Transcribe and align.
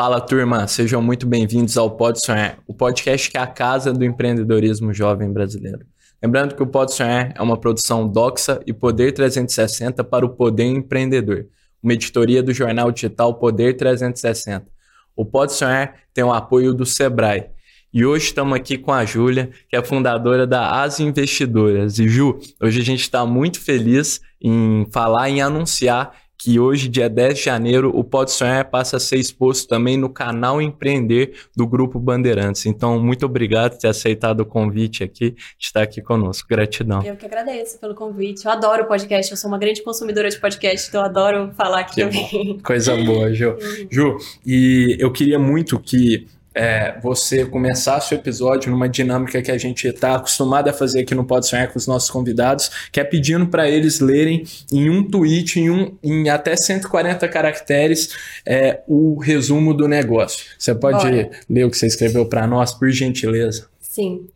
Fala 0.00 0.20
turma, 0.20 0.68
sejam 0.68 1.02
muito 1.02 1.26
bem-vindos 1.26 1.76
ao 1.76 1.90
Pode 1.90 2.24
Sonhar, 2.24 2.60
o 2.68 2.72
podcast 2.72 3.28
que 3.28 3.36
é 3.36 3.40
a 3.40 3.48
casa 3.48 3.92
do 3.92 4.04
empreendedorismo 4.04 4.94
jovem 4.94 5.32
brasileiro. 5.32 5.80
Lembrando 6.22 6.54
que 6.54 6.62
o 6.62 6.66
Pode 6.68 6.94
Sonhar 6.94 7.34
é 7.36 7.42
uma 7.42 7.56
produção 7.56 8.06
Doxa 8.06 8.60
e 8.64 8.72
Poder 8.72 9.10
360 9.10 10.04
para 10.04 10.24
o 10.24 10.28
Poder 10.28 10.66
Empreendedor, 10.66 11.46
uma 11.82 11.94
editoria 11.94 12.44
do 12.44 12.52
jornal 12.52 12.92
digital 12.92 13.34
Poder 13.40 13.76
360. 13.76 14.68
O 15.16 15.24
Pode 15.24 15.52
Sonhar 15.52 15.96
tem 16.14 16.22
o 16.22 16.32
apoio 16.32 16.72
do 16.72 16.86
Sebrae. 16.86 17.46
E 17.92 18.06
hoje 18.06 18.26
estamos 18.26 18.56
aqui 18.56 18.78
com 18.78 18.92
a 18.92 19.04
Júlia, 19.04 19.50
que 19.68 19.74
é 19.74 19.82
fundadora 19.82 20.46
da 20.46 20.80
As 20.80 21.00
Investidoras. 21.00 21.98
E 21.98 22.06
Ju, 22.06 22.38
hoje 22.62 22.80
a 22.80 22.84
gente 22.84 23.00
está 23.00 23.26
muito 23.26 23.60
feliz 23.60 24.20
em 24.40 24.86
falar, 24.92 25.28
em 25.28 25.42
anunciar 25.42 26.14
que 26.38 26.60
hoje, 26.60 26.88
dia 26.88 27.08
10 27.08 27.38
de 27.38 27.44
janeiro, 27.44 27.90
o 27.92 28.04
Pode 28.04 28.30
Sonhar 28.30 28.64
passa 28.70 28.96
a 28.96 29.00
ser 29.00 29.16
exposto 29.16 29.66
também 29.68 29.96
no 29.96 30.08
canal 30.08 30.62
Empreender 30.62 31.34
do 31.56 31.66
Grupo 31.66 31.98
Bandeirantes. 31.98 32.64
Então, 32.64 33.00
muito 33.00 33.26
obrigado 33.26 33.72
por 33.72 33.78
ter 33.80 33.88
aceitado 33.88 34.40
o 34.40 34.46
convite 34.46 35.02
aqui, 35.02 35.32
de 35.32 35.36
estar 35.58 35.82
aqui 35.82 36.00
conosco. 36.00 36.46
Gratidão. 36.48 37.02
Eu 37.02 37.16
que 37.16 37.26
agradeço 37.26 37.80
pelo 37.80 37.94
convite. 37.94 38.44
Eu 38.44 38.52
adoro 38.52 38.86
podcast, 38.86 39.32
eu 39.32 39.36
sou 39.36 39.50
uma 39.50 39.58
grande 39.58 39.82
consumidora 39.82 40.30
de 40.30 40.38
podcast, 40.38 40.88
então 40.88 41.00
eu 41.00 41.06
adoro 41.06 41.52
falar 41.54 41.80
aqui 41.80 41.96
que 41.96 42.04
também. 42.04 42.58
Coisa 42.60 42.96
boa, 42.96 43.34
Ju. 43.34 43.56
Ju, 43.90 44.16
e 44.46 44.96
eu 45.00 45.10
queria 45.10 45.40
muito 45.40 45.78
que 45.80 46.28
é, 46.58 46.98
você 47.00 47.46
começar 47.46 48.00
seu 48.00 48.18
episódio 48.18 48.68
numa 48.68 48.88
dinâmica 48.88 49.40
que 49.40 49.52
a 49.52 49.56
gente 49.56 49.86
está 49.86 50.16
acostumado 50.16 50.68
a 50.68 50.72
fazer 50.72 51.02
aqui 51.02 51.14
no 51.14 51.24
Pode 51.24 51.46
Sonhar 51.46 51.68
com 51.72 51.78
os 51.78 51.86
nossos 51.86 52.10
convidados, 52.10 52.68
que 52.90 52.98
é 52.98 53.04
pedindo 53.04 53.46
para 53.46 53.70
eles 53.70 54.00
lerem 54.00 54.44
em 54.72 54.90
um 54.90 55.08
tweet, 55.08 55.60
em, 55.60 55.70
um, 55.70 55.96
em 56.02 56.28
até 56.28 56.56
140 56.56 57.28
caracteres, 57.28 58.12
é, 58.44 58.80
o 58.88 59.20
resumo 59.20 59.72
do 59.72 59.86
negócio. 59.86 60.46
Você 60.58 60.74
pode 60.74 61.04
Bora. 61.04 61.30
ler 61.48 61.64
o 61.64 61.70
que 61.70 61.78
você 61.78 61.86
escreveu 61.86 62.26
para 62.26 62.44
nós, 62.44 62.74
por 62.74 62.90
gentileza? 62.90 63.68
Sim. 63.80 64.26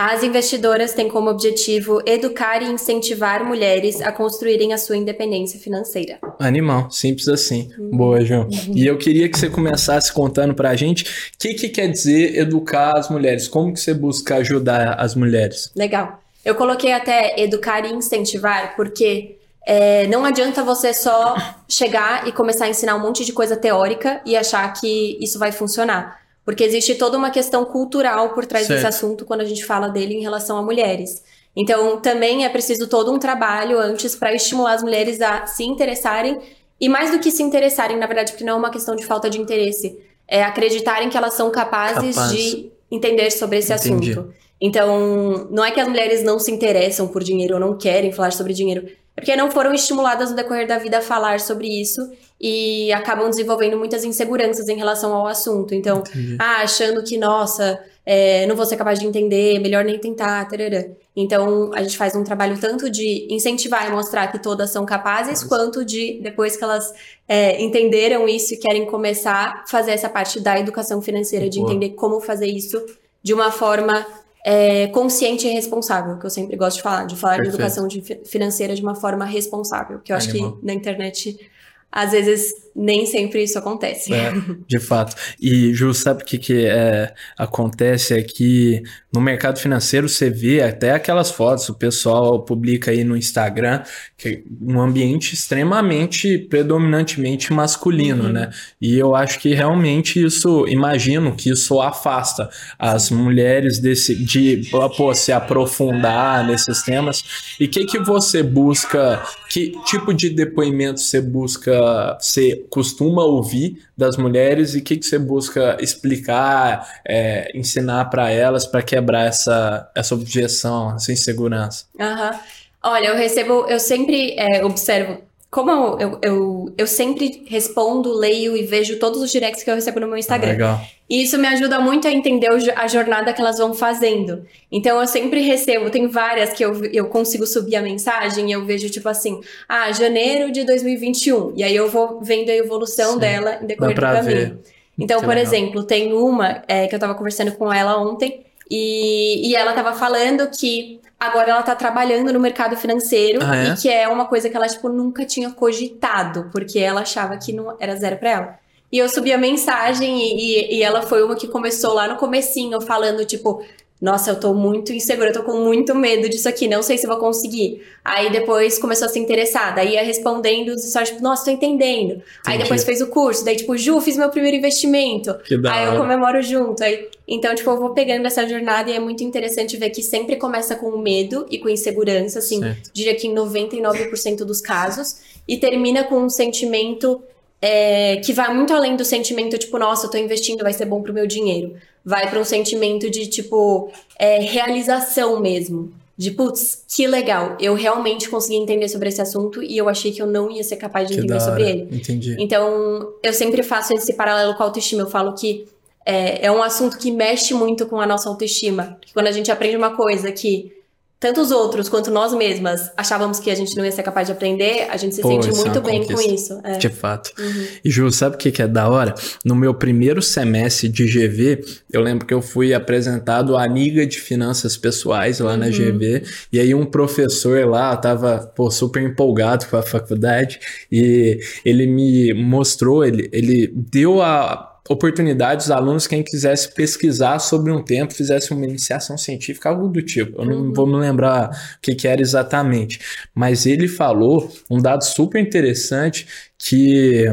As 0.00 0.22
investidoras 0.22 0.92
têm 0.92 1.08
como 1.08 1.28
objetivo 1.28 2.00
educar 2.06 2.62
e 2.62 2.66
incentivar 2.66 3.44
mulheres 3.44 4.00
a 4.00 4.12
construírem 4.12 4.72
a 4.72 4.78
sua 4.78 4.96
independência 4.96 5.58
financeira. 5.58 6.20
Animal, 6.38 6.88
simples 6.88 7.26
assim. 7.26 7.68
Uhum. 7.76 7.96
Boa, 7.96 8.24
João. 8.24 8.42
Uhum. 8.42 8.74
E 8.76 8.86
eu 8.86 8.96
queria 8.96 9.28
que 9.28 9.36
você 9.36 9.50
começasse 9.50 10.12
contando 10.12 10.54
pra 10.54 10.76
gente 10.76 11.02
o 11.02 11.06
que, 11.36 11.52
que 11.52 11.68
quer 11.68 11.88
dizer 11.88 12.38
educar 12.38 12.96
as 12.96 13.10
mulheres, 13.10 13.48
como 13.48 13.72
que 13.72 13.80
você 13.80 13.92
busca 13.92 14.36
ajudar 14.36 14.94
as 15.00 15.16
mulheres. 15.16 15.72
Legal. 15.74 16.22
Eu 16.44 16.54
coloquei 16.54 16.92
até 16.92 17.34
educar 17.40 17.84
e 17.84 17.92
incentivar, 17.92 18.76
porque 18.76 19.36
é, 19.66 20.06
não 20.06 20.24
adianta 20.24 20.62
você 20.62 20.94
só 20.94 21.34
chegar 21.68 22.28
e 22.28 22.30
começar 22.30 22.66
a 22.66 22.68
ensinar 22.68 22.94
um 22.94 23.00
monte 23.00 23.24
de 23.24 23.32
coisa 23.32 23.56
teórica 23.56 24.20
e 24.24 24.36
achar 24.36 24.72
que 24.74 25.18
isso 25.20 25.40
vai 25.40 25.50
funcionar. 25.50 26.27
Porque 26.48 26.64
existe 26.64 26.94
toda 26.94 27.18
uma 27.18 27.30
questão 27.30 27.62
cultural 27.66 28.30
por 28.30 28.46
trás 28.46 28.66
certo. 28.66 28.78
desse 28.78 28.86
assunto 28.86 29.26
quando 29.26 29.42
a 29.42 29.44
gente 29.44 29.62
fala 29.66 29.86
dele 29.86 30.14
em 30.14 30.22
relação 30.22 30.56
a 30.56 30.62
mulheres. 30.62 31.22
Então, 31.54 32.00
também 32.00 32.46
é 32.46 32.48
preciso 32.48 32.86
todo 32.86 33.12
um 33.12 33.18
trabalho 33.18 33.78
antes 33.78 34.16
para 34.16 34.32
estimular 34.32 34.72
as 34.72 34.82
mulheres 34.82 35.20
a 35.20 35.44
se 35.44 35.62
interessarem. 35.62 36.40
E 36.80 36.88
mais 36.88 37.10
do 37.10 37.18
que 37.18 37.30
se 37.30 37.42
interessarem, 37.42 37.98
na 37.98 38.06
verdade, 38.06 38.32
porque 38.32 38.44
não 38.44 38.54
é 38.54 38.56
uma 38.56 38.70
questão 38.70 38.96
de 38.96 39.04
falta 39.04 39.28
de 39.28 39.38
interesse, 39.38 40.00
é 40.26 40.42
acreditarem 40.42 41.10
que 41.10 41.18
elas 41.18 41.34
são 41.34 41.50
capazes 41.50 42.16
Capaz. 42.16 42.32
de 42.32 42.72
entender 42.90 43.30
sobre 43.30 43.58
esse 43.58 43.70
Entendi. 43.74 44.12
assunto. 44.12 44.32
Então, 44.58 45.48
não 45.50 45.62
é 45.62 45.70
que 45.70 45.80
as 45.80 45.86
mulheres 45.86 46.22
não 46.22 46.38
se 46.38 46.50
interessam 46.50 47.08
por 47.08 47.22
dinheiro 47.22 47.56
ou 47.56 47.60
não 47.60 47.76
querem 47.76 48.10
falar 48.10 48.32
sobre 48.32 48.54
dinheiro, 48.54 48.88
é 49.14 49.20
porque 49.20 49.36
não 49.36 49.50
foram 49.50 49.74
estimuladas 49.74 50.30
no 50.30 50.36
decorrer 50.36 50.66
da 50.66 50.78
vida 50.78 50.96
a 50.96 51.02
falar 51.02 51.40
sobre 51.40 51.66
isso 51.66 52.00
e 52.40 52.92
acabam 52.92 53.28
desenvolvendo 53.28 53.76
muitas 53.76 54.04
inseguranças 54.04 54.68
em 54.68 54.76
relação 54.76 55.12
ao 55.14 55.26
assunto. 55.26 55.74
Então, 55.74 56.02
ah, 56.38 56.62
achando 56.62 57.02
que, 57.02 57.18
nossa, 57.18 57.82
é, 58.06 58.46
não 58.46 58.54
vou 58.54 58.64
ser 58.64 58.76
capaz 58.76 58.98
de 58.98 59.06
entender, 59.06 59.58
melhor 59.58 59.84
nem 59.84 59.98
tentar, 59.98 60.46
tarará. 60.48 60.84
Então, 61.16 61.72
a 61.74 61.82
gente 61.82 61.96
faz 61.96 62.14
um 62.14 62.22
trabalho 62.22 62.56
tanto 62.58 62.88
de 62.88 63.26
incentivar 63.28 63.88
e 63.88 63.90
mostrar 63.90 64.28
que 64.28 64.38
todas 64.38 64.70
são 64.70 64.86
capazes, 64.86 65.42
quanto 65.42 65.84
de, 65.84 66.20
depois 66.22 66.56
que 66.56 66.62
elas 66.62 66.92
é, 67.26 67.60
entenderam 67.60 68.28
isso 68.28 68.54
e 68.54 68.56
querem 68.56 68.86
começar, 68.86 69.64
fazer 69.66 69.90
essa 69.90 70.08
parte 70.08 70.38
da 70.38 70.58
educação 70.58 71.02
financeira, 71.02 71.48
de 71.48 71.60
entender 71.60 71.90
como 71.90 72.20
fazer 72.20 72.46
isso 72.46 72.80
de 73.20 73.34
uma 73.34 73.50
forma 73.50 74.06
é, 74.44 74.86
consciente 74.86 75.46
e 75.46 75.50
responsável, 75.50 76.18
que 76.18 76.24
eu 76.24 76.30
sempre 76.30 76.56
gosto 76.56 76.76
de 76.76 76.82
falar, 76.82 77.04
de 77.04 77.16
falar 77.16 77.36
Perfeito. 77.36 77.56
de 77.56 77.62
educação 77.62 77.88
de 77.88 78.00
financeira 78.24 78.74
de 78.74 78.80
uma 78.80 78.94
forma 78.94 79.24
responsável, 79.24 79.98
que 79.98 80.12
eu 80.12 80.16
acho 80.16 80.30
Animal. 80.30 80.52
que 80.52 80.64
na 80.64 80.72
internet 80.72 81.50
às 81.90 82.12
vezes 82.12 82.52
nem 82.78 83.06
sempre 83.06 83.42
isso 83.42 83.58
acontece. 83.58 84.14
É, 84.14 84.32
de 84.66 84.78
fato. 84.78 85.16
E, 85.40 85.74
Ju, 85.74 85.92
sabe 85.92 86.22
o 86.22 86.24
que, 86.24 86.38
que 86.38 86.64
é, 86.64 87.12
acontece? 87.36 88.14
É 88.14 88.22
que 88.22 88.82
no 89.12 89.20
mercado 89.20 89.58
financeiro 89.58 90.08
você 90.08 90.30
vê 90.30 90.62
até 90.62 90.92
aquelas 90.92 91.30
fotos, 91.30 91.68
o 91.68 91.74
pessoal 91.74 92.44
publica 92.44 92.92
aí 92.92 93.02
no 93.02 93.16
Instagram, 93.16 93.82
que 94.16 94.28
é 94.28 94.42
um 94.62 94.80
ambiente 94.80 95.34
extremamente, 95.34 96.38
predominantemente 96.38 97.52
masculino, 97.52 98.24
uhum. 98.24 98.32
né? 98.32 98.50
E 98.80 98.96
eu 98.96 99.14
acho 99.14 99.40
que 99.40 99.54
realmente 99.54 100.22
isso, 100.22 100.66
imagino 100.68 101.34
que 101.34 101.50
isso 101.50 101.80
afasta 101.80 102.48
as 102.78 103.10
mulheres 103.10 103.80
desse, 103.80 104.14
de 104.14 104.68
pô, 104.96 105.12
se 105.14 105.32
aprofundar 105.32 106.46
nesses 106.46 106.82
temas. 106.82 107.24
E 107.58 107.64
o 107.64 107.68
que, 107.68 107.86
que 107.86 107.98
você 107.98 108.42
busca, 108.42 109.20
que 109.48 109.72
tipo 109.84 110.12
de 110.12 110.30
depoimento 110.30 111.00
você 111.00 111.20
busca 111.20 112.18
ser 112.20 112.66
costuma 112.68 113.24
ouvir 113.24 113.82
das 113.96 114.16
mulheres 114.16 114.74
e 114.74 114.78
o 114.78 114.82
que, 114.82 114.96
que 114.96 115.06
você 115.06 115.18
busca 115.18 115.76
explicar, 115.80 117.00
é, 117.06 117.50
ensinar 117.56 118.06
para 118.06 118.30
elas 118.30 118.66
para 118.66 118.82
quebrar 118.82 119.26
essa, 119.26 119.90
essa 119.94 120.14
objeção, 120.14 120.94
essa 120.94 121.12
insegurança? 121.12 121.86
Uhum. 121.98 122.38
Olha, 122.82 123.08
eu 123.08 123.16
recebo, 123.16 123.66
eu 123.68 123.80
sempre 123.80 124.34
é, 124.38 124.64
observo 124.64 125.27
como 125.50 125.70
eu, 125.98 126.18
eu, 126.20 126.74
eu, 126.76 126.86
sempre 126.86 127.44
respondo, 127.46 128.12
leio 128.12 128.54
e 128.54 128.64
vejo 128.64 128.98
todos 128.98 129.22
os 129.22 129.30
directs 129.30 129.62
que 129.62 129.70
eu 129.70 129.74
recebo 129.74 129.98
no 129.98 130.06
meu 130.06 130.18
Instagram. 130.18 130.52
Legal. 130.52 130.80
E 131.08 131.22
isso 131.22 131.38
me 131.38 131.46
ajuda 131.46 131.80
muito 131.80 132.06
a 132.06 132.12
entender 132.12 132.48
a 132.76 132.86
jornada 132.86 133.32
que 133.32 133.40
elas 133.40 133.56
vão 133.56 133.72
fazendo. 133.72 134.44
Então 134.70 135.00
eu 135.00 135.06
sempre 135.06 135.40
recebo, 135.40 135.88
tem 135.88 136.06
várias 136.06 136.52
que 136.52 136.62
eu, 136.62 136.84
eu 136.92 137.06
consigo 137.06 137.46
subir 137.46 137.76
a 137.76 137.82
mensagem 137.82 138.50
e 138.50 138.52
eu 138.52 138.66
vejo 138.66 138.90
tipo 138.90 139.08
assim, 139.08 139.40
ah, 139.66 139.90
janeiro 139.90 140.52
de 140.52 140.64
2021. 140.64 141.54
E 141.56 141.64
aí 141.64 141.74
eu 141.74 141.88
vou 141.88 142.20
vendo 142.20 142.50
a 142.50 142.54
evolução 142.54 143.14
Sim. 143.14 143.18
dela 143.18 143.58
em 143.62 143.66
decorrer 143.66 143.94
do 143.94 144.00
caminho. 144.02 144.22
Ver. 144.24 144.58
Então, 144.98 145.20
que 145.20 145.24
por 145.24 145.34
legal. 145.34 145.50
exemplo, 145.50 145.82
tem 145.82 146.12
uma 146.12 146.62
é, 146.68 146.86
que 146.86 146.94
eu 146.94 146.98
tava 146.98 147.14
conversando 147.14 147.52
com 147.52 147.72
ela 147.72 147.98
ontem 147.98 148.44
e, 148.70 149.48
e 149.48 149.56
ela 149.56 149.72
tava 149.72 149.94
falando 149.94 150.46
que 150.50 151.00
agora 151.18 151.50
ela 151.50 151.62
tá 151.62 151.74
trabalhando 151.74 152.32
no 152.32 152.38
mercado 152.38 152.76
financeiro 152.76 153.40
ah, 153.42 153.56
é? 153.56 153.68
e 153.68 153.76
que 153.76 153.88
é 153.88 154.08
uma 154.08 154.26
coisa 154.26 154.48
que 154.48 154.56
ela, 154.56 154.68
tipo, 154.68 154.88
nunca 154.88 155.24
tinha 155.24 155.50
cogitado, 155.50 156.48
porque 156.52 156.78
ela 156.78 157.00
achava 157.00 157.36
que 157.36 157.52
não 157.52 157.76
era 157.80 157.96
zero 157.96 158.16
para 158.16 158.30
ela. 158.30 158.58
E 158.90 158.98
eu 158.98 159.08
subi 159.08 159.32
a 159.32 159.38
mensagem 159.38 160.18
e, 160.18 160.34
e, 160.34 160.76
e, 160.76 160.82
ela 160.82 161.02
foi 161.02 161.22
uma 161.22 161.36
que 161.36 161.46
começou 161.46 161.92
lá 161.92 162.08
no 162.08 162.16
comecinho, 162.16 162.80
falando, 162.80 163.24
tipo, 163.24 163.62
nossa, 164.00 164.30
eu 164.30 164.38
tô 164.38 164.54
muito 164.54 164.92
insegura, 164.92 165.30
eu 165.30 165.32
tô 165.32 165.42
com 165.42 165.58
muito 165.58 165.92
medo 165.92 166.28
disso 166.28 166.48
aqui, 166.48 166.68
não 166.68 166.82
sei 166.82 166.96
se 166.96 167.06
vou 167.06 167.16
conseguir. 167.16 167.82
Aí 168.04 168.30
depois 168.30 168.78
começou 168.78 169.06
a 169.06 169.08
se 169.08 169.18
interessar, 169.18 169.74
daí 169.74 169.94
ia 169.94 170.04
respondendo 170.04 170.68
os 170.68 170.84
stories, 170.84 171.10
tipo, 171.10 171.22
nossa, 171.22 171.46
tô 171.46 171.50
entendendo. 171.50 172.12
Entendi. 172.12 172.24
Aí 172.46 172.58
depois 172.58 172.84
fez 172.84 173.00
o 173.00 173.08
curso, 173.08 173.44
daí 173.44 173.56
tipo, 173.56 173.76
Ju, 173.76 174.00
fiz 174.00 174.16
meu 174.16 174.30
primeiro 174.30 174.56
investimento. 174.56 175.34
Que 175.44 175.58
da 175.58 175.72
aí 175.72 175.86
eu 175.86 175.96
comemoro 175.96 176.40
junto. 176.40 176.82
Aí, 176.84 177.08
então, 177.26 177.52
tipo, 177.56 177.68
eu 177.70 177.76
vou 177.76 177.90
pegando 177.90 178.24
essa 178.26 178.48
jornada 178.48 178.88
e 178.88 178.94
é 178.94 179.00
muito 179.00 179.24
interessante 179.24 179.76
ver 179.76 179.90
que 179.90 180.02
sempre 180.02 180.36
começa 180.36 180.76
com 180.76 180.96
medo 180.96 181.44
e 181.50 181.58
com 181.58 181.68
insegurança, 181.68 182.38
assim, 182.38 182.60
certo. 182.60 182.90
diria 182.92 183.16
que 183.16 183.26
em 183.26 183.34
99% 183.34 184.44
dos 184.44 184.60
casos, 184.60 185.16
e 185.46 185.56
termina 185.56 186.04
com 186.04 186.20
um 186.20 186.30
sentimento 186.30 187.20
é, 187.60 188.16
que 188.18 188.32
vai 188.32 188.54
muito 188.54 188.72
além 188.72 188.94
do 188.94 189.04
sentimento, 189.04 189.58
tipo, 189.58 189.76
nossa, 189.76 190.06
eu 190.06 190.10
tô 190.10 190.16
investindo, 190.16 190.62
vai 190.62 190.72
ser 190.72 190.84
bom 190.84 191.02
pro 191.02 191.12
meu 191.12 191.26
dinheiro 191.26 191.74
vai 192.08 192.30
para 192.30 192.40
um 192.40 192.44
sentimento 192.44 193.10
de, 193.10 193.26
tipo, 193.26 193.92
é, 194.18 194.38
realização 194.38 195.38
mesmo. 195.40 195.92
De, 196.16 196.30
putz, 196.30 196.82
que 196.88 197.06
legal, 197.06 197.54
eu 197.60 197.74
realmente 197.74 198.30
consegui 198.30 198.56
entender 198.56 198.88
sobre 198.88 199.10
esse 199.10 199.20
assunto 199.20 199.62
e 199.62 199.76
eu 199.76 199.90
achei 199.90 200.10
que 200.10 200.22
eu 200.22 200.26
não 200.26 200.50
ia 200.50 200.64
ser 200.64 200.76
capaz 200.76 201.06
de 201.06 201.14
que 201.14 201.20
entender 201.20 201.38
sobre 201.38 201.68
ele. 201.68 201.88
Entendi. 201.92 202.34
Então, 202.38 203.12
eu 203.22 203.32
sempre 203.34 203.62
faço 203.62 203.92
esse 203.92 204.14
paralelo 204.14 204.54
com 204.54 204.62
a 204.62 204.66
autoestima. 204.66 205.02
Eu 205.02 205.10
falo 205.10 205.34
que 205.34 205.66
é, 206.04 206.46
é 206.46 206.50
um 206.50 206.62
assunto 206.62 206.96
que 206.96 207.12
mexe 207.12 207.52
muito 207.52 207.84
com 207.84 208.00
a 208.00 208.06
nossa 208.06 208.30
autoestima. 208.30 208.96
Porque 208.98 209.12
quando 209.12 209.26
a 209.26 209.32
gente 209.32 209.52
aprende 209.52 209.76
uma 209.76 209.94
coisa 209.94 210.32
que 210.32 210.72
tanto 211.20 211.40
os 211.40 211.50
outros 211.50 211.88
quanto 211.88 212.10
nós 212.10 212.32
mesmas 212.32 212.92
achávamos 212.96 213.40
que 213.40 213.50
a 213.50 213.54
gente 213.54 213.76
não 213.76 213.84
ia 213.84 213.90
ser 213.90 214.04
capaz 214.04 214.28
de 214.28 214.32
aprender, 214.32 214.86
a 214.88 214.96
gente 214.96 215.16
se 215.16 215.20
Pô, 215.20 215.28
sente 215.28 215.48
é 215.48 215.52
muito 215.52 215.78
é 215.78 215.80
bem 215.80 216.00
conquista. 216.02 216.14
com 216.14 216.34
isso. 216.34 216.60
É. 216.62 216.78
De 216.78 216.88
fato. 216.88 217.32
Uhum. 217.38 217.66
E 217.84 217.90
Ju, 217.90 218.10
sabe 218.12 218.36
o 218.36 218.38
que, 218.38 218.52
que 218.52 218.62
é 218.62 218.68
da 218.68 218.88
hora? 218.88 219.14
No 219.44 219.56
meu 219.56 219.74
primeiro 219.74 220.22
semestre 220.22 220.88
de 220.88 221.06
GV, 221.06 221.64
eu 221.92 222.00
lembro 222.00 222.24
que 222.24 222.32
eu 222.32 222.40
fui 222.40 222.72
apresentado 222.72 223.56
à 223.56 223.64
amiga 223.64 224.06
de 224.06 224.20
finanças 224.20 224.76
pessoais 224.76 225.40
lá 225.40 225.52
uhum. 225.52 225.56
na 225.56 225.68
GV, 225.68 226.22
e 226.52 226.60
aí 226.60 226.72
um 226.72 226.86
professor 226.86 227.66
lá 227.66 227.96
tava 227.96 228.52
pô, 228.54 228.70
super 228.70 229.02
empolgado 229.02 229.66
com 229.66 229.76
a 229.76 229.82
faculdade, 229.82 230.60
e 230.90 231.40
ele 231.64 231.86
me 231.86 232.32
mostrou, 232.32 233.04
ele, 233.04 233.28
ele 233.32 233.66
deu 233.74 234.22
a 234.22 234.67
oportunidade 234.88 235.64
os 235.64 235.70
alunos, 235.70 236.06
quem 236.06 236.22
quisesse 236.22 236.72
pesquisar 236.72 237.38
sobre 237.38 237.70
um 237.70 237.82
tempo, 237.82 238.14
fizesse 238.14 238.52
uma 238.52 238.64
iniciação 238.64 239.18
científica, 239.18 239.68
algo 239.68 239.88
do 239.88 240.02
tipo. 240.02 240.40
Eu 240.40 240.46
não 240.46 240.56
uhum. 240.56 240.72
vou 240.72 240.86
me 240.86 240.96
lembrar 240.96 241.50
o 241.50 241.80
que, 241.80 241.94
que 241.94 242.08
era 242.08 242.20
exatamente. 242.20 243.00
Mas 243.34 243.66
ele 243.66 243.88
falou 243.88 244.50
um 244.70 244.80
dado 244.80 245.04
super 245.04 245.40
interessante 245.40 246.26
que 246.58 247.26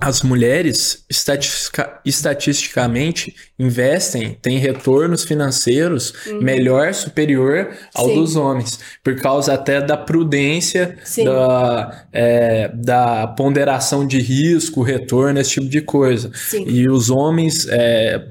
as 0.00 0.22
mulheres 0.22 1.04
estatistica, 1.10 2.00
estatisticamente 2.04 3.34
investem, 3.58 4.38
têm 4.40 4.58
retornos 4.58 5.24
financeiros 5.24 6.14
uhum. 6.26 6.40
melhor, 6.40 6.94
superior 6.94 7.70
ao 7.94 8.06
Sim. 8.06 8.14
dos 8.14 8.36
homens, 8.36 8.80
por 9.04 9.16
causa 9.16 9.52
até 9.52 9.80
da 9.80 9.96
prudência, 9.96 10.96
da, 11.22 12.06
é, 12.12 12.68
da 12.68 13.26
ponderação 13.26 14.06
de 14.06 14.18
risco, 14.20 14.82
retorno, 14.82 15.38
esse 15.38 15.50
tipo 15.50 15.68
de 15.68 15.82
coisa. 15.82 16.30
Sim. 16.34 16.64
E 16.66 16.88
os 16.88 17.10
homens 17.10 17.68
é, 17.68 18.24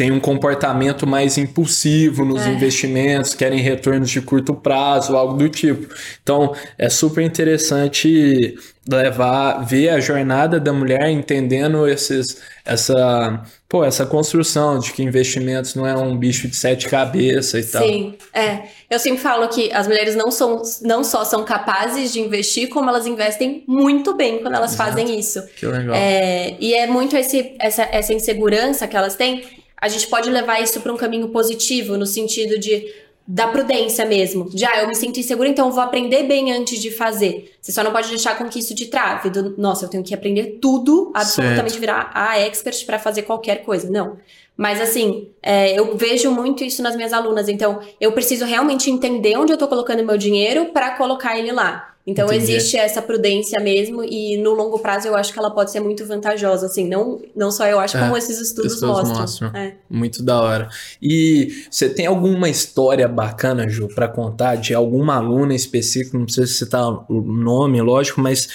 têm 0.00 0.10
um 0.10 0.18
comportamento 0.18 1.06
mais 1.06 1.36
impulsivo 1.36 2.24
nos 2.24 2.46
é. 2.46 2.48
investimentos, 2.48 3.34
querem 3.34 3.58
retornos 3.60 4.08
de 4.08 4.22
curto 4.22 4.54
prazo, 4.54 5.14
algo 5.14 5.34
do 5.36 5.46
tipo. 5.50 5.94
Então, 6.22 6.54
é 6.78 6.88
super 6.88 7.22
interessante 7.22 8.54
levar, 8.88 9.62
ver 9.62 9.90
a 9.90 10.00
jornada 10.00 10.58
da 10.58 10.72
mulher 10.72 11.10
entendendo 11.10 11.86
esses, 11.86 12.40
essa, 12.64 13.42
pô, 13.68 13.84
essa 13.84 14.06
construção 14.06 14.78
de 14.78 14.90
que 14.90 15.02
investimentos 15.02 15.74
não 15.74 15.86
é 15.86 15.94
um 15.94 16.16
bicho 16.16 16.48
de 16.48 16.56
sete 16.56 16.88
cabeças 16.88 17.68
e 17.68 17.70
tal. 17.70 17.86
Sim, 17.86 18.14
é. 18.32 18.62
Eu 18.88 18.98
sempre 18.98 19.20
falo 19.20 19.46
que 19.48 19.70
as 19.70 19.86
mulheres 19.86 20.16
não, 20.16 20.30
são, 20.30 20.62
não 20.80 21.04
só 21.04 21.26
são 21.26 21.44
capazes 21.44 22.10
de 22.10 22.20
investir, 22.20 22.70
como 22.70 22.88
elas 22.88 23.06
investem 23.06 23.64
muito 23.66 24.14
bem 24.14 24.38
quando 24.38 24.54
elas 24.54 24.72
Exato. 24.72 24.92
fazem 24.92 25.20
isso. 25.20 25.42
Que 25.56 25.66
legal. 25.66 25.94
É, 25.94 26.56
e 26.58 26.72
é 26.72 26.86
muito 26.86 27.14
esse, 27.18 27.54
essa, 27.58 27.82
essa 27.92 28.14
insegurança 28.14 28.88
que 28.88 28.96
elas 28.96 29.14
têm. 29.14 29.59
A 29.80 29.88
gente 29.88 30.06
pode 30.08 30.28
levar 30.28 30.60
isso 30.60 30.80
para 30.80 30.92
um 30.92 30.96
caminho 30.96 31.28
positivo, 31.28 31.96
no 31.96 32.06
sentido 32.06 32.58
de 32.58 32.92
da 33.26 33.46
prudência 33.46 34.04
mesmo. 34.04 34.50
De, 34.50 34.64
ah, 34.64 34.82
eu 34.82 34.88
me 34.88 34.94
sinto 34.94 35.20
insegura, 35.20 35.48
então 35.48 35.68
eu 35.68 35.72
vou 35.72 35.82
aprender 35.82 36.24
bem 36.24 36.52
antes 36.52 36.80
de 36.80 36.90
fazer. 36.90 37.52
Você 37.60 37.70
só 37.70 37.84
não 37.84 37.92
pode 37.92 38.08
deixar 38.08 38.36
com 38.36 38.48
que 38.48 38.58
isso 38.58 38.74
te 38.74 38.86
trave. 38.86 39.30
Do, 39.30 39.54
Nossa, 39.56 39.84
eu 39.84 39.88
tenho 39.88 40.02
que 40.02 40.12
aprender 40.12 40.58
tudo, 40.60 41.12
absolutamente 41.14 41.70
certo. 41.70 41.80
virar 41.80 42.10
a 42.12 42.40
expert 42.40 42.84
para 42.84 42.98
fazer 42.98 43.22
qualquer 43.22 43.62
coisa. 43.62 43.88
Não. 43.88 44.16
Mas 44.56 44.80
assim, 44.80 45.28
é, 45.40 45.78
eu 45.78 45.96
vejo 45.96 46.30
muito 46.32 46.64
isso 46.64 46.82
nas 46.82 46.96
minhas 46.96 47.12
alunas. 47.12 47.48
Então, 47.48 47.80
eu 48.00 48.10
preciso 48.10 48.44
realmente 48.44 48.90
entender 48.90 49.36
onde 49.36 49.52
eu 49.52 49.56
tô 49.56 49.68
colocando 49.68 50.04
meu 50.04 50.18
dinheiro 50.18 50.66
para 50.66 50.96
colocar 50.96 51.38
ele 51.38 51.52
lá. 51.52 51.94
Então 52.10 52.26
Entendi. 52.26 52.52
existe 52.52 52.76
essa 52.76 53.00
prudência 53.00 53.60
mesmo 53.60 54.02
e 54.02 54.36
no 54.36 54.52
longo 54.52 54.80
prazo 54.80 55.06
eu 55.06 55.14
acho 55.14 55.32
que 55.32 55.38
ela 55.38 55.50
pode 55.50 55.70
ser 55.70 55.78
muito 55.78 56.04
vantajosa, 56.04 56.66
assim, 56.66 56.88
não, 56.88 57.20
não 57.36 57.52
só 57.52 57.66
eu 57.66 57.78
acho, 57.78 57.96
é, 57.96 58.00
como 58.00 58.16
esses 58.16 58.40
estudos, 58.40 58.74
estudos 58.74 58.96
mostram. 58.96 59.20
mostram. 59.20 59.48
É. 59.54 59.74
Muito 59.88 60.20
da 60.20 60.40
hora. 60.40 60.68
E 61.00 61.64
você 61.70 61.88
tem 61.88 62.06
alguma 62.06 62.48
história 62.48 63.06
bacana, 63.06 63.68
Ju, 63.68 63.86
para 63.94 64.08
contar 64.08 64.56
de 64.56 64.74
alguma 64.74 65.16
aluna 65.16 65.54
específica, 65.54 66.18
não 66.18 66.24
precisa 66.24 66.48
citar 66.48 66.88
o 67.08 67.20
nome, 67.20 67.80
lógico, 67.80 68.20
mas 68.20 68.48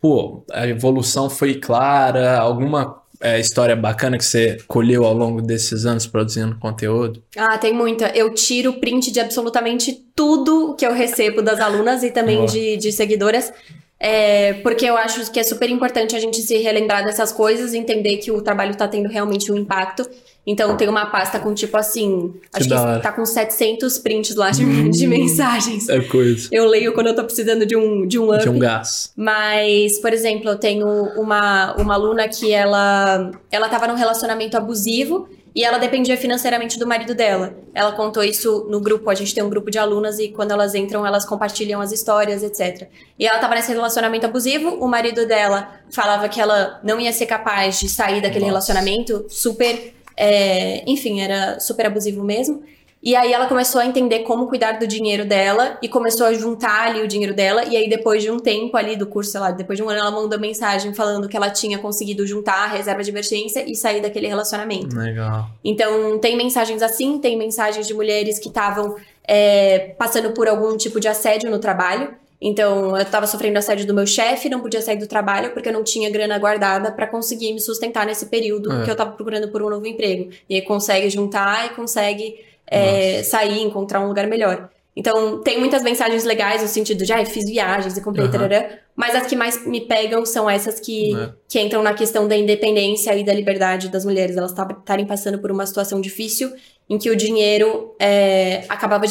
pô, 0.00 0.44
a 0.52 0.68
evolução 0.68 1.30
foi 1.30 1.54
clara, 1.54 2.38
alguma 2.38 2.97
é, 3.20 3.38
história 3.38 3.74
bacana 3.74 4.16
que 4.16 4.24
você 4.24 4.58
colheu 4.66 5.04
ao 5.04 5.12
longo 5.12 5.42
desses 5.42 5.84
anos 5.84 6.06
produzindo 6.06 6.56
conteúdo? 6.58 7.22
Ah, 7.36 7.58
tem 7.58 7.72
muita. 7.72 8.08
Eu 8.16 8.32
tiro 8.32 8.74
print 8.74 9.10
de 9.10 9.20
absolutamente 9.20 9.92
tudo 10.14 10.74
que 10.76 10.86
eu 10.86 10.92
recebo 10.92 11.42
das 11.42 11.60
alunas 11.60 12.02
e 12.02 12.10
também 12.10 12.46
de, 12.46 12.76
de 12.76 12.92
seguidoras. 12.92 13.52
É, 14.00 14.52
porque 14.62 14.84
eu 14.86 14.96
acho 14.96 15.30
que 15.32 15.40
é 15.40 15.42
super 15.42 15.68
importante 15.68 16.14
a 16.14 16.20
gente 16.20 16.40
se 16.40 16.56
relembrar 16.58 17.04
dessas 17.04 17.32
coisas, 17.32 17.74
entender 17.74 18.18
que 18.18 18.30
o 18.30 18.40
trabalho 18.40 18.70
está 18.70 18.86
tendo 18.86 19.08
realmente 19.08 19.50
um 19.50 19.56
impacto. 19.56 20.08
Então 20.50 20.74
tem 20.78 20.88
uma 20.88 21.04
pasta 21.04 21.38
com 21.38 21.52
tipo 21.52 21.76
assim, 21.76 22.32
que 22.50 22.60
acho 22.62 22.68
que 22.70 23.02
tá 23.02 23.12
com 23.12 23.26
700 23.26 23.98
prints 23.98 24.34
lá 24.34 24.50
de, 24.50 24.64
hum, 24.64 24.88
de, 24.88 25.06
mensagens. 25.06 25.90
É 25.90 26.00
coisa. 26.00 26.48
Eu 26.50 26.66
leio 26.66 26.94
quando 26.94 27.08
eu 27.08 27.14
tô 27.14 27.22
precisando 27.22 27.66
de 27.66 27.76
um 27.76 28.06
de 28.06 28.18
um 28.18 28.32
up. 28.32 28.42
De 28.42 28.48
um 28.48 28.58
gás. 28.58 29.12
Mas, 29.14 29.98
por 29.98 30.10
exemplo, 30.10 30.48
eu 30.48 30.56
tenho 30.56 30.88
uma 31.18 31.74
uma 31.76 31.92
aluna 31.92 32.26
que 32.28 32.50
ela 32.50 33.30
ela 33.50 33.68
tava 33.68 33.86
num 33.86 33.94
relacionamento 33.94 34.56
abusivo 34.56 35.28
e 35.54 35.64
ela 35.64 35.76
dependia 35.76 36.16
financeiramente 36.16 36.78
do 36.78 36.86
marido 36.86 37.14
dela. 37.14 37.54
Ela 37.74 37.92
contou 37.92 38.22
isso 38.22 38.66
no 38.70 38.80
grupo, 38.80 39.10
a 39.10 39.14
gente 39.14 39.34
tem 39.34 39.42
um 39.42 39.50
grupo 39.50 39.70
de 39.70 39.78
alunas 39.78 40.18
e 40.18 40.28
quando 40.28 40.52
elas 40.52 40.74
entram, 40.74 41.06
elas 41.06 41.24
compartilham 41.24 41.80
as 41.80 41.92
histórias, 41.92 42.42
etc. 42.42 42.88
E 43.18 43.26
ela 43.26 43.36
estava 43.36 43.54
nesse 43.54 43.72
relacionamento 43.72 44.24
abusivo, 44.24 44.76
o 44.76 44.86
marido 44.86 45.26
dela 45.26 45.68
falava 45.90 46.28
que 46.28 46.40
ela 46.40 46.80
não 46.84 47.00
ia 47.00 47.12
ser 47.12 47.26
capaz 47.26 47.80
de 47.80 47.88
sair 47.88 48.22
daquele 48.22 48.46
Nossa. 48.46 48.72
relacionamento, 48.72 49.26
super. 49.28 49.94
É, 50.18 50.82
enfim, 50.90 51.20
era 51.20 51.60
super 51.60 51.86
abusivo 51.86 52.24
mesmo. 52.24 52.62
E 53.00 53.14
aí 53.14 53.32
ela 53.32 53.46
começou 53.46 53.80
a 53.80 53.86
entender 53.86 54.20
como 54.20 54.48
cuidar 54.48 54.72
do 54.72 54.86
dinheiro 54.86 55.24
dela 55.24 55.78
e 55.80 55.88
começou 55.88 56.26
a 56.26 56.34
juntar 56.34 56.88
ali 56.88 57.00
o 57.00 57.06
dinheiro 57.06 57.32
dela. 57.32 57.64
E 57.64 57.76
aí, 57.76 57.88
depois 57.88 58.22
de 58.22 58.30
um 58.30 58.40
tempo 58.40 58.76
ali 58.76 58.96
do 58.96 59.06
curso, 59.06 59.30
sei 59.30 59.40
lá, 59.40 59.52
depois 59.52 59.76
de 59.76 59.84
um 59.84 59.88
ano, 59.88 60.00
ela 60.00 60.10
mandou 60.10 60.38
mensagem 60.38 60.92
falando 60.92 61.28
que 61.28 61.36
ela 61.36 61.48
tinha 61.48 61.78
conseguido 61.78 62.26
juntar 62.26 62.64
a 62.64 62.66
reserva 62.66 63.02
de 63.04 63.10
emergência 63.10 63.64
e 63.70 63.76
sair 63.76 64.02
daquele 64.02 64.26
relacionamento. 64.26 64.96
Legal. 64.96 65.48
Então, 65.64 66.18
tem 66.18 66.36
mensagens 66.36 66.82
assim, 66.82 67.18
tem 67.18 67.38
mensagens 67.38 67.86
de 67.86 67.94
mulheres 67.94 68.40
que 68.40 68.48
estavam 68.48 68.96
é, 69.22 69.94
passando 69.96 70.32
por 70.32 70.48
algum 70.48 70.76
tipo 70.76 70.98
de 70.98 71.06
assédio 71.06 71.50
no 71.50 71.60
trabalho. 71.60 72.14
Então, 72.40 72.96
eu 72.96 73.02
estava 73.02 73.26
sofrendo 73.26 73.58
assédio 73.58 73.86
do 73.86 73.92
meu 73.92 74.06
chefe, 74.06 74.48
não 74.48 74.60
podia 74.60 74.80
sair 74.80 74.96
do 74.96 75.08
trabalho 75.08 75.50
porque 75.52 75.68
eu 75.68 75.72
não 75.72 75.82
tinha 75.82 76.08
grana 76.08 76.38
guardada 76.38 76.92
para 76.92 77.06
conseguir 77.06 77.52
me 77.52 77.60
sustentar 77.60 78.06
nesse 78.06 78.26
período 78.26 78.72
é. 78.72 78.84
que 78.84 78.90
eu 78.90 78.92
estava 78.92 79.10
procurando 79.10 79.48
por 79.48 79.60
um 79.60 79.68
novo 79.68 79.86
emprego. 79.86 80.30
E 80.48 80.54
aí 80.54 80.62
consegue 80.62 81.10
juntar 81.10 81.66
e 81.66 81.70
consegue 81.70 82.36
é, 82.66 83.22
sair, 83.24 83.60
encontrar 83.62 84.00
um 84.00 84.06
lugar 84.06 84.26
melhor. 84.28 84.70
Então, 84.94 85.40
tem 85.42 85.58
muitas 85.58 85.82
mensagens 85.82 86.24
legais 86.24 86.60
no 86.60 86.66
sentido 86.66 87.04
de, 87.04 87.12
ah, 87.12 87.24
fiz 87.24 87.44
viagens 87.44 87.96
e 87.96 88.00
comprei, 88.00 88.26
uhum. 88.26 88.32
tarará, 88.32 88.68
mas 88.96 89.14
as 89.14 89.28
que 89.28 89.36
mais 89.36 89.64
me 89.64 89.80
pegam 89.80 90.26
são 90.26 90.50
essas 90.50 90.80
que, 90.80 91.14
é. 91.14 91.30
que 91.48 91.60
entram 91.60 91.84
na 91.84 91.94
questão 91.94 92.26
da 92.26 92.36
independência 92.36 93.14
e 93.14 93.22
da 93.22 93.32
liberdade 93.32 93.88
das 93.90 94.04
mulheres. 94.04 94.36
Elas 94.36 94.50
estarem 94.50 95.06
passando 95.06 95.38
por 95.38 95.52
uma 95.52 95.64
situação 95.66 96.00
difícil 96.00 96.52
em 96.90 96.98
que 96.98 97.10
o 97.10 97.16
dinheiro 97.16 97.94
é, 98.00 98.64
acabava 98.68 99.04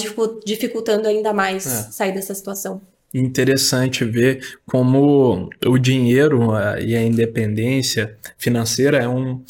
dificultando 0.43 1.07
ainda 1.07 1.31
mais 1.31 1.65
é. 1.65 1.89
sair 1.89 2.11
dessa 2.11 2.33
situação. 2.33 2.81
Interessante 3.13 4.03
ver 4.03 4.59
como 4.65 5.49
o 5.65 5.77
dinheiro 5.77 6.51
e 6.81 6.95
a 6.95 7.01
independência 7.01 8.17
financeira 8.37 8.97
é 8.97 9.07
um 9.07 9.41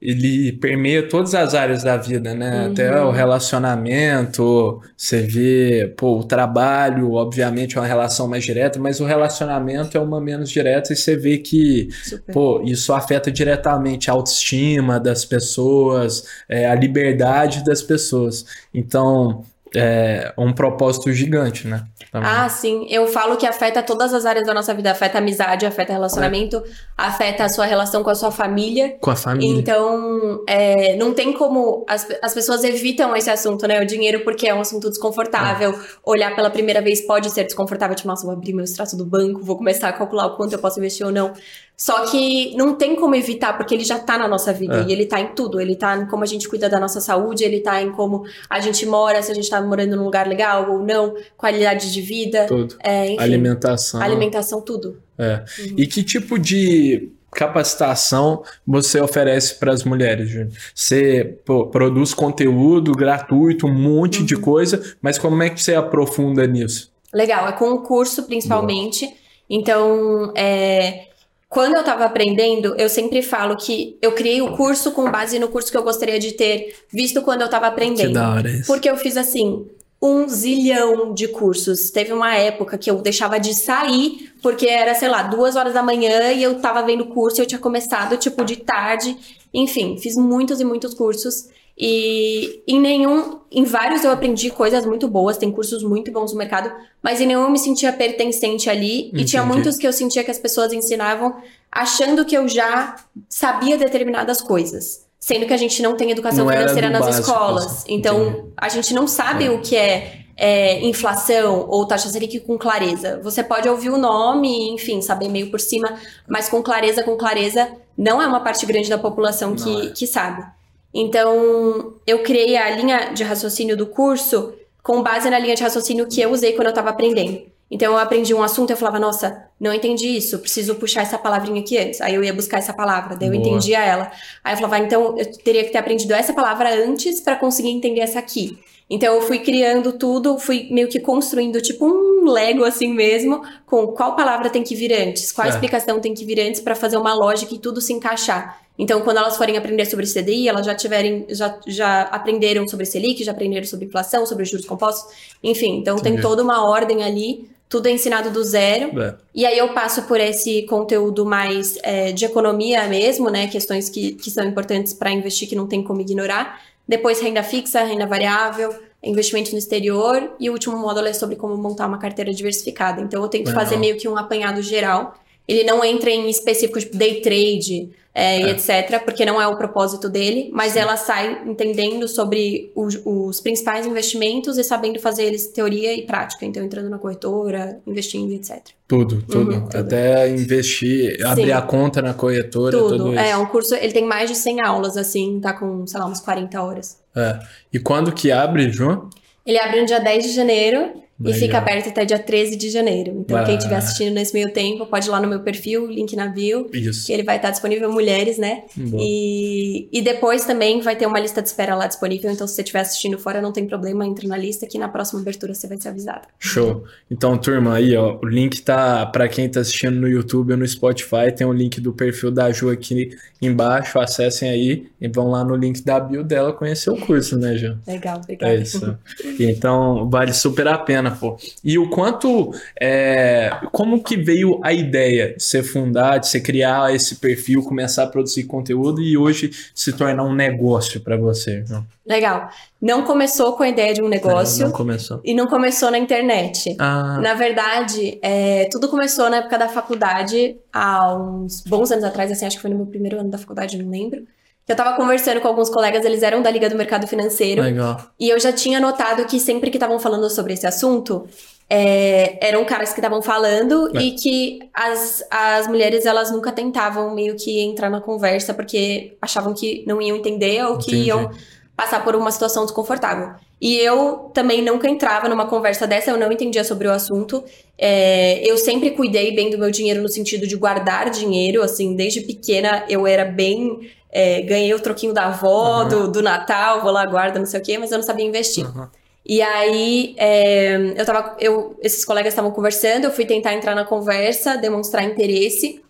ele 0.00 0.52
permeia 0.52 1.06
todas 1.06 1.34
as 1.34 1.54
áreas 1.54 1.82
da 1.82 1.94
vida, 1.98 2.32
né? 2.34 2.64
Uhum. 2.64 2.72
Até 2.72 3.02
o 3.02 3.10
relacionamento, 3.10 4.80
você 4.96 5.20
vê, 5.20 5.92
pô, 5.94 6.20
o 6.20 6.24
trabalho, 6.24 7.12
obviamente, 7.12 7.76
é 7.76 7.80
uma 7.80 7.86
relação 7.86 8.26
mais 8.26 8.42
direta, 8.42 8.78
mas 8.78 8.98
o 9.00 9.04
relacionamento 9.04 9.98
é 9.98 10.00
uma 10.00 10.18
menos 10.18 10.48
direta 10.48 10.94
e 10.94 10.96
você 10.96 11.16
vê 11.16 11.36
que, 11.36 11.90
Super. 12.02 12.32
pô, 12.32 12.62
isso 12.64 12.94
afeta 12.94 13.30
diretamente 13.30 14.10
a 14.10 14.14
autoestima 14.14 14.98
das 14.98 15.26
pessoas, 15.26 16.24
é, 16.48 16.66
a 16.66 16.74
liberdade 16.74 17.62
das 17.62 17.82
pessoas. 17.82 18.46
Então, 18.72 19.44
é 19.74 20.32
um 20.36 20.52
propósito 20.52 21.12
gigante, 21.12 21.66
né? 21.66 21.84
Também. 22.10 22.28
Ah, 22.28 22.48
sim. 22.48 22.86
Eu 22.90 23.06
falo 23.06 23.36
que 23.36 23.46
afeta 23.46 23.82
todas 23.82 24.12
as 24.12 24.26
áreas 24.26 24.46
da 24.46 24.52
nossa 24.52 24.74
vida. 24.74 24.90
Afeta 24.90 25.18
a 25.18 25.20
amizade, 25.20 25.64
afeta 25.64 25.92
relacionamento, 25.92 26.56
é. 26.56 26.62
afeta 26.96 27.44
a 27.44 27.48
sua 27.48 27.66
relação 27.66 28.02
com 28.02 28.10
a 28.10 28.14
sua 28.14 28.32
família. 28.32 28.96
Com 29.00 29.10
a 29.10 29.16
família. 29.16 29.60
Então, 29.60 30.42
é, 30.46 30.96
não 30.96 31.14
tem 31.14 31.32
como... 31.32 31.84
As, 31.88 32.06
as 32.20 32.34
pessoas 32.34 32.64
evitam 32.64 33.14
esse 33.14 33.30
assunto, 33.30 33.66
né? 33.68 33.80
O 33.80 33.86
dinheiro, 33.86 34.20
porque 34.20 34.48
é 34.48 34.54
um 34.54 34.60
assunto 34.60 34.88
desconfortável. 34.88 35.70
É. 35.70 35.78
Olhar 36.04 36.34
pela 36.34 36.50
primeira 36.50 36.80
vez 36.80 37.00
pode 37.02 37.30
ser 37.30 37.44
desconfortável. 37.44 37.94
Tipo, 37.94 38.08
nossa, 38.08 38.24
vou 38.24 38.32
abrir 38.34 38.52
meu 38.52 38.64
extrato 38.64 38.96
do 38.96 39.04
banco, 39.04 39.40
vou 39.42 39.56
começar 39.56 39.88
a 39.88 39.92
calcular 39.92 40.26
o 40.26 40.36
quanto 40.36 40.52
eu 40.52 40.58
posso 40.58 40.80
investir 40.80 41.06
ou 41.06 41.12
não. 41.12 41.32
Só 41.80 42.04
que 42.04 42.54
não 42.56 42.74
tem 42.74 42.94
como 42.94 43.14
evitar, 43.14 43.56
porque 43.56 43.74
ele 43.74 43.84
já 43.84 43.98
tá 43.98 44.18
na 44.18 44.28
nossa 44.28 44.52
vida. 44.52 44.82
É. 44.82 44.84
E 44.86 44.92
ele 44.92 45.06
tá 45.06 45.18
em 45.18 45.28
tudo. 45.28 45.58
Ele 45.58 45.74
tá 45.74 45.96
em 45.96 46.04
como 46.04 46.22
a 46.22 46.26
gente 46.26 46.46
cuida 46.46 46.68
da 46.68 46.78
nossa 46.78 47.00
saúde, 47.00 47.42
ele 47.42 47.60
tá 47.60 47.80
em 47.80 47.90
como 47.90 48.22
a 48.50 48.60
gente 48.60 48.84
mora, 48.84 49.22
se 49.22 49.32
a 49.32 49.34
gente 49.34 49.48
tá 49.48 49.62
morando 49.62 49.96
num 49.96 50.04
lugar 50.04 50.28
legal 50.28 50.70
ou 50.70 50.80
não, 50.80 51.14
qualidade 51.38 51.90
de 51.90 52.02
vida. 52.02 52.44
Tudo. 52.46 52.76
É, 52.84 53.06
enfim, 53.06 53.22
alimentação. 53.22 54.02
Alimentação, 54.02 54.60
tudo. 54.60 54.98
É. 55.16 55.42
Uhum. 55.58 55.74
E 55.78 55.86
que 55.86 56.02
tipo 56.02 56.38
de 56.38 57.08
capacitação 57.30 58.42
você 58.66 59.00
oferece 59.00 59.54
para 59.54 59.72
as 59.72 59.82
mulheres, 59.82 60.28
Júnior? 60.28 60.52
Você 60.74 61.38
pô, 61.46 61.68
produz 61.68 62.12
conteúdo 62.12 62.92
gratuito, 62.92 63.66
um 63.66 63.74
monte 63.74 64.20
uhum. 64.20 64.26
de 64.26 64.36
coisa, 64.36 64.96
mas 65.00 65.16
como 65.16 65.42
é 65.42 65.48
que 65.48 65.62
você 65.62 65.74
aprofunda 65.74 66.46
nisso? 66.46 66.92
Legal, 67.10 67.48
é 67.48 67.52
com 67.52 67.70
o 67.70 67.80
curso 67.80 68.24
principalmente. 68.24 69.06
Boa. 69.06 69.20
Então, 69.48 70.32
é, 70.36 71.09
quando 71.50 71.74
eu 71.74 71.80
estava 71.80 72.04
aprendendo, 72.04 72.76
eu 72.78 72.88
sempre 72.88 73.22
falo 73.22 73.56
que 73.56 73.98
eu 74.00 74.12
criei 74.12 74.40
o 74.40 74.56
curso 74.56 74.92
com 74.92 75.10
base 75.10 75.36
no 75.36 75.48
curso 75.48 75.68
que 75.68 75.76
eu 75.76 75.82
gostaria 75.82 76.16
de 76.16 76.30
ter 76.32 76.76
visto 76.88 77.20
quando 77.22 77.40
eu 77.40 77.46
estava 77.46 77.66
aprendendo. 77.66 78.06
Que 78.06 78.14
da 78.14 78.30
hora 78.30 78.48
isso. 78.48 78.68
Porque 78.68 78.88
eu 78.88 78.96
fiz 78.96 79.16
assim, 79.16 79.66
um 80.00 80.28
zilhão 80.28 81.12
de 81.12 81.26
cursos. 81.26 81.90
Teve 81.90 82.12
uma 82.12 82.36
época 82.36 82.78
que 82.78 82.88
eu 82.88 83.02
deixava 83.02 83.40
de 83.40 83.52
sair, 83.52 84.32
porque 84.40 84.68
era, 84.68 84.94
sei 84.94 85.08
lá, 85.08 85.24
duas 85.24 85.56
horas 85.56 85.74
da 85.74 85.82
manhã 85.82 86.30
e 86.30 86.40
eu 86.40 86.60
tava 86.60 86.82
vendo 86.82 87.06
curso 87.06 87.40
e 87.40 87.42
eu 87.42 87.46
tinha 87.46 87.58
começado, 87.58 88.16
tipo, 88.16 88.44
de 88.44 88.54
tarde. 88.54 89.16
Enfim, 89.52 89.98
fiz 89.98 90.14
muitos 90.14 90.60
e 90.60 90.64
muitos 90.64 90.94
cursos. 90.94 91.48
E 91.82 92.62
em 92.68 92.78
nenhum, 92.78 93.40
em 93.50 93.64
vários 93.64 94.04
eu 94.04 94.10
aprendi 94.10 94.50
coisas 94.50 94.84
muito 94.84 95.08
boas, 95.08 95.38
tem 95.38 95.50
cursos 95.50 95.82
muito 95.82 96.12
bons 96.12 96.30
no 96.30 96.36
mercado, 96.36 96.70
mas 97.02 97.22
em 97.22 97.26
nenhum 97.26 97.44
eu 97.44 97.50
me 97.50 97.58
sentia 97.58 97.90
pertencente 97.90 98.68
ali. 98.68 99.06
Entendi. 99.06 99.22
E 99.22 99.24
tinha 99.24 99.42
muitos 99.42 99.78
que 99.78 99.86
eu 99.86 99.92
sentia 99.92 100.22
que 100.22 100.30
as 100.30 100.38
pessoas 100.38 100.74
ensinavam 100.74 101.36
achando 101.72 102.26
que 102.26 102.36
eu 102.36 102.46
já 102.46 102.96
sabia 103.30 103.78
determinadas 103.78 104.42
coisas. 104.42 105.06
Sendo 105.18 105.46
que 105.46 105.54
a 105.54 105.56
gente 105.56 105.80
não 105.80 105.96
tem 105.96 106.10
educação 106.10 106.44
não 106.44 106.52
financeira 106.52 106.90
nas 106.90 107.00
básico, 107.00 107.30
escolas. 107.30 107.66
Assim. 107.66 107.94
Então, 107.94 108.28
Entendi. 108.28 108.48
a 108.58 108.68
gente 108.68 108.92
não 108.92 109.06
sabe 109.06 109.46
é. 109.46 109.50
o 109.50 109.62
que 109.62 109.74
é, 109.74 110.20
é, 110.36 110.84
inflação 110.84 111.66
ou 111.66 111.86
taxa 111.86 112.10
Selic 112.10 112.40
com 112.40 112.58
clareza. 112.58 113.20
Você 113.22 113.42
pode 113.42 113.66
ouvir 113.66 113.88
o 113.88 113.96
nome, 113.96 114.70
enfim, 114.70 115.00
saber 115.00 115.28
meio 115.28 115.50
por 115.50 115.60
cima, 115.60 115.94
mas 116.28 116.50
com 116.50 116.62
clareza, 116.62 117.02
com 117.02 117.16
clareza, 117.16 117.70
não 117.96 118.20
é 118.20 118.26
uma 118.26 118.40
parte 118.40 118.66
grande 118.66 118.90
da 118.90 118.98
população 118.98 119.54
que, 119.54 119.86
é. 119.86 119.90
que 119.90 120.06
sabe. 120.06 120.44
Então, 120.92 121.94
eu 122.06 122.22
criei 122.22 122.56
a 122.56 122.70
linha 122.70 123.12
de 123.12 123.22
raciocínio 123.22 123.76
do 123.76 123.86
curso 123.86 124.54
com 124.82 125.02
base 125.02 125.30
na 125.30 125.38
linha 125.38 125.54
de 125.54 125.62
raciocínio 125.62 126.08
que 126.08 126.20
eu 126.20 126.30
usei 126.30 126.52
quando 126.52 126.66
eu 126.66 126.70
estava 126.70 126.90
aprendendo. 126.90 127.50
Então 127.70 127.92
eu 127.92 127.98
aprendi 127.98 128.34
um 128.34 128.42
assunto 128.42 128.70
e 128.70 128.72
eu 128.72 128.76
falava, 128.76 128.98
nossa, 128.98 129.44
não 129.60 129.72
entendi 129.72 130.08
isso, 130.08 130.40
preciso 130.40 130.74
puxar 130.74 131.02
essa 131.02 131.16
palavrinha 131.16 131.60
aqui 131.60 131.78
antes. 131.78 132.00
Aí 132.00 132.14
eu 132.14 132.24
ia 132.24 132.34
buscar 132.34 132.58
essa 132.58 132.72
palavra, 132.72 133.14
daí 133.14 133.28
eu 133.28 133.32
Boa. 133.32 133.46
entendia 133.46 133.78
ela. 133.78 134.10
Aí 134.42 134.54
eu 134.54 134.56
falava, 134.56 134.74
ah, 134.74 134.78
então 134.80 135.16
eu 135.16 135.38
teria 135.44 135.62
que 135.62 135.70
ter 135.70 135.78
aprendido 135.78 136.12
essa 136.12 136.32
palavra 136.32 136.68
antes 136.84 137.20
para 137.20 137.36
conseguir 137.36 137.70
entender 137.70 138.00
essa 138.00 138.18
aqui. 138.18 138.58
Então 138.88 139.14
eu 139.14 139.22
fui 139.22 139.38
criando 139.38 139.92
tudo, 139.92 140.36
fui 140.36 140.66
meio 140.72 140.88
que 140.88 140.98
construindo 140.98 141.60
tipo 141.62 141.86
um 141.86 142.28
Lego 142.28 142.64
assim 142.64 142.92
mesmo, 142.92 143.40
com 143.64 143.86
qual 143.86 144.16
palavra 144.16 144.50
tem 144.50 144.64
que 144.64 144.74
vir 144.74 144.92
antes, 144.92 145.30
qual 145.30 145.46
é. 145.46 145.50
explicação 145.50 146.00
tem 146.00 146.12
que 146.12 146.24
vir 146.24 146.40
antes 146.40 146.60
para 146.60 146.74
fazer 146.74 146.96
uma 146.96 147.14
lógica 147.14 147.54
e 147.54 147.58
tudo 147.58 147.80
se 147.80 147.92
encaixar. 147.92 148.60
Então, 148.80 149.02
quando 149.02 149.18
elas 149.18 149.36
forem 149.36 149.56
aprender 149.56 149.84
sobre 149.84 150.06
CDI, 150.06 150.48
elas 150.48 150.64
já 150.64 150.74
tiverem, 150.74 151.26
já, 151.28 151.54
já 151.66 152.02
aprenderam 152.02 152.66
sobre 152.66 152.86
Selic, 152.86 153.22
já 153.22 153.32
aprenderam 153.32 153.66
sobre 153.66 153.84
inflação, 153.86 154.24
sobre 154.24 154.44
juros 154.46 154.64
compostos, 154.64 155.14
enfim. 155.42 155.78
Então, 155.78 155.98
Entendi. 155.98 156.16
tem 156.16 156.22
toda 156.22 156.42
uma 156.42 156.66
ordem 156.68 157.04
ali 157.04 157.48
tudo 157.70 157.86
é 157.86 157.92
ensinado 157.92 158.30
do 158.30 158.42
zero. 158.42 159.00
É. 159.00 159.14
E 159.32 159.46
aí 159.46 159.56
eu 159.56 159.72
passo 159.72 160.02
por 160.02 160.18
esse 160.18 160.62
conteúdo 160.62 161.24
mais 161.24 161.78
é, 161.84 162.10
de 162.10 162.24
economia 162.24 162.88
mesmo, 162.88 163.30
né? 163.30 163.46
Questões 163.46 163.88
que, 163.88 164.14
que 164.14 164.28
são 164.28 164.44
importantes 164.44 164.92
para 164.92 165.12
investir 165.12 165.48
que 165.48 165.54
não 165.54 165.68
tem 165.68 165.80
como 165.80 166.00
ignorar. 166.00 166.60
Depois 166.86 167.20
renda 167.20 167.44
fixa, 167.44 167.84
renda 167.84 168.06
variável, 168.06 168.74
investimento 169.00 169.52
no 169.52 169.58
exterior. 169.58 170.32
E 170.40 170.50
o 170.50 170.52
último 170.52 170.76
módulo 170.76 171.06
é 171.06 171.12
sobre 171.12 171.36
como 171.36 171.56
montar 171.56 171.86
uma 171.86 171.98
carteira 171.98 172.34
diversificada. 172.34 173.00
Então 173.00 173.22
eu 173.22 173.28
tento 173.28 173.52
fazer 173.52 173.76
meio 173.76 173.96
que 173.96 174.08
um 174.08 174.18
apanhado 174.18 174.60
geral. 174.62 175.14
Ele 175.46 175.62
não 175.62 175.84
entra 175.84 176.10
em 176.10 176.28
específicos 176.28 176.82
tipo 176.82 176.96
day 176.96 177.20
trade, 177.20 177.90
é, 178.14 178.42
é. 178.42 178.50
etc., 178.50 179.02
porque 179.04 179.24
não 179.24 179.40
é 179.40 179.46
o 179.46 179.56
propósito 179.56 180.08
dele, 180.08 180.50
mas 180.52 180.72
Sim. 180.72 180.80
ela 180.80 180.96
sai 180.96 181.42
entendendo 181.46 182.08
sobre 182.08 182.72
os, 182.74 183.00
os, 183.04 183.40
principais 183.40 183.86
investimentos 183.86 184.58
e 184.58 184.64
sabendo 184.64 184.98
fazer 184.98 185.24
eles 185.24 185.46
teoria 185.46 185.94
e 185.94 186.02
prática. 186.02 186.44
Então, 186.44 186.62
entrando 186.62 186.90
na 186.90 186.98
corretora, 186.98 187.80
investindo, 187.86 188.32
etc. 188.32 188.58
Tudo, 188.88 189.22
tudo. 189.22 189.52
Uhum, 189.52 189.68
tudo. 189.68 189.78
Até 189.78 190.28
investir, 190.28 191.16
Sim. 191.18 191.24
abrir 191.24 191.52
a 191.52 191.62
conta 191.62 192.02
na 192.02 192.12
corretora, 192.12 192.76
tudo. 192.76 192.98
tudo 192.98 193.18
é, 193.18 193.36
um 193.36 193.46
curso, 193.46 193.74
ele 193.74 193.92
tem 193.92 194.04
mais 194.04 194.28
de 194.28 194.36
100 194.36 194.60
aulas, 194.60 194.96
assim, 194.96 195.38
tá 195.40 195.52
com, 195.52 195.86
sei 195.86 196.00
lá, 196.00 196.06
umas 196.06 196.20
40 196.20 196.60
horas. 196.60 196.98
É. 197.14 197.38
E 197.72 197.78
quando 197.78 198.12
que 198.12 198.32
abre, 198.32 198.70
João? 198.70 199.08
Ele 199.46 199.58
abre 199.58 199.80
no 199.80 199.86
dia 199.86 200.00
10 200.00 200.24
de 200.24 200.32
janeiro 200.32 201.00
Legal. 201.20 201.36
E 201.36 201.40
fica 201.40 201.58
aberto 201.58 201.88
até 201.90 202.04
dia 202.06 202.18
13 202.18 202.56
de 202.56 202.70
janeiro. 202.70 203.12
Então, 203.18 203.36
ah. 203.36 203.44
quem 203.44 203.56
estiver 203.56 203.76
assistindo 203.76 204.14
nesse 204.14 204.32
meio 204.32 204.50
tempo, 204.52 204.86
pode 204.86 205.06
ir 205.06 205.10
lá 205.10 205.20
no 205.20 205.28
meu 205.28 205.40
perfil, 205.40 205.86
link 205.86 206.16
na 206.16 206.28
bio. 206.28 206.66
Isso. 206.72 207.06
Que 207.06 207.12
ele 207.12 207.22
vai 207.22 207.36
estar 207.36 207.50
disponível 207.50 207.92
mulheres, 207.92 208.38
né? 208.38 208.62
E, 208.98 209.86
e 209.92 210.00
depois 210.00 210.46
também 210.46 210.80
vai 210.80 210.96
ter 210.96 211.04
uma 211.04 211.20
lista 211.20 211.42
de 211.42 211.48
espera 211.48 211.74
lá 211.74 211.86
disponível. 211.86 212.30
Então, 212.30 212.46
se 212.46 212.54
você 212.54 212.62
estiver 212.62 212.80
assistindo 212.80 213.18
fora, 213.18 213.42
não 213.42 213.52
tem 213.52 213.66
problema, 213.66 214.06
entre 214.06 214.26
na 214.26 214.36
lista 214.36 214.66
que 214.66 214.78
na 214.78 214.88
próxima 214.88 215.20
abertura 215.20 215.52
você 215.52 215.66
vai 215.66 215.78
ser 215.78 215.88
avisado. 215.88 216.26
Show. 216.38 216.84
Então, 217.10 217.36
turma, 217.36 217.74
aí, 217.74 217.94
ó, 217.94 218.18
o 218.22 218.26
link 218.26 218.62
tá 218.62 219.04
para 219.04 219.28
quem 219.28 219.46
tá 219.46 219.60
assistindo 219.60 220.00
no 220.00 220.08
YouTube 220.08 220.52
ou 220.52 220.58
no 220.58 220.66
Spotify, 220.66 221.30
tem 221.36 221.46
o 221.46 221.50
um 221.50 221.52
link 221.52 221.82
do 221.82 221.92
perfil 221.92 222.30
da 222.30 222.50
Ju 222.50 222.70
aqui 222.70 223.10
embaixo. 223.42 223.98
Acessem 223.98 224.48
aí 224.48 224.86
e 224.98 225.06
vão 225.08 225.28
lá 225.28 225.44
no 225.44 225.54
link 225.54 225.82
da 225.82 226.00
bio 226.00 226.24
dela 226.24 226.52
conhecer 226.52 226.88
o 226.88 226.96
curso, 226.96 227.36
né, 227.36 227.56
Ju? 227.56 227.76
Legal, 227.86 228.22
legal. 228.26 228.48
É 228.48 228.56
isso. 228.56 228.96
então, 229.38 230.08
vale 230.08 230.32
super 230.32 230.66
a 230.66 230.78
pena 230.78 231.09
pô. 231.10 231.36
E 231.64 231.78
o 231.78 231.88
quanto. 231.90 232.52
É, 232.80 233.50
como 233.72 234.02
que 234.02 234.16
veio 234.16 234.60
a 234.62 234.72
ideia 234.72 235.34
de 235.36 235.42
você 235.42 235.62
fundar, 235.62 236.18
de 236.18 236.28
você 236.28 236.40
criar 236.40 236.94
esse 236.94 237.16
perfil, 237.16 237.62
começar 237.62 238.04
a 238.04 238.06
produzir 238.06 238.44
conteúdo 238.44 239.00
e 239.02 239.16
hoje 239.16 239.50
se 239.74 239.92
tornar 239.92 240.24
um 240.24 240.34
negócio 240.34 241.00
para 241.00 241.16
você? 241.16 241.64
Não? 241.68 241.84
Legal. 242.06 242.48
Não 242.80 243.04
começou 243.04 243.52
com 243.52 243.62
a 243.62 243.68
ideia 243.68 243.94
de 243.94 244.02
um 244.02 244.08
negócio. 244.08 244.62
Não, 244.62 244.70
não 244.70 244.76
começou. 244.76 245.20
E 245.22 245.34
não 245.34 245.46
começou 245.46 245.90
na 245.90 245.98
internet. 245.98 246.74
Ah. 246.78 247.18
Na 247.20 247.34
verdade, 247.34 248.18
é, 248.22 248.68
tudo 248.70 248.88
começou 248.88 249.28
na 249.30 249.38
época 249.38 249.58
da 249.58 249.68
faculdade, 249.68 250.56
há 250.72 251.14
uns 251.14 251.62
bons 251.62 251.90
anos 251.92 252.04
atrás, 252.04 252.30
assim, 252.32 252.46
acho 252.46 252.56
que 252.56 252.62
foi 252.62 252.70
no 252.70 252.76
meu 252.76 252.86
primeiro 252.86 253.20
ano 253.20 253.30
da 253.30 253.38
faculdade, 253.38 253.78
não 253.78 253.90
lembro. 253.90 254.26
Eu 254.68 254.76
tava 254.76 254.96
conversando 254.96 255.40
com 255.40 255.48
alguns 255.48 255.68
colegas, 255.68 256.04
eles 256.04 256.22
eram 256.22 256.42
da 256.42 256.50
Liga 256.50 256.68
do 256.68 256.76
Mercado 256.76 257.06
Financeiro. 257.06 257.62
Legal. 257.62 258.00
E 258.18 258.28
eu 258.28 258.38
já 258.38 258.52
tinha 258.52 258.78
notado 258.78 259.24
que 259.24 259.40
sempre 259.40 259.70
que 259.70 259.76
estavam 259.76 259.98
falando 259.98 260.30
sobre 260.30 260.52
esse 260.52 260.66
assunto, 260.66 261.26
é, 261.68 262.36
eram 262.46 262.64
caras 262.64 262.92
que 262.92 262.98
estavam 262.98 263.22
falando 263.22 263.96
é. 263.96 264.02
e 264.02 264.12
que 264.12 264.58
as, 264.74 265.24
as 265.30 265.68
mulheres, 265.68 266.04
elas 266.04 266.30
nunca 266.32 266.50
tentavam 266.50 267.14
meio 267.14 267.36
que 267.36 267.60
entrar 267.60 267.88
na 267.88 268.00
conversa 268.00 268.52
porque 268.52 269.16
achavam 269.22 269.54
que 269.54 269.84
não 269.86 270.02
iam 270.02 270.16
entender 270.16 270.64
ou 270.64 270.78
que 270.78 270.90
Entendi. 270.90 271.08
iam 271.08 271.30
passar 271.76 272.04
por 272.04 272.14
uma 272.14 272.30
situação 272.30 272.64
desconfortável. 272.64 273.34
E 273.60 273.76
eu 273.76 274.30
também 274.34 274.62
nunca 274.62 274.88
entrava 274.88 275.28
numa 275.28 275.46
conversa 275.46 275.86
dessa, 275.86 276.10
eu 276.10 276.16
não 276.18 276.32
entendia 276.32 276.64
sobre 276.64 276.88
o 276.88 276.90
assunto. 276.90 277.44
É, 277.78 278.40
eu 278.44 278.56
sempre 278.56 278.90
cuidei 278.90 279.34
bem 279.34 279.48
do 279.48 279.58
meu 279.58 279.70
dinheiro 279.70 280.02
no 280.02 280.08
sentido 280.08 280.46
de 280.46 280.56
guardar 280.56 281.08
dinheiro, 281.10 281.62
assim, 281.62 281.94
desde 281.94 282.22
pequena 282.22 282.84
eu 282.88 283.06
era 283.06 283.24
bem 283.24 283.90
é, 284.12 284.42
ganhei 284.42 284.72
o 284.74 284.80
troquinho 284.80 285.12
da 285.12 285.26
avó, 285.26 285.82
uhum. 285.82 285.88
do, 285.88 286.08
do 286.12 286.22
Natal, 286.22 286.82
vou 286.82 286.90
lá, 286.90 287.06
guarda, 287.06 287.38
não 287.38 287.46
sei 287.46 287.60
o 287.60 287.62
quê, 287.62 287.78
mas 287.78 287.92
eu 287.92 287.98
não 287.98 288.04
sabia 288.04 288.26
investir. 288.26 288.66
Uhum. 288.66 288.88
E 289.24 289.40
aí, 289.42 290.14
é, 290.18 290.94
eu 290.96 291.04
tava, 291.04 291.36
eu, 291.38 291.78
esses 291.82 292.04
colegas 292.04 292.32
estavam 292.32 292.50
conversando, 292.50 293.04
eu 293.04 293.12
fui 293.12 293.24
tentar 293.24 293.54
entrar 293.54 293.74
na 293.74 293.84
conversa, 293.84 294.56
demonstrar 294.56 295.04
interesse, 295.04 295.80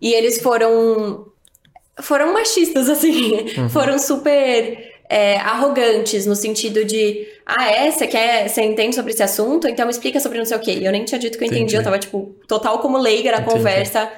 e 0.00 0.14
eles 0.14 0.40
foram, 0.40 1.26
foram 2.00 2.32
machistas, 2.32 2.88
assim, 2.90 3.58
uhum. 3.58 3.68
foram 3.68 3.98
super 3.98 4.96
é, 5.08 5.36
arrogantes, 5.38 6.26
no 6.26 6.34
sentido 6.34 6.84
de, 6.84 7.26
ah, 7.44 7.70
é, 7.70 7.90
você 7.90 8.06
quer, 8.06 8.48
você 8.48 8.62
entende 8.62 8.94
sobre 8.94 9.12
esse 9.12 9.22
assunto? 9.22 9.68
Então 9.68 9.84
me 9.86 9.90
explica 9.90 10.18
sobre 10.20 10.38
não 10.38 10.44
sei 10.44 10.56
o 10.56 10.60
quê. 10.60 10.72
E 10.72 10.84
eu 10.84 10.92
nem 10.92 11.04
tinha 11.04 11.18
dito 11.18 11.38
que 11.38 11.44
eu 11.44 11.46
entendi, 11.46 11.62
entendi. 11.62 11.76
eu 11.76 11.84
tava, 11.84 11.98
tipo, 11.98 12.34
total 12.48 12.78
como 12.78 12.98
leiga 12.98 13.30
na 13.30 13.38
entendi. 13.38 13.52
conversa, 13.52 14.10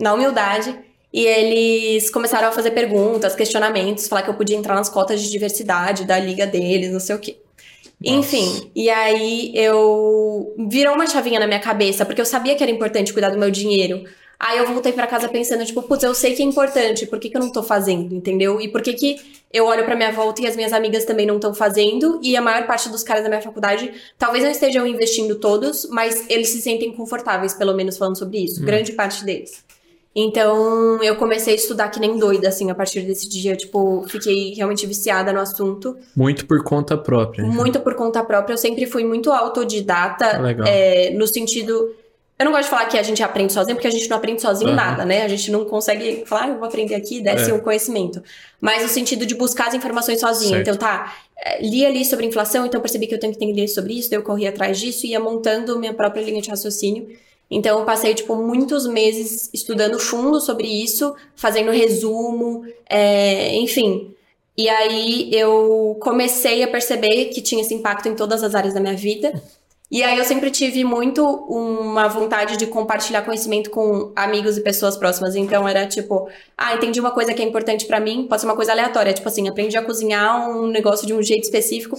na 0.00 0.12
humildade. 0.12 0.76
E 1.16 1.26
eles 1.26 2.10
começaram 2.10 2.48
a 2.48 2.52
fazer 2.52 2.72
perguntas, 2.72 3.34
questionamentos, 3.34 4.06
falar 4.06 4.20
que 4.20 4.28
eu 4.28 4.34
podia 4.34 4.54
entrar 4.54 4.74
nas 4.74 4.90
cotas 4.90 5.22
de 5.22 5.30
diversidade 5.30 6.04
da 6.04 6.18
liga 6.18 6.46
deles, 6.46 6.92
não 6.92 7.00
sei 7.00 7.16
o 7.16 7.18
quê. 7.18 7.38
Nossa. 7.98 8.18
Enfim, 8.18 8.70
e 8.76 8.90
aí 8.90 9.50
eu 9.54 10.54
virou 10.68 10.94
uma 10.94 11.06
chavinha 11.06 11.40
na 11.40 11.46
minha 11.46 11.58
cabeça, 11.58 12.04
porque 12.04 12.20
eu 12.20 12.26
sabia 12.26 12.54
que 12.54 12.62
era 12.62 12.70
importante 12.70 13.14
cuidar 13.14 13.30
do 13.30 13.38
meu 13.38 13.50
dinheiro. 13.50 14.04
Aí 14.38 14.58
eu 14.58 14.66
voltei 14.66 14.92
para 14.92 15.06
casa 15.06 15.26
pensando, 15.26 15.64
tipo, 15.64 15.80
putz, 15.84 16.04
eu 16.04 16.14
sei 16.14 16.34
que 16.34 16.42
é 16.42 16.44
importante, 16.44 17.06
por 17.06 17.18
que, 17.18 17.30
que 17.30 17.36
eu 17.38 17.40
não 17.40 17.50
tô 17.50 17.62
fazendo, 17.62 18.14
entendeu? 18.14 18.60
E 18.60 18.68
por 18.68 18.82
que, 18.82 18.92
que 18.92 19.16
eu 19.50 19.64
olho 19.64 19.86
pra 19.86 19.96
minha 19.96 20.12
volta 20.12 20.42
e 20.42 20.46
as 20.46 20.54
minhas 20.54 20.74
amigas 20.74 21.06
também 21.06 21.24
não 21.24 21.36
estão 21.36 21.54
fazendo, 21.54 22.20
e 22.22 22.36
a 22.36 22.42
maior 22.42 22.66
parte 22.66 22.90
dos 22.90 23.02
caras 23.02 23.22
da 23.22 23.30
minha 23.30 23.40
faculdade 23.40 23.90
talvez 24.18 24.44
não 24.44 24.50
estejam 24.50 24.86
investindo 24.86 25.36
todos, 25.36 25.88
mas 25.88 26.28
eles 26.28 26.50
se 26.50 26.60
sentem 26.60 26.92
confortáveis, 26.92 27.54
pelo 27.54 27.72
menos 27.72 27.96
falando 27.96 28.18
sobre 28.18 28.44
isso, 28.44 28.60
hum. 28.60 28.66
grande 28.66 28.92
parte 28.92 29.24
deles. 29.24 29.64
Então, 30.18 31.02
eu 31.02 31.14
comecei 31.16 31.52
a 31.52 31.56
estudar 31.56 31.90
que 31.90 32.00
nem 32.00 32.18
doida, 32.18 32.48
assim, 32.48 32.70
a 32.70 32.74
partir 32.74 33.02
desse 33.02 33.28
dia. 33.28 33.54
Tipo, 33.54 34.02
fiquei 34.08 34.54
realmente 34.54 34.86
viciada 34.86 35.30
no 35.30 35.38
assunto. 35.38 35.94
Muito 36.16 36.46
por 36.46 36.64
conta 36.64 36.96
própria. 36.96 37.44
Muito 37.44 37.78
por 37.80 37.94
conta 37.94 38.24
própria. 38.24 38.54
Eu 38.54 38.58
sempre 38.58 38.86
fui 38.86 39.04
muito 39.04 39.30
autodidata. 39.30 40.38
Legal. 40.38 40.66
É, 40.66 41.10
no 41.10 41.26
sentido. 41.26 41.94
Eu 42.38 42.46
não 42.46 42.52
gosto 42.52 42.64
de 42.64 42.70
falar 42.70 42.86
que 42.86 42.98
a 42.98 43.02
gente 43.02 43.22
aprende 43.22 43.52
sozinho, 43.52 43.76
porque 43.76 43.88
a 43.88 43.90
gente 43.90 44.08
não 44.08 44.16
aprende 44.16 44.40
sozinho 44.40 44.70
uhum. 44.70 44.76
nada, 44.76 45.04
né? 45.04 45.22
A 45.22 45.28
gente 45.28 45.50
não 45.50 45.66
consegue 45.66 46.24
falar, 46.26 46.44
ah, 46.44 46.48
eu 46.48 46.58
vou 46.58 46.64
aprender 46.66 46.94
aqui, 46.94 47.20
desce 47.20 47.50
é. 47.50 47.54
o 47.54 47.60
conhecimento. 47.60 48.22
Mas 48.58 48.82
no 48.82 48.88
sentido 48.88 49.24
de 49.26 49.34
buscar 49.34 49.68
as 49.68 49.74
informações 49.74 50.20
sozinho. 50.20 50.50
Certo. 50.50 50.68
Então, 50.68 50.76
tá, 50.76 51.14
é, 51.38 51.62
li 51.62 51.84
ali 51.84 52.04
sobre 52.04 52.26
inflação, 52.26 52.66
então 52.66 52.80
percebi 52.80 53.06
que 53.06 53.14
eu 53.14 53.20
tenho 53.20 53.34
que 53.34 53.42
entender 53.42 53.68
sobre 53.68 53.94
isso, 53.94 54.10
daí 54.10 54.18
eu 54.18 54.22
corri 54.22 54.46
atrás 54.46 54.78
disso 54.78 55.06
e 55.06 55.10
ia 55.10 55.20
montando 55.20 55.78
minha 55.78 55.94
própria 55.94 56.22
linha 56.22 56.42
de 56.42 56.50
raciocínio. 56.50 57.06
Então, 57.50 57.78
eu 57.78 57.84
passei, 57.84 58.14
tipo, 58.14 58.34
muitos 58.36 58.86
meses 58.86 59.48
estudando 59.54 59.98
fundo 59.98 60.40
sobre 60.40 60.66
isso, 60.66 61.14
fazendo 61.34 61.70
resumo, 61.70 62.64
é, 62.88 63.54
enfim. 63.56 64.14
E 64.56 64.68
aí 64.68 65.30
eu 65.32 65.96
comecei 66.00 66.62
a 66.62 66.68
perceber 66.68 67.26
que 67.26 67.42
tinha 67.42 67.60
esse 67.60 67.74
impacto 67.74 68.08
em 68.08 68.14
todas 68.14 68.42
as 68.42 68.54
áreas 68.54 68.72
da 68.72 68.80
minha 68.80 68.96
vida. 68.96 69.32
E 69.88 70.02
aí 70.02 70.18
eu 70.18 70.24
sempre 70.24 70.50
tive 70.50 70.82
muito 70.82 71.24
uma 71.24 72.08
vontade 72.08 72.56
de 72.56 72.66
compartilhar 72.66 73.22
conhecimento 73.22 73.70
com 73.70 74.12
amigos 74.16 74.56
e 74.56 74.62
pessoas 74.62 74.96
próximas. 74.96 75.36
Então 75.36 75.68
era 75.68 75.86
tipo, 75.86 76.28
ah, 76.56 76.74
entendi 76.74 76.98
uma 76.98 77.12
coisa 77.12 77.32
que 77.34 77.42
é 77.42 77.44
importante 77.44 77.86
para 77.86 78.00
mim, 78.00 78.26
pode 78.28 78.40
ser 78.40 78.48
uma 78.48 78.56
coisa 78.56 78.72
aleatória, 78.72 79.12
tipo 79.12 79.28
assim, 79.28 79.46
aprendi 79.46 79.76
a 79.76 79.82
cozinhar 79.82 80.50
um 80.50 80.66
negócio 80.66 81.06
de 81.06 81.14
um 81.14 81.22
jeito 81.22 81.44
específico, 81.44 81.96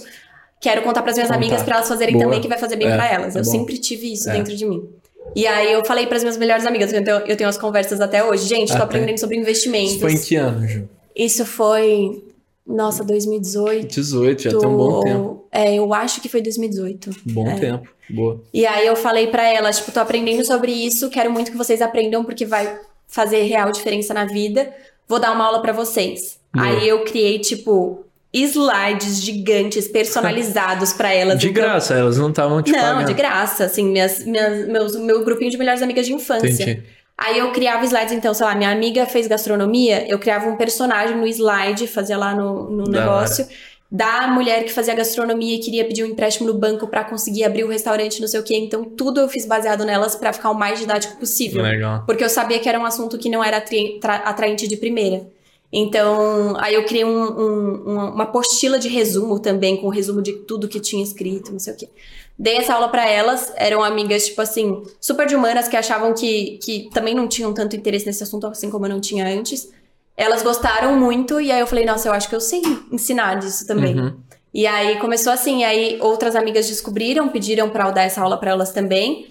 quero 0.60 0.82
contar 0.82 1.00
para 1.00 1.12
as 1.12 1.16
minhas 1.16 1.30
Contar. 1.30 1.38
amigas 1.38 1.62
para 1.62 1.76
elas 1.76 1.88
fazerem 1.88 2.14
Boa. 2.14 2.24
também 2.24 2.40
que 2.40 2.48
vai 2.48 2.58
fazer 2.58 2.76
bem 2.76 2.88
é, 2.88 2.94
para 2.94 3.08
elas. 3.08 3.36
É 3.36 3.38
eu 3.38 3.44
bom. 3.44 3.50
sempre 3.50 3.78
tive 3.78 4.12
isso 4.12 4.28
é. 4.28 4.34
dentro 4.34 4.54
de 4.54 4.66
mim. 4.66 4.86
E 5.34 5.46
aí 5.46 5.72
eu 5.72 5.84
falei 5.84 6.06
para 6.06 6.16
as 6.16 6.22
minhas 6.22 6.36
melhores 6.36 6.66
amigas, 6.66 6.92
eu 6.92 7.04
tenho, 7.04 7.16
eu 7.18 7.36
tenho 7.36 7.48
as 7.48 7.58
conversas 7.58 8.00
até 8.00 8.24
hoje. 8.24 8.46
Gente, 8.46 8.76
tô 8.76 8.82
aprendendo 8.82 9.18
sobre 9.18 9.36
investimentos. 9.36 9.92
Isso 9.92 10.00
foi 10.00 10.12
em 10.12 10.18
que 10.20 10.36
ano, 10.36 10.66
Ju? 10.66 10.88
Isso 11.14 11.44
foi 11.44 12.22
nossa, 12.68 13.02
2018. 13.02 13.86
18, 13.88 14.42
já 14.42 14.50
tem 14.50 14.68
um 14.68 14.76
bom 14.76 15.00
tempo. 15.00 15.48
É, 15.50 15.74
eu 15.74 15.94
acho 15.94 16.20
que 16.20 16.28
foi 16.28 16.42
2018. 16.42 17.10
Bom 17.26 17.48
é. 17.48 17.58
tempo, 17.58 17.88
boa. 18.10 18.42
E 18.52 18.66
aí 18.66 18.86
eu 18.86 18.94
falei 18.94 19.28
para 19.28 19.42
ela, 19.42 19.70
tipo, 19.72 19.90
tô 19.90 20.00
aprendendo 20.00 20.44
sobre 20.44 20.70
isso, 20.70 21.08
quero 21.08 21.30
muito 21.32 21.50
que 21.50 21.56
vocês 21.56 21.80
aprendam 21.80 22.22
porque 22.22 22.44
vai 22.44 22.78
fazer 23.06 23.42
real 23.44 23.72
diferença 23.72 24.12
na 24.12 24.26
vida. 24.26 24.70
Vou 25.08 25.18
dar 25.18 25.32
uma 25.32 25.46
aula 25.46 25.62
para 25.62 25.72
vocês. 25.72 26.38
Boa. 26.54 26.66
Aí 26.66 26.86
eu 26.86 27.02
criei, 27.04 27.38
tipo, 27.38 28.04
slides 28.32 29.22
gigantes 29.22 29.88
personalizados 29.88 30.92
para 30.92 31.12
elas. 31.12 31.38
De 31.38 31.48
então... 31.48 31.62
graça, 31.62 31.94
elas 31.94 32.18
não 32.18 32.28
estavam 32.28 32.62
te 32.62 32.70
Não, 32.70 32.78
pagando. 32.78 33.06
de 33.06 33.14
graça, 33.14 33.64
assim, 33.64 33.84
minhas, 33.84 34.24
minhas, 34.24 34.68
meus, 34.68 34.96
meu 34.96 35.24
grupinho 35.24 35.50
de 35.50 35.56
melhores 35.56 35.82
amigas 35.82 36.06
de 36.06 36.12
infância. 36.12 36.46
Entendi. 36.46 36.82
Aí 37.16 37.38
eu 37.38 37.50
criava 37.50 37.84
slides, 37.84 38.12
então, 38.12 38.32
sei 38.32 38.46
lá, 38.46 38.54
minha 38.54 38.70
amiga 38.70 39.04
fez 39.04 39.26
gastronomia, 39.26 40.08
eu 40.08 40.20
criava 40.20 40.48
um 40.48 40.56
personagem 40.56 41.16
no 41.16 41.26
slide, 41.26 41.88
fazia 41.88 42.16
lá 42.16 42.32
no, 42.32 42.70
no 42.70 42.84
negócio, 42.84 43.44
da 43.90 44.28
mulher 44.28 44.62
que 44.62 44.72
fazia 44.72 44.94
gastronomia 44.94 45.56
e 45.56 45.58
queria 45.58 45.84
pedir 45.84 46.04
um 46.04 46.06
empréstimo 46.06 46.46
no 46.46 46.56
banco 46.56 46.86
para 46.86 47.02
conseguir 47.02 47.42
abrir 47.42 47.64
o 47.64 47.66
um 47.66 47.70
restaurante, 47.70 48.20
não 48.20 48.28
sei 48.28 48.38
o 48.38 48.44
quê. 48.44 48.56
Então, 48.56 48.84
tudo 48.84 49.18
eu 49.18 49.28
fiz 49.28 49.46
baseado 49.46 49.84
nelas 49.84 50.14
para 50.14 50.32
ficar 50.32 50.50
o 50.50 50.54
mais 50.54 50.78
didático 50.78 51.16
possível. 51.16 51.62
Legal. 51.62 52.04
Porque 52.06 52.22
eu 52.22 52.28
sabia 52.28 52.60
que 52.60 52.68
era 52.68 52.78
um 52.78 52.84
assunto 52.84 53.18
que 53.18 53.28
não 53.28 53.42
era 53.42 53.64
atraente 54.24 54.68
de 54.68 54.76
primeira. 54.76 55.26
Então, 55.72 56.56
aí 56.58 56.74
eu 56.74 56.84
criei 56.84 57.04
um, 57.04 57.24
um, 57.24 58.12
uma 58.14 58.24
apostila 58.24 58.78
de 58.78 58.88
resumo 58.88 59.38
também, 59.38 59.76
com 59.76 59.88
resumo 59.88 60.22
de 60.22 60.32
tudo 60.32 60.66
que 60.66 60.80
tinha 60.80 61.02
escrito, 61.02 61.52
não 61.52 61.58
sei 61.58 61.74
o 61.74 61.76
quê. 61.76 61.88
Dei 62.38 62.56
essa 62.56 62.74
aula 62.74 62.88
para 62.88 63.06
elas, 63.06 63.52
eram 63.56 63.82
amigas, 63.82 64.26
tipo 64.26 64.40
assim, 64.40 64.82
super 65.00 65.26
de 65.26 65.34
humanas, 65.34 65.68
que 65.68 65.76
achavam 65.76 66.14
que, 66.14 66.58
que 66.62 66.88
também 66.94 67.14
não 67.14 67.28
tinham 67.28 67.52
tanto 67.52 67.76
interesse 67.76 68.06
nesse 68.06 68.22
assunto, 68.22 68.46
assim 68.46 68.70
como 68.70 68.86
eu 68.86 68.90
não 68.90 69.00
tinha 69.00 69.26
antes. 69.26 69.70
Elas 70.16 70.42
gostaram 70.42 70.96
muito, 70.96 71.40
e 71.40 71.52
aí 71.52 71.60
eu 71.60 71.66
falei, 71.66 71.84
nossa, 71.84 72.08
eu 72.08 72.12
acho 72.12 72.28
que 72.28 72.34
eu 72.34 72.40
sei 72.40 72.62
ensinar 72.90 73.34
disso 73.34 73.66
também. 73.66 73.98
Uhum. 73.98 74.16
E 74.52 74.66
aí 74.66 74.96
começou 74.96 75.32
assim, 75.32 75.62
aí 75.62 75.98
outras 76.00 76.34
amigas 76.34 76.66
descobriram, 76.66 77.28
pediram 77.28 77.68
para 77.68 77.86
eu 77.86 77.92
dar 77.92 78.04
essa 78.04 78.22
aula 78.22 78.38
para 78.38 78.50
elas 78.50 78.72
também. 78.72 79.26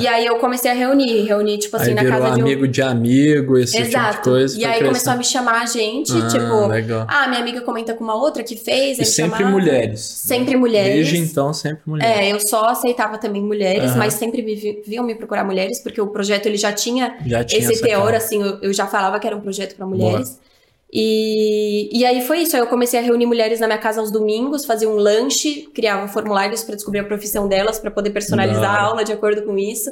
E 0.00 0.06
aí 0.06 0.24
eu 0.24 0.36
comecei 0.36 0.70
a 0.70 0.74
reunir, 0.74 1.22
reunir 1.24 1.58
tipo 1.58 1.76
assim 1.76 1.90
aí 1.90 1.94
na 1.94 2.04
casa 2.04 2.30
de 2.34 2.40
um 2.40 2.44
amigo 2.44 2.66
de 2.66 2.80
amigo, 2.80 3.58
esse 3.58 3.76
Exato. 3.76 4.08
tipo 4.08 4.22
de 4.22 4.30
coisa. 4.30 4.58
E 4.58 4.64
aí 4.64 4.70
crescendo. 4.70 4.88
começou 4.88 5.12
a 5.12 5.16
me 5.16 5.24
chamar 5.24 5.62
a 5.62 5.66
gente, 5.66 6.12
ah, 6.12 6.26
tipo, 6.26 6.66
legal. 6.68 7.06
ah, 7.06 7.28
minha 7.28 7.40
amiga 7.40 7.60
comenta 7.60 7.92
com 7.92 8.02
uma 8.02 8.14
outra 8.14 8.42
que 8.42 8.56
fez, 8.56 8.98
e 8.98 9.04
sempre 9.04 9.38
chamava. 9.38 9.50
mulheres. 9.50 10.00
Sempre 10.00 10.56
mulheres. 10.56 10.94
Desde 10.94 11.18
então 11.18 11.52
sempre 11.52 11.82
mulheres. 11.84 12.18
É, 12.18 12.32
eu 12.32 12.40
só 12.40 12.64
aceitava 12.66 13.18
também 13.18 13.42
mulheres, 13.42 13.92
uhum. 13.92 13.98
mas 13.98 14.14
sempre 14.14 14.42
me 14.42 14.54
viam 14.86 15.04
me 15.04 15.14
procurar 15.14 15.44
mulheres, 15.44 15.80
porque 15.80 16.00
o 16.00 16.06
projeto 16.06 16.46
ele 16.46 16.56
já 16.56 16.72
tinha, 16.72 17.16
já 17.26 17.44
tinha 17.44 17.60
esse 17.60 17.82
teor 17.82 18.06
cara. 18.06 18.16
assim, 18.16 18.40
eu, 18.40 18.58
eu, 18.62 18.72
já 18.72 18.86
falava 18.86 19.20
que 19.20 19.26
era 19.26 19.36
um 19.36 19.40
projeto 19.40 19.76
para 19.76 19.86
mulheres. 19.86 20.30
Boa. 20.30 20.51
E, 20.92 21.88
e 21.90 22.04
aí 22.04 22.20
foi 22.26 22.40
isso. 22.40 22.54
Aí 22.54 22.60
eu 22.60 22.66
comecei 22.66 23.00
a 23.00 23.02
reunir 23.02 23.24
mulheres 23.24 23.60
na 23.60 23.66
minha 23.66 23.78
casa 23.78 24.00
aos 24.00 24.10
domingos, 24.10 24.66
fazia 24.66 24.88
um 24.88 24.96
lanche, 24.96 25.68
criava 25.74 26.06
formulários 26.06 26.62
para 26.62 26.74
descobrir 26.74 26.98
a 26.98 27.04
profissão 27.04 27.48
delas, 27.48 27.78
para 27.78 27.90
poder 27.90 28.10
personalizar 28.10 28.74
Não. 28.74 28.78
a 28.78 28.82
aula 28.82 29.04
de 29.04 29.12
acordo 29.12 29.42
com 29.42 29.56
isso. 29.56 29.90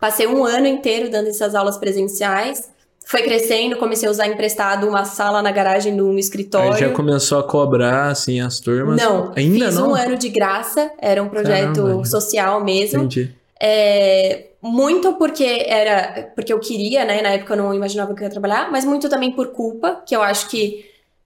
Passei 0.00 0.26
um 0.26 0.44
ano 0.44 0.66
inteiro 0.66 1.10
dando 1.10 1.28
essas 1.28 1.54
aulas 1.54 1.76
presenciais. 1.76 2.70
Foi 3.04 3.22
crescendo, 3.22 3.76
comecei 3.76 4.06
a 4.06 4.10
usar 4.10 4.26
emprestado 4.26 4.86
uma 4.86 5.04
sala 5.04 5.42
na 5.42 5.50
garagem 5.50 5.94
de 5.94 6.02
um 6.02 6.18
escritório. 6.18 6.74
Aí 6.74 6.80
já 6.80 6.90
começou 6.90 7.38
a 7.38 7.42
cobrar, 7.42 8.10
assim, 8.10 8.40
as 8.40 8.60
turmas? 8.60 9.00
Não, 9.00 9.32
ainda 9.34 9.66
fiz 9.66 9.74
não? 9.76 9.90
um 9.90 9.94
ano 9.94 10.16
de 10.16 10.28
graça, 10.28 10.90
era 10.98 11.22
um 11.22 11.28
projeto 11.28 11.82
Caramba. 11.82 12.04
social 12.04 12.62
mesmo. 12.62 13.00
Entendi. 13.00 13.34
É, 13.60 14.48
muito 14.60 15.14
porque 15.14 15.64
era 15.66 16.32
porque 16.34 16.52
eu 16.52 16.58
queria, 16.58 17.04
né? 17.04 17.22
Na 17.22 17.30
época 17.30 17.54
eu 17.54 17.58
não 17.58 17.74
imaginava 17.74 18.14
que 18.14 18.20
eu 18.20 18.24
ia 18.24 18.30
trabalhar, 18.30 18.70
mas 18.70 18.84
muito 18.84 19.08
também 19.08 19.30
por 19.32 19.48
culpa, 19.48 20.02
que 20.06 20.14
eu 20.14 20.22
acho 20.22 20.48
que 20.48 20.84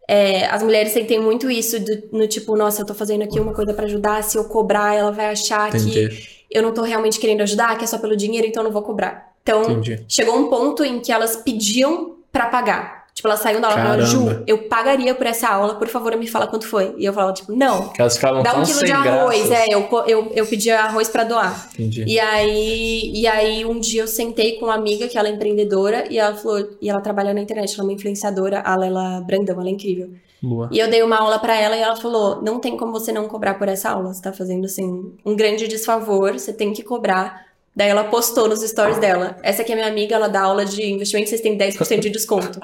é, 0.08 0.46
as 0.46 0.62
mulheres 0.62 0.92
sentem 0.92 1.20
muito 1.20 1.50
isso 1.50 1.80
do, 1.80 2.02
no 2.12 2.26
tipo, 2.26 2.56
nossa, 2.56 2.82
eu 2.82 2.86
tô 2.86 2.94
fazendo 2.94 3.22
aqui 3.22 3.38
uma 3.40 3.54
coisa 3.54 3.72
para 3.72 3.86
ajudar, 3.86 4.22
se 4.22 4.36
eu 4.36 4.44
cobrar, 4.44 4.94
ela 4.94 5.10
vai 5.10 5.26
achar 5.30 5.68
Entendi. 5.68 6.08
que 6.08 6.32
eu 6.50 6.62
não 6.62 6.74
tô 6.74 6.82
realmente 6.82 7.18
querendo 7.18 7.42
ajudar, 7.42 7.78
que 7.78 7.84
é 7.84 7.86
só 7.86 7.98
pelo 7.98 8.16
dinheiro, 8.16 8.46
então 8.46 8.62
eu 8.62 8.64
não 8.64 8.72
vou 8.72 8.82
cobrar. 8.82 9.32
Então, 9.42 9.62
Entendi. 9.62 10.04
chegou 10.08 10.36
um 10.36 10.48
ponto 10.48 10.84
em 10.84 11.00
que 11.00 11.10
elas 11.10 11.36
pediam 11.36 12.16
para 12.30 12.46
pagar. 12.46 13.01
Tipo, 13.14 13.28
ela 13.28 13.36
saiu 13.36 13.60
da 13.60 13.68
aula 13.68 13.80
e 13.80 14.06
falou, 14.06 14.06
Ju, 14.06 14.42
eu 14.46 14.68
pagaria 14.68 15.14
por 15.14 15.26
essa 15.26 15.46
aula, 15.46 15.74
por 15.74 15.86
favor, 15.86 16.16
me 16.16 16.26
fala 16.26 16.46
quanto 16.46 16.66
foi. 16.66 16.94
E 16.96 17.04
eu 17.04 17.12
falava, 17.12 17.32
tipo, 17.34 17.52
não. 17.52 17.92
elas 17.98 18.14
ficavam 18.16 18.42
dá 18.42 18.58
um 18.58 18.64
quilo 18.64 18.84
de 18.84 18.90
arroz. 18.90 19.48
Graças. 19.48 19.68
É, 19.68 19.74
eu, 19.74 19.88
eu, 20.06 20.32
eu 20.34 20.46
pedia 20.46 20.80
arroz 20.80 21.08
para 21.10 21.24
doar. 21.24 21.68
Entendi. 21.74 22.04
E 22.06 22.18
aí, 22.18 23.12
e 23.14 23.26
aí, 23.26 23.66
um 23.66 23.78
dia 23.78 24.02
eu 24.02 24.08
sentei 24.08 24.52
com 24.58 24.64
uma 24.64 24.74
amiga 24.74 25.08
que 25.08 25.18
ela 25.18 25.28
é 25.28 25.30
empreendedora 25.30 26.06
e 26.10 26.18
ela 26.18 26.34
falou, 26.34 26.66
e 26.80 26.88
ela 26.88 27.02
trabalha 27.02 27.34
na 27.34 27.40
internet, 27.40 27.74
ela 27.74 27.82
é 27.82 27.86
uma 27.86 27.92
influenciadora, 27.92 28.62
a 28.64 28.74
Lela 28.76 29.20
Brandão, 29.20 29.60
ela 29.60 29.68
é 29.68 29.72
incrível. 29.72 30.10
Boa. 30.42 30.68
E 30.72 30.78
eu 30.78 30.90
dei 30.90 31.02
uma 31.02 31.18
aula 31.18 31.38
para 31.38 31.56
ela 31.56 31.76
e 31.76 31.80
ela 31.80 31.94
falou: 31.94 32.42
não 32.42 32.58
tem 32.58 32.76
como 32.76 32.90
você 32.90 33.12
não 33.12 33.28
cobrar 33.28 33.54
por 33.54 33.68
essa 33.68 33.90
aula. 33.90 34.12
Você 34.12 34.20
tá 34.20 34.32
fazendo 34.32 34.64
assim 34.64 35.12
um 35.24 35.36
grande 35.36 35.68
desfavor, 35.68 36.32
você 36.32 36.52
tem 36.52 36.72
que 36.72 36.82
cobrar. 36.82 37.46
Daí 37.76 37.88
ela 37.88 38.04
postou 38.04 38.48
nos 38.48 38.60
stories 38.60 38.98
dela. 38.98 39.36
Essa 39.42 39.62
aqui 39.62 39.72
é 39.72 39.74
minha 39.76 39.86
amiga, 39.86 40.16
ela 40.16 40.28
dá 40.28 40.42
aula 40.42 40.64
de 40.64 40.84
investimento, 40.84 41.30
vocês 41.30 41.40
têm 41.40 41.56
10% 41.56 42.00
de 42.00 42.10
desconto. 42.10 42.60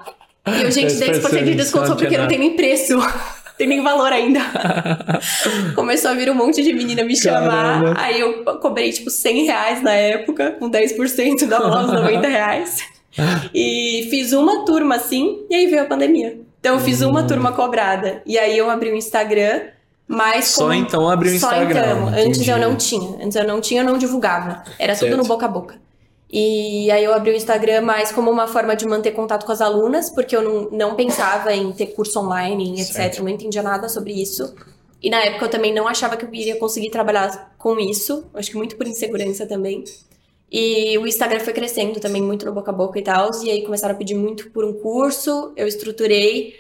E 0.47 0.63
eu, 0.63 0.71
gente, 0.71 0.95
10% 0.95 1.45
de 1.45 1.55
desconto 1.55 1.89
só 1.89 1.95
porque 1.95 2.17
não 2.17 2.29
tem 2.29 2.39
nem 2.39 2.57
preço. 2.57 2.99
tem 3.59 3.67
nem 3.67 3.83
valor 3.83 4.13
ainda. 4.13 4.41
Começou 5.75 6.13
a 6.13 6.15
vir 6.15 6.31
um 6.31 6.35
monte 6.35 6.63
de 6.63 6.73
menina 6.73 7.03
me 7.03 7.17
chamar. 7.17 7.81
Caramba. 7.83 7.95
Aí 7.99 8.21
eu 8.21 8.45
cobrei, 8.61 8.91
tipo, 8.93 9.11
100 9.11 9.45
reais 9.45 9.83
na 9.83 9.93
época, 9.93 10.53
com 10.53 10.71
10% 10.71 11.47
da 11.47 11.59
aula, 11.59 11.85
uns 11.85 11.93
90 11.93 12.29
reais. 12.29 12.79
E 13.53 14.07
fiz 14.11 14.33
uma 14.33 14.65
turma 14.65 14.95
assim, 14.95 15.45
e 15.51 15.55
aí 15.55 15.67
veio 15.67 15.83
a 15.83 15.87
pandemia. 15.87 16.39
Então 16.61 16.75
eu 16.75 16.81
fiz 16.81 17.03
uma 17.03 17.23
hum. 17.23 17.27
turma 17.27 17.53
cobrada. 17.53 18.23
E 18.25 18.39
aí 18.39 18.57
eu 18.57 18.71
abri 18.71 18.91
o 18.91 18.97
Instagram, 18.97 19.63
mas. 20.07 20.49
Só 20.49 20.63
como... 20.63 20.75
então 20.75 21.09
abriu 21.09 21.33
o 21.33 21.35
Instagram. 21.35 21.75
Só 21.75 22.09
então. 22.09 22.09
Antes 22.09 22.47
eu 22.49 22.59
não 22.59 22.77
tinha. 22.77 23.25
Antes 23.25 23.37
eu 23.37 23.47
não 23.47 23.61
tinha, 23.61 23.81
eu 23.83 23.85
não 23.85 23.99
divulgava. 23.99 24.63
Era 24.79 24.95
certo. 24.95 25.11
tudo 25.11 25.23
no 25.23 25.29
boca 25.29 25.47
a 25.47 25.49
boca. 25.49 25.88
E 26.31 26.91
aí 26.91 27.03
eu 27.03 27.15
abri 27.15 27.31
o 27.31 27.35
Instagram 27.35 27.81
mais 27.81 28.13
como 28.13 28.31
uma 28.31 28.47
forma 28.47 28.77
de 28.77 28.87
manter 28.87 29.13
contato 29.13 29.47
com 29.47 29.53
as 29.53 29.63
alunas, 29.63 30.11
porque 30.11 30.37
eu 30.37 30.43
não, 30.43 30.71
não 30.71 30.95
pensava 30.95 31.55
em 31.55 31.73
ter 31.73 31.89
curso 31.89 32.21
online, 32.21 32.81
etc. 32.81 32.93
Certo. 32.93 33.23
Não 33.23 33.31
entendia 33.31 33.63
nada 33.63 33.89
sobre 33.89 34.13
isso. 34.13 34.55
E 35.03 35.09
na 35.09 35.23
época 35.23 35.47
eu 35.47 35.51
também 35.51 35.73
não 35.73 35.89
achava 35.89 36.17
que 36.17 36.25
eu 36.25 36.35
iria 36.35 36.57
conseguir 36.57 36.91
trabalhar 36.91 37.55
com 37.57 37.79
isso. 37.79 38.27
Acho 38.35 38.51
que 38.51 38.57
muito 38.57 38.77
por 38.77 38.87
insegurança 38.87 39.47
também. 39.47 39.85
E 40.51 40.99
o 40.99 41.07
Instagram 41.07 41.41
foi 41.41 41.53
crescendo 41.53 42.01
também 42.01 42.23
muito 42.23 42.45
no 42.45 42.53
boca 42.53 42.71
a 42.71 42.75
boca 42.75 42.99
e 42.99 43.03
tal. 43.03 43.31
E 43.43 43.51
aí 43.51 43.63
começaram 43.63 43.95
a 43.95 43.99
pedir 43.99 44.15
muito 44.15 44.51
por 44.51 44.65
um 44.65 44.75
curso. 44.75 45.53
Eu 45.57 45.67
estruturei. 45.67 46.55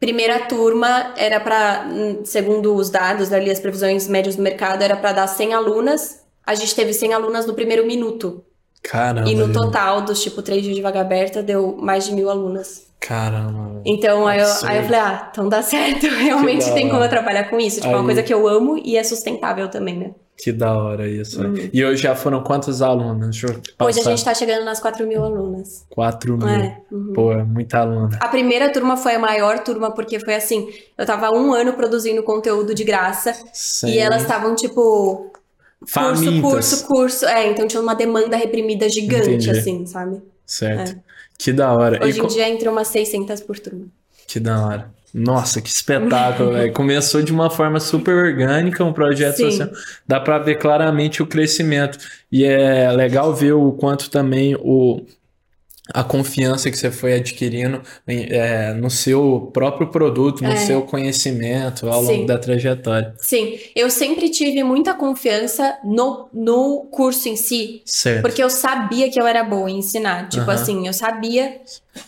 Primeira 0.00 0.46
turma 0.46 1.12
era 1.16 1.38
para, 1.38 1.86
segundo 2.24 2.74
os 2.74 2.88
dados 2.88 3.32
ali, 3.32 3.50
as 3.50 3.60
previsões 3.60 4.08
médias 4.08 4.34
do 4.34 4.42
mercado, 4.42 4.82
era 4.82 4.96
para 4.96 5.12
dar 5.12 5.26
100 5.26 5.52
alunas. 5.52 6.24
A 6.44 6.54
gente 6.54 6.74
teve 6.74 6.94
100 6.94 7.12
alunas 7.12 7.46
no 7.46 7.52
primeiro 7.52 7.86
minuto. 7.86 8.42
Caramba. 8.82 9.28
E 9.28 9.34
no 9.34 9.52
total 9.52 10.02
dos, 10.02 10.22
tipo, 10.22 10.42
três 10.42 10.62
dias 10.62 10.74
de 10.74 10.82
vaga 10.82 11.00
aberta, 11.00 11.42
deu 11.42 11.76
mais 11.76 12.06
de 12.06 12.12
mil 12.12 12.30
alunas. 12.30 12.88
Caramba. 13.00 13.80
Então, 13.84 14.26
aí 14.26 14.40
eu, 14.40 14.46
aí 14.64 14.76
eu 14.76 14.82
falei, 14.84 15.00
ah, 15.00 15.28
então 15.30 15.48
dá 15.48 15.62
certo. 15.62 16.06
Realmente 16.20 16.70
tem 16.72 16.88
como 16.88 17.02
eu 17.02 17.08
trabalhar 17.08 17.44
com 17.44 17.58
isso. 17.58 17.76
Tipo, 17.76 17.88
é 17.88 17.90
aí... 17.90 17.96
uma 17.96 18.04
coisa 18.04 18.22
que 18.22 18.32
eu 18.32 18.46
amo 18.46 18.80
e 18.84 18.96
é 18.96 19.02
sustentável 19.02 19.68
também, 19.68 19.98
né? 19.98 20.10
Que 20.42 20.52
da 20.52 20.72
hora 20.72 21.06
isso. 21.06 21.42
Uhum. 21.42 21.68
E 21.72 21.84
hoje 21.84 22.02
já 22.02 22.14
foram 22.14 22.42
quantos 22.42 22.80
alunos? 22.80 23.42
Hoje 23.78 24.00
a 24.00 24.02
gente 24.02 24.24
tá 24.24 24.32
chegando 24.32 24.64
nas 24.64 24.80
4 24.80 25.06
mil 25.06 25.22
alunas. 25.22 25.84
4 25.90 26.38
mil. 26.38 26.48
É, 26.48 26.80
uhum. 26.90 27.12
Pô, 27.14 27.32
é 27.32 27.44
muita 27.44 27.80
aluna. 27.80 28.18
A 28.20 28.28
primeira 28.28 28.72
turma 28.72 28.96
foi 28.96 29.14
a 29.14 29.18
maior 29.18 29.58
turma, 29.58 29.90
porque 29.90 30.18
foi 30.18 30.34
assim: 30.34 30.68
eu 30.96 31.04
tava 31.04 31.30
um 31.30 31.52
ano 31.52 31.74
produzindo 31.74 32.22
conteúdo 32.22 32.74
de 32.74 32.84
graça. 32.84 33.34
Sim. 33.52 33.88
E 33.88 33.98
elas 33.98 34.22
estavam, 34.22 34.54
tipo, 34.54 35.30
Famintas. 35.86 36.40
Curso, 36.40 36.42
curso, 36.42 36.86
curso. 36.86 37.26
É, 37.26 37.50
então 37.50 37.66
tinha 37.66 37.82
uma 37.82 37.94
demanda 37.94 38.36
reprimida 38.36 38.88
gigante, 38.88 39.30
Entendi. 39.30 39.50
assim, 39.50 39.86
sabe? 39.86 40.20
Certo. 40.46 40.92
É. 40.92 41.10
Que 41.38 41.52
da 41.52 41.72
hora. 41.72 42.04
Hoje 42.04 42.20
e 42.20 42.22
em 42.22 42.26
dia 42.26 42.48
entra 42.48 42.70
umas 42.70 42.88
600 42.88 43.40
por 43.40 43.58
turma. 43.58 43.86
Que 44.26 44.38
da 44.38 44.64
hora. 44.64 44.90
Nossa, 45.12 45.60
que 45.60 45.68
espetáculo, 45.68 46.52
velho. 46.54 46.72
Começou 46.72 47.22
de 47.22 47.32
uma 47.32 47.50
forma 47.50 47.80
super 47.80 48.14
orgânica, 48.14 48.84
um 48.84 48.92
projeto 48.92 49.36
Sim. 49.36 49.50
social. 49.50 49.70
Dá 50.06 50.20
para 50.20 50.38
ver 50.38 50.56
claramente 50.56 51.22
o 51.22 51.26
crescimento. 51.26 51.98
E 52.30 52.44
é 52.44 52.90
legal 52.92 53.34
ver 53.34 53.52
o 53.52 53.72
quanto 53.72 54.10
também 54.10 54.54
o 54.60 55.04
a 55.92 56.04
confiança 56.04 56.70
que 56.70 56.76
você 56.76 56.90
foi 56.90 57.14
adquirindo 57.14 57.82
é, 58.06 58.72
no 58.74 58.90
seu 58.90 59.50
próprio 59.52 59.88
produto, 59.88 60.42
no 60.42 60.52
é. 60.52 60.56
seu 60.56 60.82
conhecimento 60.82 61.88
ao 61.88 62.02
Sim. 62.04 62.12
longo 62.12 62.26
da 62.26 62.38
trajetória. 62.38 63.14
Sim, 63.18 63.58
eu 63.74 63.90
sempre 63.90 64.28
tive 64.28 64.62
muita 64.62 64.94
confiança 64.94 65.78
no, 65.84 66.28
no 66.32 66.88
curso 66.90 67.28
em 67.28 67.36
si, 67.36 67.82
certo. 67.84 68.22
porque 68.22 68.42
eu 68.42 68.50
sabia 68.50 69.10
que 69.10 69.20
eu 69.20 69.26
era 69.26 69.42
boa 69.44 69.70
em 69.70 69.78
ensinar. 69.78 70.28
Tipo 70.28 70.46
uhum. 70.46 70.50
assim, 70.50 70.86
eu 70.86 70.92
sabia 70.92 71.60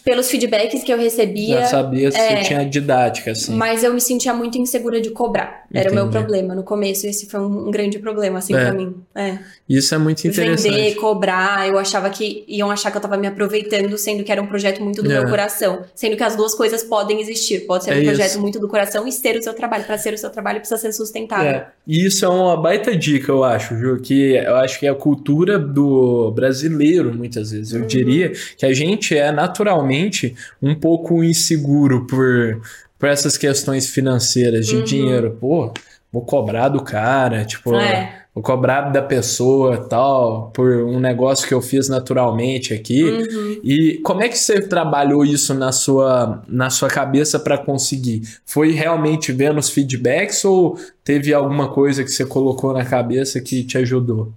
pelos 0.04 0.30
feedbacks 0.30 0.82
que 0.82 0.92
eu 0.92 0.98
recebia. 0.98 1.60
Já 1.60 1.66
sabia 1.66 2.10
se 2.10 2.18
é, 2.18 2.42
tinha 2.42 2.64
didática, 2.64 3.32
assim. 3.32 3.54
Mas 3.54 3.82
eu 3.82 3.92
me 3.92 4.00
sentia 4.00 4.32
muito 4.32 4.56
insegura 4.58 5.00
de 5.00 5.10
cobrar. 5.10 5.64
Era 5.72 5.88
Entendi. 5.88 6.00
o 6.00 6.04
meu 6.04 6.10
problema 6.10 6.54
no 6.54 6.62
começo. 6.62 7.06
Esse 7.06 7.26
foi 7.26 7.40
um, 7.40 7.68
um 7.68 7.70
grande 7.70 7.98
problema, 7.98 8.38
assim, 8.38 8.54
é. 8.54 8.64
pra 8.64 8.72
mim. 8.72 8.94
É. 9.14 9.38
Isso 9.68 9.94
é 9.94 9.98
muito 9.98 10.26
interessante. 10.26 10.74
Vender, 10.74 10.94
cobrar. 10.94 11.68
Eu 11.68 11.78
achava 11.78 12.10
que 12.10 12.44
iam 12.46 12.70
achar 12.70 12.90
que 12.90 12.96
eu 12.96 13.00
tava 13.00 13.16
me 13.16 13.26
aproveitando, 13.26 13.71
sendo 13.96 14.24
que 14.24 14.32
era 14.32 14.42
um 14.42 14.46
projeto 14.46 14.82
muito 14.82 15.02
do 15.02 15.10
é. 15.10 15.20
meu 15.20 15.28
coração. 15.28 15.84
Sendo 15.94 16.16
que 16.16 16.22
as 16.22 16.36
duas 16.36 16.54
coisas 16.54 16.82
podem 16.82 17.20
existir. 17.20 17.60
Pode 17.66 17.84
ser 17.84 17.92
é 17.92 18.00
um 18.00 18.04
projeto 18.04 18.30
isso. 18.30 18.40
muito 18.40 18.58
do 18.58 18.68
coração 18.68 19.06
e 19.06 19.12
ter 19.12 19.36
o 19.36 19.42
seu 19.42 19.54
trabalho. 19.54 19.84
Para 19.84 19.98
ser 19.98 20.14
o 20.14 20.18
seu 20.18 20.30
trabalho, 20.30 20.58
precisa 20.58 20.80
ser 20.80 20.92
sustentável. 20.92 21.50
É. 21.50 21.66
E 21.86 22.06
isso 22.06 22.24
é 22.24 22.28
uma 22.28 22.56
baita 22.56 22.96
dica, 22.96 23.30
eu 23.30 23.42
acho, 23.44 23.76
Ju, 23.76 24.00
que 24.00 24.34
eu 24.36 24.56
acho 24.56 24.78
que 24.78 24.86
é 24.86 24.90
a 24.90 24.94
cultura 24.94 25.58
do 25.58 26.30
brasileiro, 26.32 27.14
muitas 27.14 27.50
vezes. 27.50 27.72
Eu 27.72 27.80
uhum. 27.80 27.86
diria 27.86 28.32
que 28.56 28.66
a 28.66 28.72
gente 28.72 29.16
é 29.16 29.32
naturalmente 29.32 30.34
um 30.60 30.74
pouco 30.74 31.22
inseguro 31.22 32.06
por, 32.06 32.60
por 32.98 33.08
essas 33.08 33.36
questões 33.36 33.88
financeiras 33.88 34.66
de 34.66 34.76
uhum. 34.76 34.84
dinheiro. 34.84 35.36
Pô, 35.40 35.72
vou 36.12 36.22
cobrar 36.22 36.68
do 36.68 36.82
cara, 36.82 37.44
tipo, 37.44 37.74
é. 37.74 38.21
Vou 38.34 38.42
cobrar 38.42 38.90
da 38.90 39.02
pessoa 39.02 39.88
tal, 39.88 40.50
por 40.52 40.70
um 40.84 40.98
negócio 40.98 41.46
que 41.46 41.52
eu 41.52 41.60
fiz 41.60 41.88
naturalmente 41.88 42.72
aqui. 42.72 43.04
Uhum. 43.04 43.60
E 43.62 44.00
como 44.02 44.22
é 44.22 44.28
que 44.28 44.38
você 44.38 44.60
trabalhou 44.60 45.24
isso 45.24 45.52
na 45.52 45.70
sua, 45.70 46.42
na 46.48 46.70
sua 46.70 46.88
cabeça 46.88 47.38
para 47.38 47.58
conseguir? 47.58 48.22
Foi 48.46 48.72
realmente 48.72 49.32
vendo 49.32 49.58
os 49.58 49.68
feedbacks 49.68 50.44
ou 50.44 50.78
teve 51.04 51.34
alguma 51.34 51.68
coisa 51.68 52.02
que 52.02 52.10
você 52.10 52.24
colocou 52.24 52.72
na 52.72 52.84
cabeça 52.84 53.40
que 53.40 53.64
te 53.64 53.76
ajudou? 53.78 54.32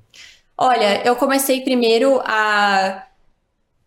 Olha, 0.57 1.05
eu 1.05 1.15
comecei 1.15 1.61
primeiro 1.61 2.19
a, 2.23 3.03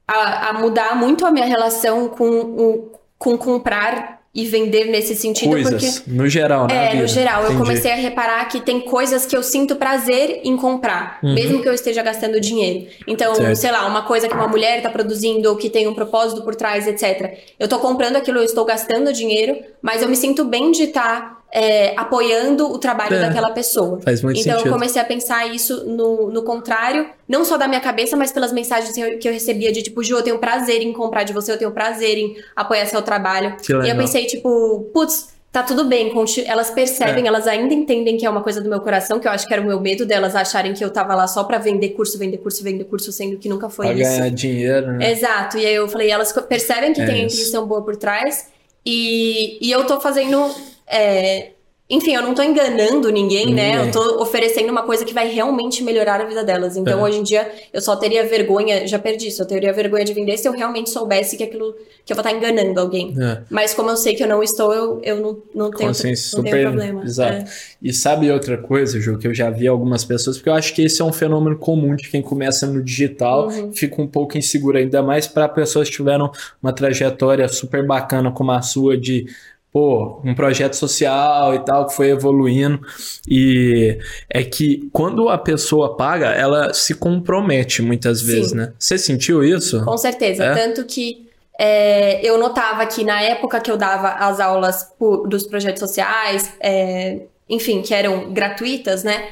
a, 0.06 0.48
a 0.48 0.52
mudar 0.54 0.96
muito 0.96 1.26
a 1.26 1.30
minha 1.30 1.46
relação 1.46 2.08
com, 2.08 2.28
o, 2.28 2.92
com 3.18 3.36
comprar 3.36 4.17
e 4.34 4.46
vender 4.46 4.84
nesse 4.86 5.14
sentido. 5.14 5.50
Coisas, 5.50 6.00
porque, 6.00 6.10
no 6.10 6.28
geral, 6.28 6.66
né? 6.66 6.92
É, 6.92 6.94
no 6.94 7.06
geral. 7.06 7.42
Entendi. 7.42 7.54
Eu 7.54 7.60
comecei 7.60 7.90
a 7.90 7.96
reparar 7.96 8.44
que 8.46 8.60
tem 8.60 8.80
coisas 8.80 9.24
que 9.24 9.36
eu 9.36 9.42
sinto 9.42 9.76
prazer 9.76 10.40
em 10.44 10.56
comprar, 10.56 11.18
uhum. 11.22 11.34
mesmo 11.34 11.62
que 11.62 11.68
eu 11.68 11.74
esteja 11.74 12.02
gastando 12.02 12.40
dinheiro. 12.40 12.88
Então, 13.06 13.34
certo. 13.34 13.56
sei 13.56 13.70
lá, 13.70 13.86
uma 13.86 14.02
coisa 14.02 14.28
que 14.28 14.34
uma 14.34 14.46
mulher 14.46 14.78
está 14.78 14.90
produzindo 14.90 15.48
ou 15.48 15.56
que 15.56 15.70
tem 15.70 15.88
um 15.88 15.94
propósito 15.94 16.42
por 16.42 16.54
trás, 16.54 16.86
etc. 16.86 17.38
Eu 17.58 17.64
estou 17.64 17.78
comprando 17.78 18.16
aquilo, 18.16 18.38
eu 18.38 18.44
estou 18.44 18.64
gastando 18.64 19.12
dinheiro, 19.12 19.56
mas 19.82 20.02
eu 20.02 20.08
me 20.08 20.16
sinto 20.16 20.44
bem 20.44 20.70
de 20.70 20.84
estar 20.84 21.20
tá 21.20 21.37
é, 21.52 21.94
apoiando 21.96 22.70
o 22.70 22.78
trabalho 22.78 23.16
é, 23.16 23.20
daquela 23.20 23.50
pessoa. 23.50 24.00
Faz 24.00 24.22
muito 24.22 24.38
então 24.40 24.52
sentido. 24.52 24.68
eu 24.68 24.72
comecei 24.72 25.00
a 25.00 25.04
pensar 25.04 25.46
isso 25.46 25.84
no, 25.86 26.30
no 26.30 26.42
contrário, 26.42 27.08
não 27.26 27.44
só 27.44 27.56
da 27.56 27.66
minha 27.66 27.80
cabeça, 27.80 28.16
mas 28.16 28.30
pelas 28.30 28.52
mensagens 28.52 28.92
que 29.18 29.28
eu 29.28 29.32
recebia 29.32 29.72
de 29.72 29.82
tipo, 29.82 30.02
Ju, 30.02 30.16
eu 30.16 30.22
tenho 30.22 30.38
prazer 30.38 30.82
em 30.82 30.92
comprar 30.92 31.24
de 31.24 31.32
você, 31.32 31.52
eu 31.52 31.58
tenho 31.58 31.70
prazer 31.70 32.18
em 32.18 32.36
apoiar 32.54 32.86
seu 32.86 33.02
trabalho. 33.02 33.56
Que 33.56 33.72
legal. 33.72 33.86
E 33.86 33.90
eu 33.90 33.96
pensei, 33.96 34.26
tipo, 34.26 34.90
putz, 34.92 35.28
tá 35.50 35.62
tudo 35.62 35.84
bem. 35.84 36.12
Elas 36.46 36.70
percebem, 36.70 37.24
é. 37.24 37.28
elas 37.28 37.46
ainda 37.46 37.72
entendem 37.72 38.16
que 38.16 38.26
é 38.26 38.30
uma 38.30 38.42
coisa 38.42 38.60
do 38.60 38.68
meu 38.68 38.80
coração, 38.80 39.18
que 39.18 39.26
eu 39.26 39.32
acho 39.32 39.46
que 39.46 39.52
era 39.52 39.62
o 39.62 39.66
meu 39.66 39.80
medo 39.80 40.04
delas 40.04 40.36
acharem 40.36 40.74
que 40.74 40.84
eu 40.84 40.90
tava 40.90 41.14
lá 41.14 41.26
só 41.26 41.44
para 41.44 41.58
vender 41.58 41.90
curso, 41.90 42.18
vender 42.18 42.38
curso, 42.38 42.62
vender 42.62 42.84
curso, 42.84 43.10
sendo 43.10 43.38
que 43.38 43.48
nunca 43.48 43.68
foi 43.68 43.86
pra 43.86 43.94
isso. 43.94 44.10
ganhar 44.10 44.30
dinheiro, 44.30 44.92
né? 44.92 45.10
Exato. 45.10 45.56
E 45.58 45.66
aí 45.66 45.74
eu 45.74 45.88
falei, 45.88 46.10
elas 46.10 46.32
percebem 46.32 46.92
que 46.92 47.00
é 47.00 47.06
tem 47.06 47.14
a 47.22 47.24
intenção 47.24 47.66
boa 47.66 47.82
por 47.82 47.96
trás. 47.96 48.48
E, 48.84 49.58
e 49.60 49.70
eu 49.70 49.84
tô 49.84 50.00
fazendo. 50.00 50.50
É, 50.90 51.50
enfim, 51.90 52.14
eu 52.14 52.20
não 52.20 52.34
tô 52.34 52.42
enganando 52.42 53.10
ninguém, 53.10 53.54
né? 53.54 53.78
Eu 53.78 53.90
tô 53.90 54.20
oferecendo 54.20 54.70
uma 54.70 54.82
coisa 54.82 55.06
que 55.06 55.14
vai 55.14 55.26
realmente 55.32 55.82
melhorar 55.82 56.20
a 56.20 56.24
vida 56.24 56.44
delas. 56.44 56.76
Então, 56.76 57.00
é. 57.00 57.02
hoje 57.02 57.18
em 57.18 57.22
dia, 57.22 57.50
eu 57.72 57.80
só 57.80 57.96
teria 57.96 58.26
vergonha, 58.26 58.86
já 58.86 58.98
perdi 58.98 59.28
isso, 59.28 59.40
eu 59.40 59.46
teria 59.46 59.72
vergonha 59.72 60.04
de 60.04 60.12
vender 60.12 60.36
se 60.36 60.46
eu 60.46 60.52
realmente 60.52 60.90
soubesse 60.90 61.38
que 61.38 61.42
aquilo 61.42 61.74
que 62.04 62.12
eu 62.12 62.14
vou 62.14 62.22
estar 62.22 62.36
enganando 62.36 62.78
alguém. 62.78 63.14
É. 63.18 63.40
Mas 63.48 63.72
como 63.72 63.88
eu 63.88 63.96
sei 63.96 64.14
que 64.14 64.22
eu 64.22 64.28
não 64.28 64.42
estou, 64.42 64.74
eu, 64.74 65.00
eu 65.02 65.16
não, 65.16 65.42
não, 65.54 65.70
tenho, 65.70 65.88
não 65.88 65.94
super, 65.94 66.50
tenho 66.50 66.68
problema. 66.68 67.04
Exato. 67.04 67.32
É. 67.32 67.44
E 67.80 67.90
sabe 67.90 68.30
outra 68.30 68.58
coisa, 68.58 69.00
Ju, 69.00 69.16
que 69.16 69.26
eu 69.26 69.34
já 69.34 69.48
vi 69.48 69.66
algumas 69.66 70.04
pessoas, 70.04 70.36
porque 70.36 70.50
eu 70.50 70.54
acho 70.54 70.74
que 70.74 70.82
esse 70.82 71.00
é 71.00 71.04
um 71.04 71.12
fenômeno 71.12 71.56
comum 71.56 71.96
de 71.96 72.06
quem 72.10 72.20
começa 72.20 72.66
no 72.66 72.82
digital, 72.84 73.48
uhum. 73.48 73.72
fica 73.72 74.02
um 74.02 74.06
pouco 74.06 74.36
inseguro, 74.36 74.76
ainda 74.76 75.02
mais 75.02 75.26
para 75.26 75.48
pessoas 75.48 75.88
que 75.88 75.96
tiveram 75.96 76.30
uma 76.62 76.72
trajetória 76.72 77.48
super 77.48 77.86
bacana 77.86 78.30
como 78.30 78.52
a 78.52 78.60
sua 78.60 78.94
de 78.94 79.26
pô, 79.72 80.20
um 80.24 80.34
projeto 80.34 80.74
social 80.74 81.54
e 81.54 81.58
tal 81.60 81.86
que 81.86 81.94
foi 81.94 82.10
evoluindo 82.10 82.80
e 83.28 83.98
é 84.28 84.42
que 84.42 84.88
quando 84.92 85.28
a 85.28 85.36
pessoa 85.36 85.96
paga, 85.96 86.28
ela 86.28 86.72
se 86.72 86.94
compromete 86.94 87.82
muitas 87.82 88.22
vezes, 88.22 88.50
Sim. 88.50 88.56
né? 88.56 88.72
Você 88.78 88.98
sentiu 88.98 89.44
isso? 89.44 89.84
Com 89.84 89.96
certeza, 89.96 90.44
é? 90.44 90.54
tanto 90.54 90.84
que 90.84 91.28
é, 91.58 92.24
eu 92.24 92.38
notava 92.38 92.86
que 92.86 93.04
na 93.04 93.20
época 93.20 93.60
que 93.60 93.70
eu 93.70 93.76
dava 93.76 94.10
as 94.10 94.38
aulas 94.40 94.92
por, 94.98 95.26
dos 95.26 95.46
projetos 95.46 95.80
sociais, 95.80 96.52
é, 96.60 97.22
enfim, 97.48 97.82
que 97.82 97.92
eram 97.92 98.32
gratuitas, 98.32 99.02
né? 99.02 99.30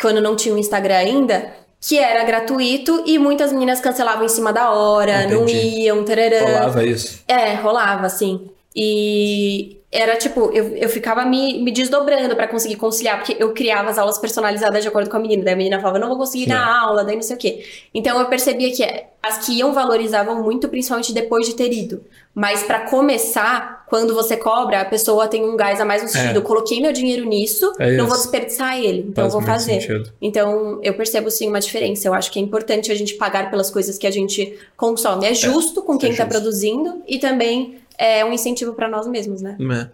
Quando 0.00 0.22
não 0.22 0.34
tinha 0.34 0.54
o 0.54 0.58
Instagram 0.58 0.96
ainda, 0.96 1.52
que 1.78 1.98
era 1.98 2.24
gratuito 2.24 3.04
e 3.06 3.18
muitas 3.18 3.52
meninas 3.52 3.80
cancelavam 3.80 4.24
em 4.24 4.28
cima 4.28 4.52
da 4.52 4.70
hora, 4.72 5.24
Entendi. 5.24 5.34
não 5.34 5.48
iam, 5.48 6.04
tararã. 6.04 6.40
Rolava 6.40 6.84
isso? 6.84 7.22
É, 7.28 7.54
rolava, 7.54 8.08
sim. 8.08 8.50
E 8.74 9.80
era 9.92 10.16
tipo, 10.16 10.52
eu, 10.52 10.76
eu 10.76 10.88
ficava 10.88 11.24
me, 11.24 11.60
me 11.60 11.72
desdobrando 11.72 12.36
para 12.36 12.46
conseguir 12.46 12.76
conciliar, 12.76 13.18
porque 13.18 13.36
eu 13.40 13.52
criava 13.52 13.90
as 13.90 13.98
aulas 13.98 14.18
personalizadas 14.18 14.82
de 14.82 14.88
acordo 14.88 15.10
com 15.10 15.16
a 15.16 15.20
menina. 15.20 15.42
Daí 15.42 15.54
a 15.54 15.56
menina 15.56 15.80
falava, 15.80 15.98
não 15.98 16.06
vou 16.06 16.16
conseguir 16.16 16.44
ir 16.44 16.48
na 16.48 16.80
aula, 16.82 17.02
daí 17.02 17.16
não 17.16 17.22
sei 17.22 17.34
o 17.34 17.38
quê. 17.38 17.64
Então 17.92 18.16
eu 18.20 18.26
percebia 18.26 18.72
que 18.72 18.84
as 19.20 19.44
que 19.44 19.58
iam 19.58 19.72
valorizavam 19.72 20.40
muito, 20.44 20.68
principalmente 20.68 21.12
depois 21.12 21.44
de 21.44 21.54
ter 21.56 21.72
ido. 21.72 22.04
Mas 22.32 22.62
para 22.62 22.88
começar, 22.88 23.84
quando 23.88 24.14
você 24.14 24.36
cobra, 24.36 24.80
a 24.80 24.84
pessoa 24.84 25.26
tem 25.26 25.44
um 25.44 25.56
gás 25.56 25.80
a 25.80 25.84
mais 25.84 26.02
no 26.02 26.08
é. 26.08 26.12
sentido. 26.12 26.36
É. 26.36 26.38
Eu 26.38 26.42
coloquei 26.42 26.80
meu 26.80 26.92
dinheiro 26.92 27.26
nisso, 27.26 27.72
é 27.80 27.96
não 27.96 28.06
vou 28.06 28.16
desperdiçar 28.16 28.78
ele, 28.78 29.00
então 29.08 29.24
Faz 29.24 29.34
eu 29.34 29.40
vou 29.40 29.48
fazer. 29.48 29.80
Sentido. 29.80 30.12
Então 30.22 30.78
eu 30.84 30.94
percebo 30.94 31.28
sim 31.32 31.48
uma 31.48 31.58
diferença. 31.58 32.06
Eu 32.06 32.14
acho 32.14 32.30
que 32.30 32.38
é 32.38 32.42
importante 32.42 32.92
a 32.92 32.94
gente 32.94 33.14
pagar 33.14 33.50
pelas 33.50 33.72
coisas 33.72 33.98
que 33.98 34.06
a 34.06 34.10
gente 34.12 34.56
consome. 34.76 35.26
É, 35.26 35.32
é. 35.32 35.34
justo 35.34 35.80
é. 35.80 35.82
com 35.82 35.98
quem 35.98 36.12
está 36.12 36.24
produzindo 36.24 37.02
e 37.08 37.18
também 37.18 37.79
é 38.00 38.24
um 38.24 38.32
incentivo 38.32 38.72
para 38.72 38.88
nós 38.88 39.06
mesmos, 39.06 39.42
né? 39.42 39.58
É. 39.60 39.88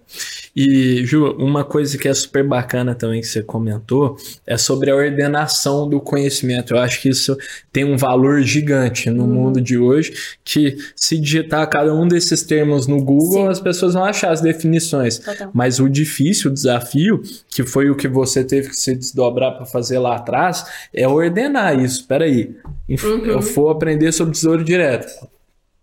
E, 0.54 1.04
Ju, 1.04 1.32
uma 1.38 1.64
coisa 1.64 1.98
que 1.98 2.06
é 2.06 2.14
super 2.14 2.46
bacana 2.46 2.94
também 2.94 3.20
que 3.20 3.26
você 3.26 3.42
comentou 3.42 4.16
é 4.46 4.56
sobre 4.56 4.90
a 4.90 4.94
ordenação 4.94 5.88
do 5.88 6.00
conhecimento. 6.00 6.72
Eu 6.72 6.78
acho 6.78 7.02
que 7.02 7.08
isso 7.08 7.36
tem 7.72 7.84
um 7.84 7.96
valor 7.96 8.40
gigante 8.42 9.10
no 9.10 9.24
hum. 9.24 9.26
mundo 9.26 9.60
de 9.60 9.76
hoje, 9.76 10.14
que 10.44 10.78
se 10.94 11.18
digitar 11.18 11.68
cada 11.68 11.92
um 11.92 12.06
desses 12.06 12.44
termos 12.44 12.86
no 12.86 13.02
Google, 13.02 13.42
Sim. 13.42 13.48
as 13.48 13.60
pessoas 13.60 13.94
vão 13.94 14.04
achar 14.04 14.30
as 14.30 14.40
definições. 14.40 15.18
Total. 15.18 15.50
Mas 15.52 15.80
o 15.80 15.88
difícil, 15.88 16.50
o 16.50 16.54
desafio, 16.54 17.20
que 17.48 17.64
foi 17.64 17.90
o 17.90 17.96
que 17.96 18.06
você 18.06 18.44
teve 18.44 18.68
que 18.68 18.76
se 18.76 18.94
desdobrar 18.94 19.56
para 19.56 19.66
fazer 19.66 19.98
lá 19.98 20.14
atrás, 20.14 20.64
é 20.94 21.08
ordenar 21.08 21.76
isso. 21.78 22.00
Espera 22.02 22.24
aí, 22.24 22.54
uhum. 22.88 23.26
eu 23.26 23.40
vou 23.40 23.68
aprender 23.68 24.12
sobre 24.12 24.32
tesouro 24.32 24.62
direto 24.62 25.35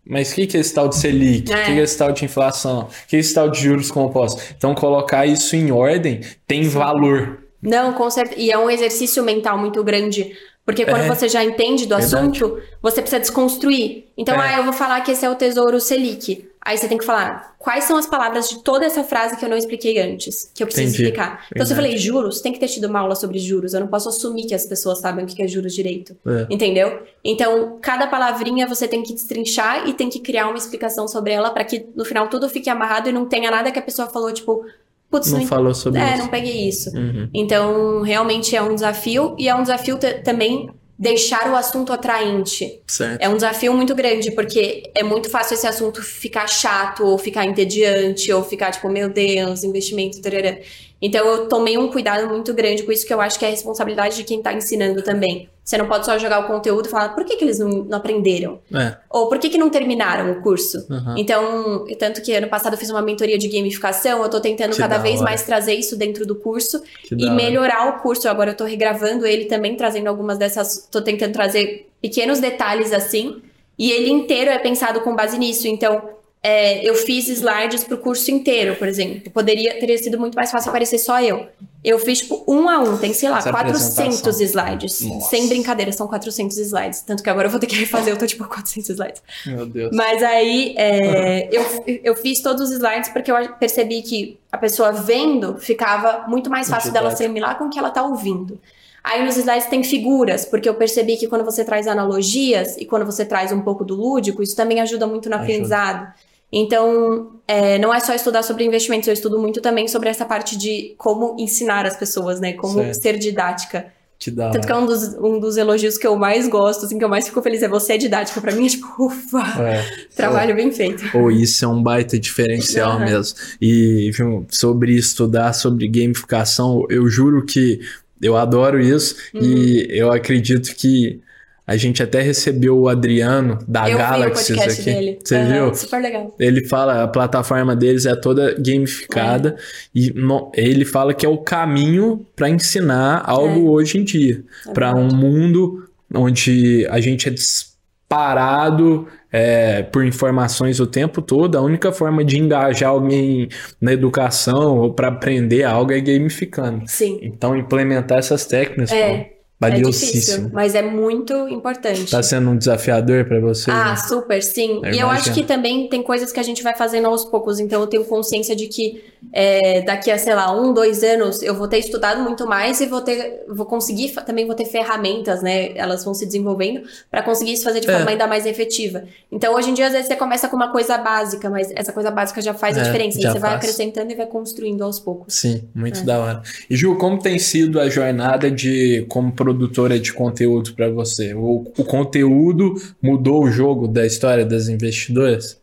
mas 0.05 0.31
o 0.31 0.35
que, 0.35 0.47
que 0.47 0.57
é 0.57 0.59
esse 0.59 0.73
tal 0.73 0.89
de 0.89 0.97
Selic? 0.97 1.49
O 1.49 1.55
é. 1.55 1.63
que, 1.63 1.73
que 1.73 1.79
é 1.79 1.83
esse 1.83 1.97
tal 1.97 2.11
de 2.11 2.25
inflação? 2.25 2.81
O 2.81 3.07
que 3.07 3.15
é 3.15 3.19
esse 3.19 3.33
tal 3.33 3.49
de 3.49 3.61
juros 3.61 3.89
compostos? 3.89 4.43
Então, 4.55 4.75
colocar 4.75 5.25
isso 5.25 5.55
em 5.55 5.71
ordem 5.71 6.21
tem 6.45 6.63
Sim. 6.63 6.69
valor. 6.69 7.43
Não, 7.61 7.93
com 7.93 8.09
certeza. 8.09 8.39
E 8.39 8.51
é 8.51 8.57
um 8.57 8.69
exercício 8.69 9.23
mental 9.23 9.57
muito 9.57 9.81
grande. 9.83 10.35
Porque 10.65 10.85
quando 10.85 11.03
é. 11.03 11.07
você 11.07 11.27
já 11.27 11.43
entende 11.43 11.85
do 11.85 11.97
Verdade. 11.97 12.15
assunto, 12.15 12.61
você 12.81 13.01
precisa 13.01 13.19
desconstruir. 13.19 14.05
Então, 14.17 14.35
é. 14.35 14.55
ah, 14.55 14.57
eu 14.57 14.63
vou 14.63 14.73
falar 14.73 15.01
que 15.01 15.11
esse 15.11 15.25
é 15.25 15.29
o 15.29 15.35
tesouro 15.35 15.79
Selic. 15.79 16.49
Aí 16.65 16.77
você 16.77 16.87
tem 16.87 16.97
que 16.97 17.05
falar 17.05 17.55
quais 17.59 17.83
são 17.83 17.97
as 17.97 18.05
palavras 18.05 18.47
de 18.47 18.63
toda 18.63 18.85
essa 18.85 19.03
frase 19.03 19.35
que 19.35 19.43
eu 19.43 19.49
não 19.49 19.57
expliquei 19.57 19.99
antes, 19.99 20.49
que 20.53 20.63
eu 20.63 20.67
preciso 20.67 20.89
Entendi. 20.89 21.03
explicar. 21.03 21.45
Então, 21.51 21.65
se 21.65 21.73
eu 21.73 21.75
falei 21.75 21.97
juros, 21.97 22.39
tem 22.39 22.53
que 22.53 22.59
ter 22.59 22.67
tido 22.67 22.85
uma 22.85 22.99
aula 22.99 23.15
sobre 23.15 23.37
juros. 23.37 23.73
Eu 23.73 23.81
não 23.81 23.87
posso 23.87 24.07
assumir 24.07 24.45
que 24.45 24.55
as 24.55 24.65
pessoas 24.65 24.99
sabem 24.99 25.25
o 25.25 25.27
que 25.27 25.41
é 25.41 25.47
juros 25.47 25.73
direito. 25.73 26.15
É. 26.25 26.47
Entendeu? 26.49 27.03
Então, 27.23 27.77
cada 27.81 28.07
palavrinha 28.07 28.65
você 28.65 28.87
tem 28.87 29.03
que 29.03 29.13
destrinchar 29.13 29.89
e 29.89 29.93
tem 29.93 30.09
que 30.09 30.19
criar 30.19 30.47
uma 30.47 30.57
explicação 30.57 31.07
sobre 31.07 31.33
ela 31.33 31.51
para 31.51 31.65
que 31.65 31.85
no 31.95 32.05
final 32.05 32.29
tudo 32.29 32.47
fique 32.47 32.69
amarrado 32.69 33.09
e 33.09 33.11
não 33.11 33.25
tenha 33.25 33.51
nada 33.51 33.71
que 33.71 33.79
a 33.79 33.81
pessoa 33.81 34.07
falou, 34.07 34.31
tipo, 34.31 34.65
Putz, 35.13 35.31
não, 35.31 35.41
não 35.41 35.47
falou 35.47 35.75
sobre 35.75 35.99
é, 35.99 36.05
isso. 36.05 36.13
É, 36.13 36.17
não 36.17 36.27
peguei 36.27 36.67
isso. 36.67 36.97
Uhum. 36.97 37.29
Então, 37.33 38.01
realmente 38.01 38.55
é 38.55 38.61
um 38.63 38.73
desafio 38.73 39.35
e 39.37 39.47
é 39.47 39.53
um 39.53 39.61
desafio 39.61 39.99
também 40.23 40.69
deixar 40.97 41.49
o 41.51 41.55
assunto 41.55 41.91
atraente. 41.91 42.81
Certo. 42.87 43.21
É 43.21 43.27
um 43.27 43.35
desafio 43.35 43.73
muito 43.73 43.95
grande, 43.95 44.31
porque 44.31 44.91
é 44.93 45.03
muito 45.03 45.29
fácil 45.29 45.55
esse 45.55 45.67
assunto 45.67 46.01
ficar 46.01 46.47
chato, 46.47 47.05
ou 47.05 47.17
ficar 47.17 47.45
entediante, 47.45 48.31
ou 48.31 48.43
ficar 48.43 48.71
tipo, 48.71 48.89
meu 48.89 49.09
Deus, 49.09 49.63
investimento, 49.63 50.21
tarará. 50.21 50.57
Então 51.03 51.27
eu 51.27 51.49
tomei 51.49 51.77
um 51.77 51.89
cuidado 51.89 52.29
muito 52.29 52.53
grande 52.53 52.81
com 52.81 52.89
isso, 52.89 53.05
que 53.05 53.13
eu 53.13 53.19
acho 53.19 53.37
que 53.37 53.43
é 53.43 53.49
a 53.49 53.51
responsabilidade 53.51 54.15
de 54.15 54.23
quem 54.23 54.37
está 54.37 54.53
ensinando 54.53 55.01
também. 55.01 55.49
Você 55.61 55.77
não 55.77 55.85
pode 55.85 56.05
só 56.05 56.17
jogar 56.17 56.39
o 56.39 56.47
conteúdo 56.47 56.87
e 56.87 56.89
falar, 56.89 57.09
por 57.09 57.25
que, 57.25 57.35
que 57.35 57.43
eles 57.43 57.59
não, 57.59 57.67
não 57.67 57.97
aprenderam? 57.97 58.61
É. 58.73 58.95
Ou 59.09 59.27
por 59.27 59.37
que, 59.37 59.49
que 59.49 59.57
não 59.57 59.69
terminaram 59.69 60.31
o 60.31 60.41
curso? 60.41 60.85
Uhum. 60.89 61.15
Então, 61.17 61.85
tanto 61.99 62.21
que 62.21 62.33
ano 62.33 62.47
passado 62.47 62.73
eu 62.73 62.77
fiz 62.77 62.89
uma 62.89 63.01
mentoria 63.01 63.37
de 63.37 63.49
gamificação, 63.49 64.19
eu 64.19 64.25
estou 64.25 64.39
tentando 64.39 64.71
que 64.71 64.77
cada 64.77 64.97
vez 64.97 65.17
hora. 65.17 65.25
mais 65.25 65.43
trazer 65.43 65.73
isso 65.73 65.97
dentro 65.97 66.25
do 66.25 66.35
curso 66.35 66.81
que 67.01 67.15
e 67.15 67.29
melhorar 67.29 67.89
o 67.89 68.01
curso. 68.01 68.29
Agora 68.29 68.51
eu 68.51 68.53
estou 68.53 68.65
regravando 68.65 69.25
ele 69.25 69.45
também, 69.45 69.75
trazendo 69.75 70.07
algumas 70.07 70.37
dessas. 70.37 70.83
Estou 70.85 71.01
tentando 71.01 71.33
trazer 71.33 71.89
pequenos 72.01 72.39
detalhes 72.39 72.93
assim. 72.93 73.41
E 73.77 73.91
ele 73.91 74.09
inteiro 74.09 74.51
é 74.51 74.59
pensado 74.59 75.01
com 75.01 75.13
base 75.13 75.37
nisso. 75.37 75.67
Então, 75.67 76.01
é, 76.45 76.83
eu 76.83 76.93
fiz 76.93 77.29
slides 77.29 77.85
para 77.85 77.95
o 77.95 77.97
curso 77.97 78.29
inteiro, 78.29 78.75
por 78.75 78.85
exemplo. 78.85 79.31
Poderia 79.31 79.79
teria 79.79 79.97
sido 79.97 80.19
muito 80.19 80.35
mais 80.35 80.51
fácil 80.51 80.69
aparecer 80.69 80.97
só 80.97 81.21
eu. 81.21 81.47
Eu 81.81 81.97
fiz 81.97 82.19
tipo 82.19 82.43
um 82.45 82.67
a 82.67 82.79
um, 82.79 82.97
tem 82.97 83.13
sei 83.13 83.29
lá, 83.29 83.37
Essa 83.37 83.49
400 83.49 84.41
slides. 84.41 85.01
Nossa. 85.01 85.29
Sem 85.29 85.47
brincadeira, 85.47 85.93
são 85.93 86.05
400 86.05 86.57
slides. 86.57 87.01
Tanto 87.01 87.23
que 87.23 87.29
agora 87.29 87.47
eu 87.47 87.51
vou 87.51 87.61
ter 87.61 87.67
que 87.67 87.75
refazer, 87.75 88.13
eu 88.13 88.17
tô 88.17 88.27
tipo 88.27 88.43
400 88.45 88.89
slides. 88.89 89.23
Meu 89.45 89.65
Deus. 89.65 89.95
Mas 89.95 90.21
aí 90.21 90.75
é, 90.77 91.47
eu, 91.49 91.63
eu 92.03 92.15
fiz 92.15 92.41
todos 92.41 92.69
os 92.69 92.71
slides 92.71 93.09
porque 93.09 93.31
eu 93.31 93.35
percebi 93.53 94.01
que 94.01 94.37
a 94.51 94.57
pessoa 94.57 94.91
vendo 94.91 95.57
ficava 95.57 96.25
muito 96.27 96.49
mais 96.49 96.69
fácil 96.69 96.91
dela 96.91 97.07
assimilar 97.07 97.57
com 97.57 97.65
o 97.65 97.69
que 97.69 97.79
ela 97.79 97.89
tá 97.89 98.03
ouvindo. 98.03 98.59
Aí 99.01 99.23
nos 99.25 99.37
slides 99.37 99.67
tem 99.67 99.83
figuras, 99.83 100.45
porque 100.45 100.67
eu 100.67 100.75
percebi 100.75 101.15
que 101.17 101.27
quando 101.27 101.43
você 101.43 101.63
traz 101.63 101.87
analogias 101.87 102.77
e 102.77 102.85
quando 102.85 103.05
você 103.05 103.25
traz 103.25 103.51
um 103.51 103.61
pouco 103.61 103.83
do 103.83 103.95
lúdico, 103.95 104.41
isso 104.41 104.55
também 104.55 104.79
ajuda 104.79 105.07
muito 105.07 105.29
no 105.29 105.35
aprendizado. 105.35 106.13
Então, 106.55 107.31
é, 107.47 107.79
não 107.79 107.91
é 107.91 107.99
só 107.99 108.13
estudar 108.13 108.43
sobre 108.43 108.63
investimentos, 108.63 109.07
eu 109.07 109.13
estudo 109.13 109.39
muito 109.39 109.59
também 109.59 109.87
sobre 109.87 110.07
essa 110.07 110.23
parte 110.23 110.55
de 110.55 110.93
como 110.99 111.35
ensinar 111.39 111.83
as 111.87 111.97
pessoas, 111.97 112.39
né? 112.39 112.53
Como 112.53 112.75
certo. 112.75 113.01
ser 113.01 113.17
didática. 113.17 113.91
Dá, 114.31 114.51
Tanto 114.51 114.65
que 114.65 114.71
é 114.71 114.75
um 114.75 114.85
dos, 114.85 115.15
um 115.15 115.39
dos 115.39 115.57
elogios 115.57 115.97
que 115.97 116.07
eu 116.07 116.15
mais 116.15 116.47
gosto, 116.47 116.85
assim, 116.85 116.97
que 116.97 117.03
eu 117.03 117.09
mais 117.09 117.27
fico 117.27 117.41
feliz 117.41 117.61
é 117.61 117.67
você 117.67 117.93
é 117.93 117.97
didática. 117.97 118.39
Pra 118.39 118.53
mim 118.53 118.65
é 118.67 118.69
tipo, 118.69 118.87
ufa, 118.97 119.61
é. 119.61 119.83
trabalho 120.15 120.51
é. 120.51 120.53
bem 120.53 120.71
feito. 120.71 121.03
Ou 121.17 121.29
isso 121.29 121.65
é 121.65 121.67
um 121.67 121.81
baita 121.81 122.17
diferencial 122.17 122.99
uhum. 122.99 123.05
mesmo. 123.05 123.37
E 123.59 124.11
viu, 124.11 124.45
sobre 124.49 124.95
estudar 124.95 125.51
sobre 125.53 125.87
gamificação, 125.87 126.85
eu 126.89 127.09
juro 127.09 127.45
que 127.45 127.81
eu 128.21 128.37
adoro 128.37 128.79
isso 128.79 129.15
uhum. 129.33 129.41
e 129.41 129.87
eu 129.89 130.11
acredito 130.11 130.73
que 130.75 131.19
a 131.65 131.77
gente 131.77 132.03
até 132.03 132.21
recebeu 132.21 132.77
o 132.77 132.89
Adriano 132.89 133.57
da 133.67 133.89
eu 133.89 133.97
Galaxy 133.97 134.59
aqui. 134.59 134.81
Dele. 134.81 135.19
Você 135.23 135.37
uhum, 135.37 135.51
viu? 135.51 135.75
Super 135.75 136.01
legal. 136.01 136.35
Ele 136.37 136.67
fala, 136.67 137.03
a 137.03 137.07
plataforma 137.07 137.75
deles 137.75 138.05
é 138.05 138.15
toda 138.15 138.53
gamificada 138.59 139.55
é. 139.57 139.61
e 139.95 140.11
no, 140.11 140.51
ele 140.53 140.83
fala 140.83 141.13
que 141.13 141.25
é 141.25 141.29
o 141.29 141.37
caminho 141.37 142.25
para 142.35 142.49
ensinar 142.49 143.23
algo 143.25 143.67
é. 143.67 143.69
hoje 143.69 143.97
em 143.97 144.03
dia, 144.03 144.43
é 144.67 144.71
para 144.71 144.93
um 144.93 145.07
mundo 145.07 145.87
onde 146.13 146.85
a 146.89 146.99
gente 146.99 147.29
é 147.29 147.31
disparado 147.31 149.07
é, 149.31 149.81
por 149.83 150.05
informações 150.05 150.79
o 150.79 150.85
tempo 150.85 151.21
todo. 151.21 151.57
A 151.57 151.61
única 151.61 151.91
forma 151.91 152.23
de 152.25 152.37
engajar 152.37 152.89
alguém 152.89 153.47
na 153.81 153.93
educação 153.93 154.79
ou 154.79 154.93
para 154.93 155.07
aprender 155.07 155.63
algo 155.63 155.91
é 155.93 155.99
gamificando. 156.01 156.83
Sim. 156.87 157.19
Então 157.23 157.55
implementar 157.55 158.19
essas 158.19 158.45
técnicas. 158.45 158.91
É. 158.91 159.32
Valiosíssimo. 159.69 160.09
É 160.09 160.13
difícil, 160.13 160.49
mas 160.53 160.75
é 160.75 160.81
muito 160.81 161.47
importante. 161.47 162.11
Tá 162.11 162.23
sendo 162.23 162.49
um 162.49 162.57
desafiador 162.57 163.25
para 163.25 163.39
você? 163.39 163.71
Ah, 163.71 163.91
né? 163.91 163.95
super, 163.95 164.41
sim. 164.41 164.81
Eu 164.83 164.93
e 164.93 164.99
eu 164.99 165.09
acho 165.09 165.33
que 165.33 165.43
também 165.43 165.87
tem 165.87 166.01
coisas 166.01 166.31
que 166.31 166.39
a 166.39 166.43
gente 166.43 166.63
vai 166.63 166.75
fazendo 166.75 167.07
aos 167.07 167.25
poucos. 167.25 167.59
Então 167.59 167.81
eu 167.81 167.87
tenho 167.87 168.05
consciência 168.05 168.55
de 168.55 168.67
que 168.67 169.03
é, 169.31 169.81
daqui 169.81 170.11
a, 170.11 170.17
sei 170.17 170.35
lá, 170.35 170.51
um, 170.51 170.73
dois 170.73 171.03
anos, 171.03 171.41
eu 171.41 171.55
vou 171.55 171.67
ter 171.67 171.77
estudado 171.77 172.21
muito 172.21 172.45
mais 172.47 172.81
e 172.81 172.85
vou 172.85 173.01
ter, 173.01 173.43
vou 173.47 173.65
conseguir, 173.65 174.11
também 174.25 174.45
vou 174.45 174.55
ter 174.55 174.65
ferramentas, 174.65 175.41
né? 175.41 175.75
Elas 175.75 176.03
vão 176.03 176.13
se 176.13 176.25
desenvolvendo 176.25 176.83
para 177.09 177.23
conseguir 177.23 177.53
isso 177.53 177.63
fazer 177.63 177.79
de 177.79 177.89
é. 177.89 177.93
forma 177.93 178.11
ainda 178.11 178.27
mais 178.27 178.45
efetiva. 178.45 179.03
Então 179.31 179.55
hoje 179.55 179.69
em 179.69 179.73
dia, 179.73 179.87
às 179.87 179.93
vezes, 179.93 180.07
você 180.07 180.15
começa 180.15 180.47
com 180.47 180.55
uma 180.55 180.71
coisa 180.71 180.97
básica, 180.97 181.49
mas 181.49 181.71
essa 181.75 181.91
coisa 181.91 182.11
básica 182.11 182.41
já 182.41 182.53
faz 182.53 182.77
é, 182.77 182.81
a 182.81 182.83
diferença. 182.83 183.17
Você 183.17 183.27
faz. 183.27 183.41
vai 183.41 183.55
acrescentando 183.55 184.11
e 184.11 184.15
vai 184.15 184.25
construindo 184.25 184.83
aos 184.83 184.99
poucos. 184.99 185.33
Sim, 185.33 185.63
muito 185.73 185.99
é. 185.99 186.03
da 186.03 186.19
hora. 186.19 186.41
E 186.69 186.75
Ju, 186.75 186.95
como 186.97 187.19
tem 187.19 187.39
sido 187.39 187.79
a 187.79 187.89
jornada 187.89 188.49
de 188.49 189.05
como 189.09 189.31
produtora 189.53 189.99
de 189.99 190.11
conteúdo 190.13 190.73
para 190.73 190.89
você? 190.89 191.33
O, 191.33 191.71
o 191.77 191.83
conteúdo 191.83 192.75
mudou 193.01 193.43
o 193.43 193.51
jogo 193.51 193.87
da 193.87 194.05
história 194.05 194.45
das 194.45 194.67
investidoras? 194.67 195.59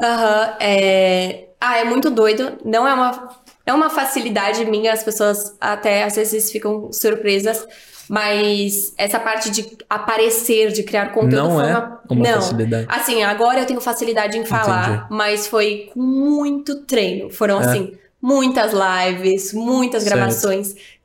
Aham, 0.00 0.46
uhum, 0.46 0.56
é... 0.60 1.44
Ah, 1.60 1.78
é 1.78 1.84
muito 1.84 2.08
doido. 2.10 2.52
Não 2.64 2.86
é 2.86 2.94
uma, 2.94 3.36
é 3.66 3.72
uma 3.72 3.90
facilidade 3.90 4.64
minha, 4.64 4.92
as 4.92 5.02
pessoas 5.02 5.56
até 5.60 6.04
às 6.04 6.14
vezes 6.14 6.52
ficam 6.52 6.92
surpresas. 6.92 7.66
Mas 8.08 8.94
essa 8.96 9.20
parte 9.20 9.50
de 9.50 9.76
aparecer, 9.88 10.72
de 10.72 10.82
criar 10.82 11.12
conteúdo 11.12 11.36
não 11.36 11.50
foi 11.50 11.64
uma, 11.64 12.00
é 12.08 12.12
uma 12.12 12.24
não. 12.24 12.34
facilidade. 12.40 12.86
Assim, 12.88 13.22
agora 13.22 13.60
eu 13.60 13.66
tenho 13.66 13.80
facilidade 13.82 14.38
em 14.38 14.46
falar, 14.46 14.88
Entendi. 14.88 15.06
mas 15.10 15.46
foi 15.46 15.90
com 15.92 16.00
muito 16.00 16.76
treino. 16.86 17.28
Foram 17.28 17.60
é. 17.60 17.66
assim, 17.66 17.92
muitas 18.20 18.72
lives, 18.72 19.52
muitas 19.52 20.04
certo. 20.04 20.16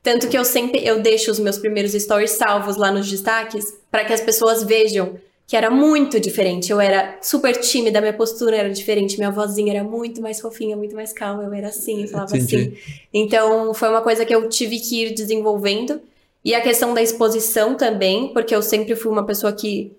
Tanto 0.04 0.28
que 0.28 0.36
eu 0.36 0.44
sempre 0.44 0.86
eu 0.86 1.00
deixo 1.00 1.30
os 1.30 1.38
meus 1.38 1.56
primeiros 1.56 1.92
stories 1.92 2.32
salvos 2.32 2.76
lá 2.76 2.92
nos 2.92 3.10
destaques 3.10 3.74
para 3.90 4.04
que 4.04 4.12
as 4.12 4.20
pessoas 4.20 4.62
vejam 4.62 5.18
que 5.46 5.56
era 5.56 5.70
muito 5.70 6.20
diferente. 6.20 6.70
Eu 6.70 6.78
era 6.78 7.18
super 7.22 7.56
tímida, 7.56 8.02
minha 8.02 8.12
postura 8.12 8.56
era 8.56 8.70
diferente, 8.70 9.16
minha 9.16 9.30
vozinha 9.30 9.72
era 9.72 9.82
muito 9.82 10.20
mais 10.20 10.40
fofinha, 10.40 10.76
muito 10.76 10.94
mais 10.94 11.12
calma, 11.12 11.42
eu 11.42 11.52
era 11.54 11.68
assim, 11.68 12.02
eu 12.02 12.08
falava 12.08 12.36
Entendi. 12.36 12.56
assim. 12.56 12.98
Então, 13.12 13.72
foi 13.72 13.88
uma 13.88 14.02
coisa 14.02 14.26
que 14.26 14.34
eu 14.34 14.46
tive 14.48 14.78
que 14.78 15.04
ir 15.04 15.14
desenvolvendo. 15.14 16.00
E 16.44 16.54
a 16.54 16.60
questão 16.60 16.92
da 16.92 17.00
exposição 17.00 17.74
também, 17.74 18.28
porque 18.28 18.54
eu 18.54 18.60
sempre 18.60 18.94
fui 18.94 19.10
uma 19.10 19.24
pessoa 19.24 19.52
que 19.52 19.92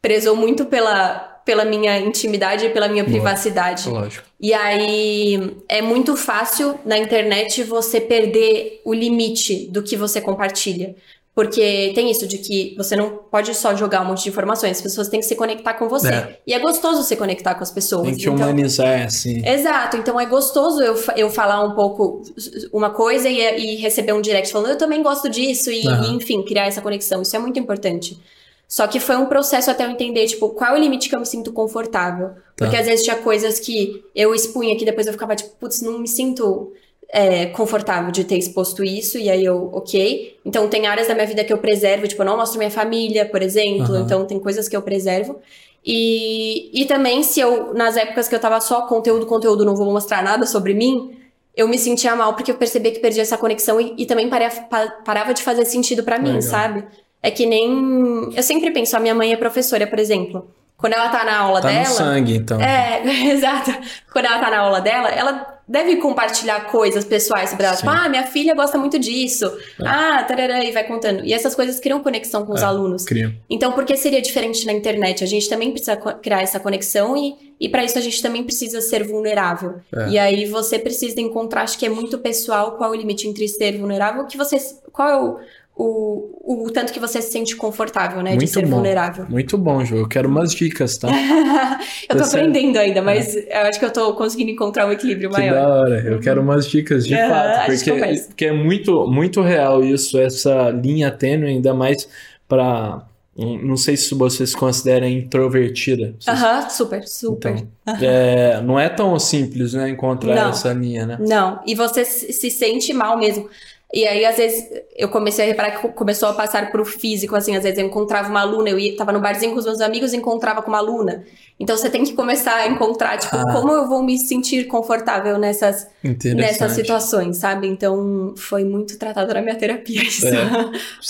prezou 0.00 0.36
muito 0.36 0.66
pela 0.66 1.31
pela 1.44 1.64
minha 1.64 1.98
intimidade 1.98 2.66
e 2.66 2.70
pela 2.70 2.88
minha 2.88 3.04
privacidade. 3.04 3.88
Lógico. 3.88 4.24
E 4.40 4.52
aí 4.52 5.56
é 5.68 5.82
muito 5.82 6.16
fácil 6.16 6.78
na 6.84 6.98
internet 6.98 7.62
você 7.62 8.00
perder 8.00 8.80
o 8.84 8.92
limite 8.92 9.66
do 9.70 9.82
que 9.82 9.96
você 9.96 10.20
compartilha. 10.20 10.94
Porque 11.34 11.92
tem 11.94 12.10
isso 12.10 12.26
de 12.26 12.36
que 12.36 12.74
você 12.76 12.94
não 12.94 13.08
pode 13.30 13.54
só 13.54 13.74
jogar 13.74 14.02
um 14.02 14.04
monte 14.04 14.24
de 14.24 14.28
informações, 14.28 14.72
as 14.72 14.82
pessoas 14.82 15.08
têm 15.08 15.18
que 15.18 15.24
se 15.24 15.34
conectar 15.34 15.72
com 15.74 15.88
você. 15.88 16.12
É. 16.12 16.38
E 16.46 16.52
é 16.52 16.58
gostoso 16.58 17.02
se 17.02 17.16
conectar 17.16 17.54
com 17.54 17.62
as 17.62 17.70
pessoas. 17.70 18.04
Tem 18.04 18.16
que 18.16 18.22
então... 18.22 18.34
humanizar, 18.34 19.06
assim. 19.06 19.42
Exato, 19.46 19.96
então 19.96 20.20
é 20.20 20.26
gostoso 20.26 20.82
eu, 20.82 20.94
eu 21.16 21.30
falar 21.30 21.64
um 21.64 21.74
pouco 21.74 22.22
uma 22.70 22.90
coisa 22.90 23.30
e, 23.30 23.38
e 23.38 23.76
receber 23.76 24.12
um 24.12 24.20
direct 24.20 24.52
falando, 24.52 24.72
eu 24.72 24.78
também 24.78 25.02
gosto 25.02 25.30
disso, 25.30 25.70
e, 25.70 25.86
uhum. 25.86 26.04
e 26.04 26.16
enfim, 26.16 26.42
criar 26.42 26.66
essa 26.66 26.82
conexão. 26.82 27.22
Isso 27.22 27.34
é 27.34 27.38
muito 27.38 27.58
importante. 27.58 28.20
Só 28.68 28.86
que 28.86 28.98
foi 28.98 29.16
um 29.16 29.26
processo 29.26 29.70
até 29.70 29.84
eu 29.84 29.90
entender, 29.90 30.26
tipo, 30.26 30.48
qual 30.50 30.74
é 30.74 30.78
o 30.78 30.80
limite 30.80 31.08
que 31.08 31.14
eu 31.14 31.20
me 31.20 31.26
sinto 31.26 31.52
confortável. 31.52 32.28
Tá. 32.30 32.42
Porque 32.56 32.76
às 32.76 32.86
vezes 32.86 33.04
tinha 33.04 33.16
coisas 33.16 33.60
que 33.60 34.02
eu 34.14 34.34
expunha 34.34 34.76
que 34.76 34.84
depois 34.84 35.06
eu 35.06 35.12
ficava, 35.12 35.36
tipo, 35.36 35.50
putz, 35.60 35.82
não 35.82 35.98
me 35.98 36.08
sinto 36.08 36.72
é, 37.12 37.46
confortável 37.46 38.10
de 38.10 38.24
ter 38.24 38.38
exposto 38.38 38.82
isso, 38.82 39.18
e 39.18 39.28
aí 39.28 39.44
eu, 39.44 39.68
ok. 39.74 40.38
Então, 40.44 40.66
tem 40.68 40.86
áreas 40.86 41.08
da 41.08 41.14
minha 41.14 41.26
vida 41.26 41.44
que 41.44 41.52
eu 41.52 41.58
preservo, 41.58 42.08
tipo, 42.08 42.22
eu 42.22 42.26
não 42.26 42.38
mostro 42.38 42.58
minha 42.58 42.70
família, 42.70 43.26
por 43.26 43.42
exemplo, 43.42 43.94
uhum. 43.94 44.00
então 44.00 44.24
tem 44.24 44.40
coisas 44.40 44.66
que 44.66 44.76
eu 44.76 44.80
preservo. 44.80 45.38
E, 45.84 46.70
e 46.72 46.86
também, 46.86 47.22
se 47.22 47.40
eu, 47.40 47.74
nas 47.74 47.96
épocas 47.96 48.28
que 48.28 48.34
eu 48.34 48.40
tava 48.40 48.58
só 48.60 48.86
conteúdo, 48.86 49.26
conteúdo, 49.26 49.64
não 49.64 49.76
vou 49.76 49.92
mostrar 49.92 50.22
nada 50.22 50.46
sobre 50.46 50.72
mim, 50.72 51.18
eu 51.54 51.68
me 51.68 51.78
sentia 51.78 52.16
mal 52.16 52.34
porque 52.34 52.50
eu 52.50 52.56
percebi 52.56 52.92
que 52.92 53.00
perdi 53.00 53.20
essa 53.20 53.36
conexão 53.36 53.78
e, 53.78 53.94
e 53.98 54.06
também 54.06 54.30
parava, 54.30 54.66
parava 55.04 55.34
de 55.34 55.42
fazer 55.42 55.66
sentido 55.66 56.02
para 56.02 56.18
mim, 56.18 56.40
sabe? 56.40 56.84
É 57.22 57.30
que 57.30 57.46
nem. 57.46 58.30
Eu 58.34 58.42
sempre 58.42 58.70
penso, 58.70 58.96
a 58.96 59.00
minha 59.00 59.14
mãe 59.14 59.32
é 59.32 59.36
professora, 59.36 59.86
por 59.86 59.98
exemplo. 59.98 60.50
Quando 60.76 60.94
ela 60.94 61.08
tá 61.10 61.24
na 61.24 61.38
aula 61.38 61.60
tá 61.60 61.68
dela. 61.68 61.88
No 61.88 61.94
sangue, 61.94 62.34
então. 62.34 62.60
É, 62.60 63.00
exato. 63.30 63.70
Quando 64.12 64.24
ela 64.24 64.40
tá 64.40 64.50
na 64.50 64.58
aula 64.58 64.80
dela, 64.80 65.08
ela 65.10 65.60
deve 65.68 65.96
compartilhar 65.96 66.66
coisas 66.72 67.04
pessoais 67.04 67.50
sobre 67.50 67.66
ela. 67.66 67.76
Tipo, 67.76 67.88
ah, 67.88 68.08
minha 68.08 68.24
filha 68.24 68.52
gosta 68.52 68.76
muito 68.76 68.98
disso. 68.98 69.46
É. 69.80 69.86
Ah, 69.86 70.24
tarará, 70.24 70.64
e 70.64 70.72
vai 70.72 70.84
contando. 70.84 71.24
E 71.24 71.32
essas 71.32 71.54
coisas 71.54 71.78
criam 71.78 72.02
conexão 72.02 72.44
com 72.44 72.52
os 72.52 72.62
é, 72.62 72.64
alunos. 72.64 73.04
Criam. 73.04 73.32
Então, 73.48 73.70
por 73.70 73.84
que 73.84 73.96
seria 73.96 74.20
diferente 74.20 74.66
na 74.66 74.72
internet? 74.72 75.22
A 75.22 75.26
gente 75.26 75.48
também 75.48 75.70
precisa 75.70 75.96
criar 75.96 76.42
essa 76.42 76.58
conexão 76.58 77.16
e, 77.16 77.54
e 77.60 77.68
para 77.68 77.84
isso 77.84 77.96
a 77.96 78.02
gente 78.02 78.20
também 78.20 78.42
precisa 78.42 78.80
ser 78.80 79.04
vulnerável. 79.04 79.76
É. 79.94 80.08
E 80.08 80.18
aí 80.18 80.46
você 80.46 80.80
precisa 80.80 81.20
encontrar, 81.20 81.62
acho 81.62 81.78
que 81.78 81.86
é 81.86 81.88
muito 81.88 82.18
pessoal, 82.18 82.72
qual 82.72 82.92
é 82.92 82.96
o 82.96 83.00
limite 83.00 83.28
entre 83.28 83.46
ser 83.46 83.78
vulnerável, 83.78 84.26
que 84.26 84.36
você. 84.36 84.58
Qual 84.92 85.08
é 85.08 85.16
o 85.16 85.38
o, 85.74 86.64
o 86.64 86.70
tanto 86.70 86.92
que 86.92 87.00
você 87.00 87.22
se 87.22 87.32
sente 87.32 87.56
confortável, 87.56 88.22
né? 88.22 88.30
Muito 88.30 88.44
de 88.44 88.46
ser 88.48 88.66
bom. 88.66 88.76
vulnerável. 88.76 89.26
Muito 89.28 89.56
bom, 89.56 89.84
Ju. 89.84 89.96
Eu 89.96 90.08
quero 90.08 90.28
umas 90.28 90.54
dicas, 90.54 90.98
tá? 90.98 91.08
eu 92.08 92.16
tô 92.16 92.24
aprendendo 92.24 92.78
ainda, 92.78 93.00
mas 93.00 93.34
é. 93.34 93.62
eu 93.62 93.68
acho 93.68 93.78
que 93.78 93.84
eu 93.84 93.92
tô 93.92 94.12
conseguindo 94.14 94.50
encontrar 94.50 94.86
um 94.86 94.92
equilíbrio 94.92 95.30
que 95.30 95.38
maior. 95.38 95.54
Da 95.54 95.68
hora. 95.68 96.00
Eu 96.00 96.20
quero 96.20 96.42
umas 96.42 96.68
dicas 96.68 97.06
de 97.06 97.16
fato. 97.16 97.66
Porque, 97.66 98.20
porque 98.28 98.44
é 98.46 98.52
muito, 98.52 99.06
muito 99.06 99.40
real 99.40 99.82
isso, 99.82 100.18
essa 100.18 100.70
linha 100.70 101.10
tênue, 101.10 101.48
ainda 101.48 101.72
mais 101.72 102.06
para 102.46 103.02
não 103.34 103.78
sei 103.78 103.96
se 103.96 104.14
você 104.14 104.46
se 104.46 104.54
considera 104.54 105.08
introvertida. 105.08 106.14
Aham, 106.28 106.60
uh 106.60 106.64
-huh, 106.66 106.70
super, 106.70 107.08
super. 107.08 107.52
Então, 107.52 107.94
uh 107.94 107.98
-huh. 107.98 108.04
é, 108.04 108.60
não 108.60 108.78
é 108.78 108.90
tão 108.90 109.18
simples, 109.18 109.72
né, 109.72 109.88
encontrar 109.88 110.34
não, 110.34 110.50
essa 110.50 110.70
linha, 110.74 111.06
né? 111.06 111.18
Não, 111.18 111.62
e 111.66 111.74
você 111.74 112.04
se 112.04 112.50
sente 112.50 112.92
mal 112.92 113.18
mesmo. 113.18 113.48
E 113.92 114.06
aí, 114.06 114.24
às 114.24 114.36
vezes, 114.36 114.64
eu 114.96 115.08
comecei 115.08 115.44
a 115.44 115.48
reparar 115.48 115.72
que 115.72 115.88
começou 115.88 116.28
a 116.28 116.32
passar 116.32 116.70
pro 116.70 116.84
físico, 116.84 117.36
assim, 117.36 117.54
às 117.54 117.62
vezes 117.62 117.78
eu 117.78 117.84
encontrava 117.84 118.30
uma 118.30 118.40
aluna, 118.40 118.70
eu 118.70 118.78
ia, 118.78 118.96
tava 118.96 119.12
no 119.12 119.20
barzinho 119.20 119.52
com 119.52 119.58
os 119.58 119.66
meus 119.66 119.80
amigos 119.82 120.14
e 120.14 120.16
encontrava 120.16 120.62
com 120.62 120.68
uma 120.68 120.78
aluna. 120.78 121.24
Então 121.60 121.76
você 121.76 121.88
tem 121.88 122.02
que 122.02 122.12
começar 122.14 122.56
a 122.56 122.66
encontrar, 122.66 123.18
tipo, 123.18 123.36
ah. 123.36 123.52
como 123.52 123.70
eu 123.70 123.86
vou 123.86 124.02
me 124.02 124.18
sentir 124.18 124.64
confortável 124.66 125.38
nessas, 125.38 125.86
nessas 126.02 126.72
situações, 126.72 127.36
sabe? 127.36 127.68
Então 127.68 128.34
foi 128.36 128.64
muito 128.64 128.98
tratado 128.98 129.32
na 129.32 129.42
minha 129.42 129.54
terapia 129.54 130.02
isso. 130.02 130.26
É, 130.26 130.32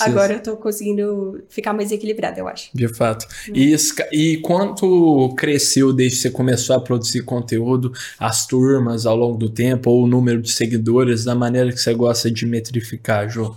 Agora 0.01 0.33
eu 0.33 0.43
tô 0.43 0.57
conseguindo 0.57 1.43
ficar 1.49 1.73
mais 1.73 1.91
equilibrada, 1.91 2.39
eu 2.39 2.47
acho. 2.47 2.69
De 2.73 2.87
fato. 2.87 3.25
Hum. 3.49 3.53
E, 3.55 3.75
e 4.11 4.37
quanto 4.41 5.33
cresceu 5.35 5.91
desde 5.93 6.17
que 6.17 6.21
você 6.23 6.29
começou 6.29 6.75
a 6.75 6.79
produzir 6.79 7.21
conteúdo, 7.21 7.91
as 8.19 8.45
turmas 8.45 9.05
ao 9.05 9.15
longo 9.15 9.37
do 9.37 9.49
tempo, 9.49 9.89
ou 9.89 10.03
o 10.03 10.07
número 10.07 10.41
de 10.41 10.51
seguidores, 10.51 11.23
da 11.23 11.33
maneira 11.33 11.71
que 11.71 11.79
você 11.79 11.93
gosta 11.93 12.29
de 12.29 12.45
metrificar, 12.45 12.72
Jô? 13.29 13.55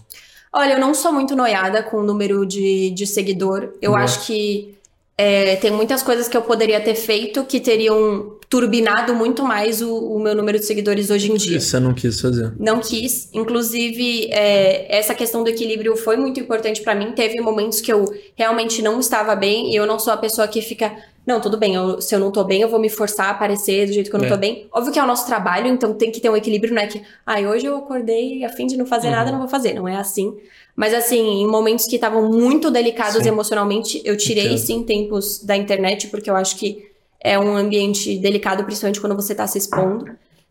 Olha, 0.53 0.75
eu 0.75 0.81
não 0.81 0.95
sou 0.95 1.13
muito 1.13 1.37
noiada 1.37 1.83
com 1.83 1.99
o 1.99 2.03
número 2.03 2.47
de, 2.47 2.91
de 2.91 3.07
seguidor. 3.07 3.75
Eu 3.81 3.93
Boa. 3.93 4.03
acho 4.03 4.27
que 4.27 4.77
é, 5.19 5.57
tem 5.57 5.71
muitas 5.71 6.03
coisas 6.03 6.29
que 6.29 6.37
eu 6.37 6.43
poderia 6.43 6.79
ter 6.81 6.95
feito 6.95 7.45
que 7.45 7.59
teriam 7.59 8.37
turbinado 8.49 9.15
muito 9.15 9.43
mais 9.43 9.81
o, 9.81 9.95
o, 9.95 10.19
meu 10.21 10.35
número 10.35 10.59
de 10.59 10.67
seguidores 10.67 11.11
hoje 11.11 11.33
em 11.33 11.35
dia. 11.35 11.57
Isso 11.57 11.71
você 11.71 11.81
não 11.81 11.95
quis 11.95 12.21
fazer. 12.21 12.53
Não 12.59 12.81
quis. 12.81 13.29
Inclusive, 13.33 14.29
é, 14.31 14.95
essa 14.95 15.15
questão 15.15 15.43
do 15.43 15.49
equilíbrio 15.49 15.97
foi 15.97 16.17
muito 16.17 16.39
importante 16.39 16.83
para 16.83 16.95
mim. 16.95 17.13
Teve 17.13 17.41
momentos 17.41 17.81
que 17.81 17.93
eu 17.93 18.05
realmente 18.35 18.83
não 18.83 19.01
estava 19.01 19.35
bem 19.35 19.73
e 19.73 19.77
eu 19.77 19.87
não 19.87 19.99
sou 19.99 20.13
a 20.13 20.17
pessoa 20.17 20.47
que 20.47 20.61
fica. 20.61 20.95
Não, 21.27 21.41
tudo 21.41 21.57
bem, 21.57 21.75
eu, 21.75 22.01
se 22.01 22.15
eu 22.15 22.21
não 22.21 22.31
tô 22.31 22.45
bem, 22.45 22.63
eu 22.63 22.69
vou 22.69 22.79
me 22.79 22.89
forçar 22.89 23.27
a 23.27 23.31
aparecer 23.31 23.87
do 23.87 23.93
jeito 23.93 24.09
que 24.09 24.15
eu 24.15 24.21
não 24.21 24.27
é. 24.27 24.31
tô 24.31 24.37
bem. 24.37 24.69
Óbvio 24.73 24.93
que 24.93 24.99
é 24.99 25.03
o 25.03 25.07
nosso 25.07 25.27
trabalho, 25.27 25.67
então 25.67 25.93
tem 25.93 26.13
que 26.13 26.21
ter 26.21 26.31
um 26.31 26.37
equilíbrio, 26.37 26.73
não 26.73 26.81
é 26.81 26.87
que, 26.87 27.03
ah, 27.27 27.41
hoje 27.41 27.67
eu 27.67 27.77
acordei 27.77 28.45
a 28.45 28.49
fim 28.49 28.69
de 28.69 28.77
não 28.77 28.87
fazer 28.87 29.09
uhum. 29.09 29.15
nada, 29.15 29.33
não 29.33 29.41
vou 29.41 29.49
fazer. 29.49 29.75
Não 29.75 29.89
é 29.89 29.97
assim. 29.97 30.37
Mas 30.77 30.95
assim, 30.95 31.43
em 31.43 31.47
momentos 31.49 31.85
que 31.87 31.97
estavam 31.97 32.31
muito 32.31 32.71
delicados 32.71 33.25
sim. 33.25 33.29
emocionalmente, 33.29 34.01
eu 34.05 34.17
tirei 34.17 34.47
Entendo. 34.47 34.59
sim 34.59 34.83
tempos 34.85 35.43
da 35.43 35.57
internet, 35.57 36.07
porque 36.09 36.31
eu 36.31 36.37
acho 36.37 36.57
que 36.57 36.91
é 37.21 37.37
um 37.37 37.57
ambiente 37.57 38.17
delicado, 38.19 38.63
principalmente 38.63 39.01
quando 39.01 39.17
você 39.17 39.33
está 39.33 39.49
se 39.49 39.59
expondo. 39.59 40.07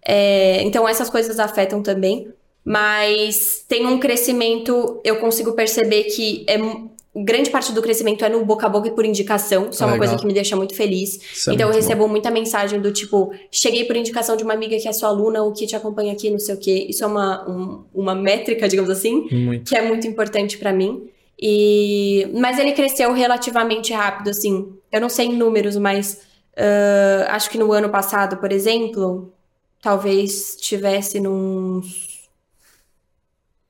É, 0.05 0.61
então 0.63 0.85
essas 0.85 1.09
coisas 1.09 1.39
afetam 1.39 1.81
também. 1.81 2.27
Mas 2.65 3.63
tem 3.67 3.85
um 3.85 3.99
crescimento, 3.99 4.99
eu 5.03 5.17
consigo 5.17 5.53
perceber 5.53 6.05
que 6.05 6.43
é 6.47 6.57
grande 7.23 7.49
parte 7.49 7.71
do 7.71 7.81
crescimento 7.81 8.25
é 8.25 8.29
no 8.29 8.43
boca 8.43 8.65
a 8.65 8.69
boca 8.69 8.87
e 8.89 8.91
por 8.91 9.05
indicação. 9.05 9.69
Isso 9.69 9.83
é 9.83 9.87
uma 9.87 9.97
coisa 9.97 10.17
que 10.17 10.25
me 10.25 10.33
deixa 10.33 10.55
muito 10.55 10.75
feliz. 10.75 11.19
Isso 11.33 11.49
é 11.49 11.53
então 11.53 11.67
é 11.67 11.71
eu 11.71 11.75
recebo 11.75 12.03
bom. 12.03 12.09
muita 12.09 12.29
mensagem 12.29 12.81
do 12.81 12.91
tipo, 12.91 13.33
cheguei 13.49 13.85
por 13.85 13.95
indicação 13.95 14.35
de 14.35 14.43
uma 14.43 14.53
amiga 14.53 14.77
que 14.77 14.87
é 14.87 14.91
sua 14.91 15.09
aluna, 15.09 15.41
ou 15.41 15.53
que 15.53 15.65
te 15.65 15.75
acompanha 15.75 16.11
aqui, 16.11 16.29
não 16.29 16.39
sei 16.39 16.55
o 16.55 16.57
quê. 16.57 16.87
Isso 16.89 17.03
é 17.03 17.07
uma, 17.07 17.49
um, 17.49 17.83
uma 17.93 18.13
métrica, 18.13 18.67
digamos 18.67 18.89
assim, 18.89 19.27
muito. 19.31 19.69
que 19.69 19.77
é 19.77 19.81
muito 19.81 20.05
importante 20.05 20.57
para 20.57 20.73
mim. 20.73 21.07
E 21.39 22.27
mas 22.33 22.59
ele 22.59 22.71
cresceu 22.73 23.13
relativamente 23.13 23.93
rápido, 23.93 24.29
assim. 24.29 24.73
Eu 24.91 24.99
não 24.99 25.09
sei 25.09 25.27
em 25.27 25.33
números, 25.33 25.77
mas 25.77 26.21
uh, 26.57 27.29
acho 27.29 27.49
que 27.49 27.57
no 27.57 27.71
ano 27.71 27.89
passado, 27.89 28.37
por 28.37 28.51
exemplo, 28.51 29.31
talvez 29.81 30.57
tivesse 30.59 31.19
num 31.19 31.81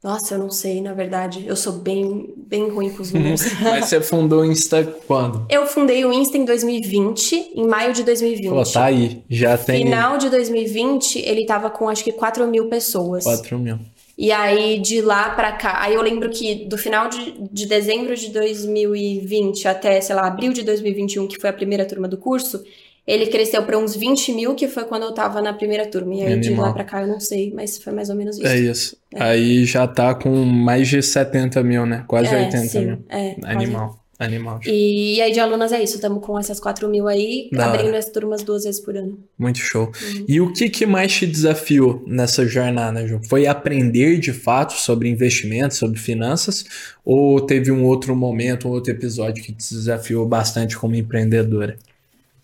nossa, 0.05 0.35
eu 0.35 0.37
não 0.37 0.51
sei, 0.51 0.81
na 0.81 0.93
verdade. 0.93 1.43
Eu 1.47 1.55
sou 1.55 1.73
bem, 1.73 2.31
bem 2.37 2.69
ruim 2.69 2.91
com 2.91 3.01
os 3.01 3.11
números. 3.11 3.41
Mas 3.59 3.85
você 3.85 3.99
fundou 3.99 4.41
o 4.41 4.45
Insta 4.45 4.83
quando? 5.07 5.47
Eu 5.49 5.65
fundei 5.65 6.05
o 6.05 6.13
Insta 6.13 6.37
em 6.37 6.45
2020, 6.45 7.53
em 7.55 7.65
maio 7.65 7.91
de 7.91 8.03
2020. 8.03 8.49
Pô, 8.51 8.63
tá 8.63 8.85
aí. 8.85 9.23
Já 9.27 9.57
tem. 9.57 9.83
Final 9.83 10.19
de 10.19 10.29
2020, 10.29 11.17
ele 11.17 11.47
tava 11.47 11.71
com 11.71 11.89
acho 11.89 12.03
que 12.03 12.11
4 12.11 12.45
mil 12.45 12.69
pessoas. 12.69 13.23
4 13.23 13.57
mil. 13.57 13.79
E 14.15 14.31
aí, 14.31 14.77
de 14.79 15.01
lá 15.01 15.31
pra 15.31 15.53
cá. 15.53 15.81
Aí 15.81 15.95
eu 15.95 16.03
lembro 16.03 16.29
que 16.29 16.65
do 16.65 16.77
final 16.77 17.09
de, 17.09 17.33
de 17.51 17.65
dezembro 17.65 18.15
de 18.15 18.29
2020 18.29 19.67
até, 19.67 19.99
sei 20.01 20.15
lá, 20.15 20.27
abril 20.27 20.53
de 20.53 20.61
2021, 20.61 21.27
que 21.27 21.41
foi 21.41 21.49
a 21.49 21.53
primeira 21.53 21.83
turma 21.83 22.07
do 22.07 22.17
curso, 22.17 22.63
ele 23.07 23.27
cresceu 23.27 23.63
para 23.63 23.77
uns 23.77 23.95
20 23.95 24.33
mil, 24.33 24.55
que 24.55 24.67
foi 24.67 24.85
quando 24.85 25.03
eu 25.03 25.13
tava 25.13 25.41
na 25.41 25.53
primeira 25.53 25.85
turma. 25.85 26.15
E 26.15 26.21
aí, 26.23 26.33
Animal. 26.33 26.41
de 26.41 26.61
lá 26.61 26.73
pra 26.73 26.83
cá, 26.83 27.01
eu 27.01 27.07
não 27.07 27.19
sei, 27.19 27.53
mas 27.53 27.77
foi 27.77 27.93
mais 27.93 28.09
ou 28.09 28.15
menos 28.15 28.37
isso. 28.37 28.47
É 28.47 28.57
isso. 28.57 28.97
É. 29.13 29.23
Aí 29.23 29.65
já 29.65 29.87
tá 29.87 30.15
com 30.15 30.43
mais 30.43 30.87
de 30.87 31.01
70 31.01 31.63
mil, 31.63 31.85
né? 31.85 32.03
Quase 32.07 32.33
é, 32.33 32.45
80 32.45 32.67
sim, 32.67 32.85
mil. 32.85 32.97
É, 33.09 33.35
Animal. 33.43 33.89
Quase. 33.89 34.05
Animal. 34.17 34.61
E, 34.65 35.17
e, 35.17 35.21
aí 35.21 35.33
de 35.33 35.41
alunas 35.41 35.73
é 35.73 35.83
isso, 35.83 35.95
estamos 35.95 36.25
com 36.25 36.39
essas 36.39 36.57
4 36.57 36.87
mil 36.87 37.05
aí, 37.05 37.49
da 37.51 37.65
abrindo 37.65 37.89
hora. 37.89 37.97
as 37.97 38.09
turmas 38.09 38.43
duas 38.43 38.63
vezes 38.63 38.79
por 38.79 38.95
ano. 38.95 39.19
Muito 39.37 39.59
show. 39.59 39.87
Uhum. 39.87 40.25
E 40.25 40.39
o 40.39 40.53
que, 40.53 40.69
que 40.69 40.85
mais 40.85 41.11
te 41.13 41.27
desafiou 41.27 42.01
nessa 42.07 42.47
jornada, 42.47 43.05
Ju? 43.05 43.19
Foi 43.27 43.45
aprender 43.45 44.17
de 44.17 44.31
fato 44.31 44.71
sobre 44.71 45.09
investimentos, 45.09 45.77
sobre 45.77 45.99
finanças? 45.99 46.63
Ou 47.03 47.41
teve 47.41 47.71
um 47.71 47.83
outro 47.83 48.15
momento, 48.15 48.69
um 48.69 48.71
outro 48.71 48.93
episódio 48.93 49.43
que 49.43 49.51
te 49.51 49.73
desafiou 49.73 50.25
bastante 50.25 50.77
como 50.77 50.95
empreendedora? 50.95 51.77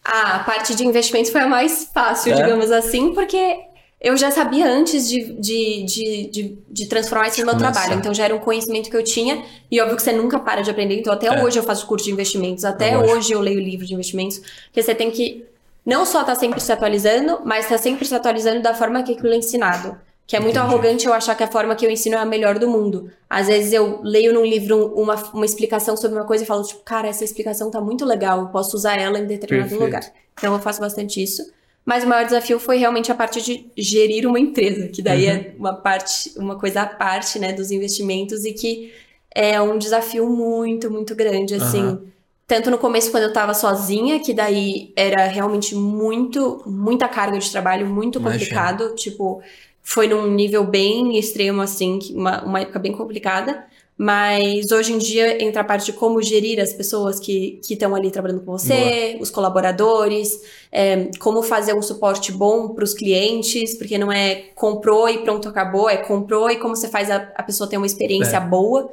A 0.03 0.39
parte 0.39 0.75
de 0.75 0.85
investimentos 0.85 1.31
foi 1.31 1.41
a 1.41 1.47
mais 1.47 1.89
fácil, 1.93 2.33
é? 2.33 2.35
digamos 2.35 2.71
assim, 2.71 3.13
porque 3.13 3.57
eu 4.01 4.17
já 4.17 4.31
sabia 4.31 4.67
antes 4.67 5.07
de, 5.07 5.33
de, 5.33 5.83
de, 5.83 6.27
de, 6.27 6.57
de 6.67 6.85
transformar 6.87 7.27
isso 7.27 7.39
no 7.41 7.45
meu 7.45 7.55
Começar. 7.55 7.71
trabalho. 7.71 7.99
Então 7.99 8.11
já 8.11 8.25
era 8.25 8.35
um 8.35 8.39
conhecimento 8.39 8.89
que 8.89 8.97
eu 8.97 9.03
tinha. 9.03 9.45
E 9.69 9.79
óbvio 9.79 9.95
que 9.95 10.01
você 10.01 10.11
nunca 10.11 10.39
para 10.39 10.61
de 10.61 10.71
aprender. 10.71 10.99
Então 10.99 11.13
até 11.13 11.27
é. 11.27 11.43
hoje 11.43 11.59
eu 11.59 11.63
faço 11.63 11.85
curso 11.85 12.05
de 12.05 12.11
investimentos, 12.11 12.65
até 12.65 12.97
hoje 12.97 13.31
eu 13.31 13.39
leio 13.39 13.59
livro 13.59 13.85
de 13.85 13.93
investimentos. 13.93 14.39
Porque 14.65 14.81
você 14.81 14.95
tem 14.95 15.11
que 15.11 15.45
não 15.85 16.03
só 16.03 16.21
estar 16.21 16.33
tá 16.33 16.39
sempre 16.39 16.59
se 16.59 16.71
atualizando, 16.71 17.41
mas 17.45 17.65
estar 17.65 17.77
tá 17.77 17.81
sempre 17.83 18.05
se 18.05 18.15
atualizando 18.15 18.61
da 18.61 18.73
forma 18.73 19.03
que 19.03 19.13
aquilo 19.13 19.33
é 19.33 19.37
ensinado. 19.37 19.95
Que 20.31 20.37
é 20.37 20.39
muito 20.39 20.57
Entendi. 20.57 20.73
arrogante 20.73 21.05
eu 21.05 21.13
achar 21.13 21.35
que 21.35 21.43
a 21.43 21.47
forma 21.47 21.75
que 21.75 21.85
eu 21.85 21.91
ensino 21.91 22.15
é 22.15 22.19
a 22.19 22.23
melhor 22.23 22.57
do 22.57 22.65
mundo. 22.65 23.11
Às 23.29 23.47
vezes 23.47 23.73
eu 23.73 23.99
leio 24.01 24.33
num 24.33 24.45
livro 24.45 24.93
uma, 24.95 25.15
uma 25.33 25.43
explicação 25.43 25.97
sobre 25.97 26.17
uma 26.17 26.25
coisa 26.25 26.45
e 26.45 26.47
falo, 26.47 26.63
tipo, 26.63 26.79
cara, 26.85 27.09
essa 27.09 27.25
explicação 27.25 27.69
tá 27.69 27.81
muito 27.81 28.05
legal, 28.05 28.39
eu 28.39 28.47
posso 28.47 28.77
usar 28.77 28.97
ela 28.97 29.19
em 29.19 29.27
determinado 29.27 29.71
Perfeito. 29.71 29.83
lugar. 29.83 30.13
Então 30.33 30.53
eu 30.53 30.59
faço 30.61 30.79
bastante 30.79 31.21
isso. 31.21 31.51
Mas 31.83 32.05
o 32.05 32.07
maior 32.07 32.23
desafio 32.23 32.61
foi 32.61 32.77
realmente 32.77 33.11
a 33.11 33.15
parte 33.15 33.41
de 33.41 33.69
gerir 33.77 34.25
uma 34.25 34.39
empresa, 34.39 34.87
que 34.87 35.01
daí 35.01 35.25
é 35.25 35.33
uhum. 35.33 35.37
é 35.37 35.53
uma 35.57 35.73
parte, 35.73 36.31
uma 36.37 36.57
coisa 36.57 36.83
à 36.83 36.85
parte, 36.85 37.37
né, 37.37 37.51
dos 37.51 37.69
investimentos 37.69 38.45
e 38.45 38.53
que 38.53 38.93
é 39.35 39.61
um 39.61 39.77
desafio 39.77 40.29
muito, 40.29 40.89
muito 40.89 41.13
grande, 41.13 41.55
assim. 41.55 41.83
Uhum. 41.83 42.07
Tanto 42.47 42.71
no 42.71 42.77
começo, 42.77 43.11
quando 43.11 43.23
eu 43.23 43.33
tava 43.33 43.53
sozinha, 43.53 44.17
que 44.21 44.33
daí 44.33 44.93
era 44.95 45.25
realmente 45.27 45.75
muito, 45.75 46.63
muita 46.65 47.09
carga 47.09 47.37
de 47.37 47.51
trabalho, 47.51 47.85
muito 47.85 48.21
complicado. 48.21 48.79
Imagina. 48.79 48.95
Tipo, 48.95 49.41
foi 49.83 50.07
num 50.07 50.27
nível 50.31 50.63
bem 50.63 51.17
extremo, 51.17 51.61
assim, 51.61 51.99
uma, 52.11 52.43
uma 52.43 52.59
época 52.59 52.79
bem 52.79 52.91
complicada. 52.91 53.65
Mas 53.97 54.71
hoje 54.71 54.93
em 54.93 54.97
dia 54.97 55.43
entra 55.43 55.61
a 55.61 55.63
parte 55.63 55.85
de 55.85 55.93
como 55.93 56.21
gerir 56.23 56.59
as 56.59 56.73
pessoas 56.73 57.19
que 57.19 57.59
estão 57.69 57.93
ali 57.93 58.09
trabalhando 58.09 58.41
com 58.41 58.51
você, 58.51 59.11
Boa. 59.11 59.21
os 59.21 59.29
colaboradores, 59.29 60.41
é, 60.71 61.09
como 61.19 61.43
fazer 61.43 61.73
um 61.73 61.81
suporte 61.81 62.31
bom 62.31 62.69
para 62.69 62.83
os 62.83 62.93
clientes, 62.93 63.77
porque 63.77 63.97
não 63.97 64.11
é 64.11 64.35
comprou 64.55 65.09
e 65.09 65.17
pronto, 65.19 65.49
acabou, 65.49 65.89
é 65.89 65.97
comprou 65.97 66.49
e 66.49 66.57
como 66.57 66.75
você 66.75 66.87
faz 66.87 67.11
a, 67.11 67.17
a 67.35 67.43
pessoa 67.43 67.69
ter 67.69 67.77
uma 67.77 67.85
experiência 67.85 68.37
é. 68.37 68.39
boa. 68.39 68.89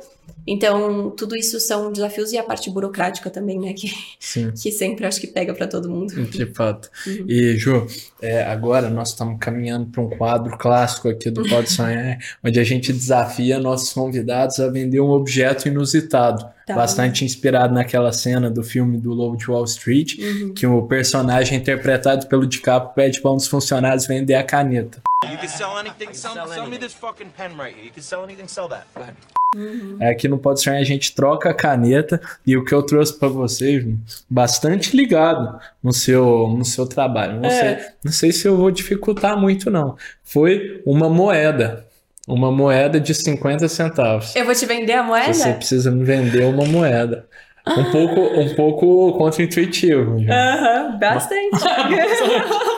Então, 0.47 1.11
tudo 1.11 1.37
isso 1.37 1.61
são 1.61 1.93
desafios 1.93 2.33
e 2.33 2.39
a 2.39 2.43
parte 2.43 2.71
burocrática 2.71 3.29
também, 3.29 3.59
né? 3.59 3.75
Que, 3.75 3.93
Sim. 4.19 4.51
que 4.61 4.73
sempre 4.73 5.07
acho 5.07 5.21
que 5.21 5.27
pega 5.27 5.55
para 5.55 5.67
todo 5.67 5.91
mundo. 5.91 6.15
De 6.25 6.47
fato. 6.47 6.91
Uhum. 7.07 7.27
E, 7.29 7.57
Ju, 7.57 7.87
é, 8.21 8.43
agora 8.45 8.89
nós 8.89 9.11
estamos 9.11 9.37
caminhando 9.39 9.91
para 9.91 10.03
um 10.03 10.09
quadro 10.09 10.57
clássico 10.57 11.09
aqui 11.09 11.31
do 11.31 11.47
Pode 11.49 11.71
Sonhar, 11.71 12.19
onde 12.43 12.59
a 12.59 12.65
gente 12.65 12.93
desafia 12.93 13.59
nossos 13.59 13.93
convidados 13.93 14.59
a 14.59 14.69
vender 14.69 15.01
um 15.01 15.11
objeto 15.11 15.69
inusitado. 15.69 16.49
Tá. 16.69 16.75
Bastante 16.75 17.25
inspirado 17.25 17.73
naquela 17.73 18.13
cena 18.13 18.51
do 18.51 18.63
filme 18.63 18.99
do 18.99 19.15
Lobo 19.15 19.39
de 19.39 19.51
Wall 19.51 19.65
Street, 19.65 20.19
uhum. 20.19 20.53
que 20.53 20.67
o 20.67 20.83
personagem 20.83 21.57
interpretado 21.57 22.27
pelo 22.27 22.47
DiCaprio 22.47 22.93
pede 22.95 23.23
para 23.23 23.31
um 23.31 23.37
dos 23.37 23.47
funcionários 23.47 24.07
vender 24.07 24.35
a 24.35 24.43
caneta. 24.43 25.01
You 25.25 25.39
can 25.39 25.49
sell 25.49 25.79
anything, 25.79 26.13
sell, 26.13 26.35
sell 26.47 26.67
me 26.67 26.77
this 26.77 26.93
fucking 26.93 27.31
pen 27.35 27.53
right 27.57 27.75
here. 27.75 27.87
You 27.87 27.91
can 27.91 28.03
sell 28.03 28.23
anything, 28.23 28.47
sell 28.49 28.69
that. 28.69 28.85
Go 28.95 29.01
ahead. 29.01 29.17
Uhum. 29.57 29.97
Aqui 30.03 30.29
no 30.29 30.37
Pode 30.37 30.61
Sonhar 30.61 30.79
a 30.79 30.85
gente 30.85 31.15
troca 31.15 31.49
a 31.49 31.55
caneta 31.55 32.21
e 32.47 32.55
o 32.55 32.63
que 32.67 32.75
eu 32.75 32.83
trouxe 32.83 33.19
para 33.19 33.29
vocês, 33.29 33.83
bastante 34.29 34.95
ligado 34.95 35.59
no 35.83 35.91
seu, 35.91 36.49
no 36.49 36.67
seu 36.67 36.87
trabalho. 36.87 37.41
Não, 37.41 37.49
é. 37.49 37.79
sei, 37.79 37.87
não 38.05 38.13
sei 38.13 38.31
se 38.31 38.47
eu 38.47 38.59
vou 38.59 38.71
dificultar 38.71 39.41
muito, 39.41 39.71
não. 39.71 39.97
Foi 40.23 40.83
uma 40.85 41.09
moeda. 41.09 41.88
Uma 42.29 42.53
moeda 42.53 43.01
de 43.01 43.15
50 43.15 43.69
centavos. 43.69 44.37
Eu 44.37 44.45
vou 44.45 44.55
te 44.55 44.67
vender 44.67 44.93
a 44.93 45.03
moeda? 45.03 45.33
Você 45.33 45.53
precisa 45.55 45.91
me 45.91 46.05
vender 46.05 46.45
uma 46.45 46.67
moeda. 46.67 47.27
Um 47.67 47.91
pouco, 47.91 48.21
um 48.21 48.55
pouco 48.55 49.13
contra-intuitivo. 49.19 50.17
Aham, 50.31 50.93
uhum, 50.93 50.99
bastante. 50.99 51.57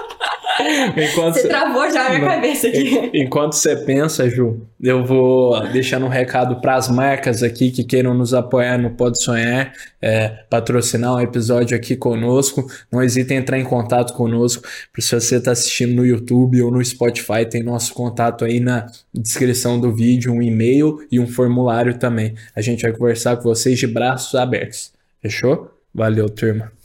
enquanto 0.97 1.35
você 1.35 1.49
travou 1.49 1.91
já 1.91 2.07
a 2.07 2.11
minha 2.11 2.29
cabeça 2.29 2.69
aqui. 2.69 3.11
Enquanto 3.15 3.55
você 3.55 3.77
pensa, 3.77 4.29
Ju, 4.29 4.67
eu 4.81 5.05
vou 5.05 5.61
deixando 5.69 6.07
um 6.07 6.09
recado 6.09 6.61
para 6.61 6.75
as 6.75 6.89
marcas 6.89 7.43
aqui 7.43 7.71
que 7.71 7.85
queiram 7.85 8.15
nos 8.15 8.33
apoiar 8.35 8.79
no 8.79 8.91
Pode 8.91 9.23
Sonhar, 9.23 9.73
é, 10.01 10.29
patrocinar 10.49 11.15
um 11.15 11.21
episódio 11.21 11.77
aqui 11.77 11.97
conosco. 11.97 12.67
Não 12.91 13.03
hesitem 13.03 13.37
em 13.37 13.41
entrar 13.41 13.59
em 13.59 13.65
contato 13.65 14.15
conosco. 14.15 14.67
Se 14.99 15.15
você 15.15 15.37
está 15.37 15.53
assistindo 15.53 15.95
no 15.95 16.07
YouTube 16.07 16.63
ou 16.63 16.71
no 16.71 16.85
Spotify, 16.85 17.45
tem 17.49 17.63
nosso 17.63 17.93
contato 17.95 18.45
aí 18.45 18.61
na 18.61 18.87
descrição 19.13 19.81
do 19.81 19.95
vídeo, 19.95 20.33
um 20.33 20.43
e-mail 20.43 20.99
e 21.11 21.21
um 21.21 21.27
formulário 21.27 21.99
também. 21.99 22.35
A 22.55 22.61
gente 22.61 22.83
vai 22.83 22.93
conversar 22.93 23.37
com 23.37 23.43
vocês 23.45 23.79
de 23.79 23.87
braços 23.87 24.35
abertos. 24.35 24.93
Fechou? 25.23 25.71
Valeu, 25.95 26.29
turma. 26.31 26.80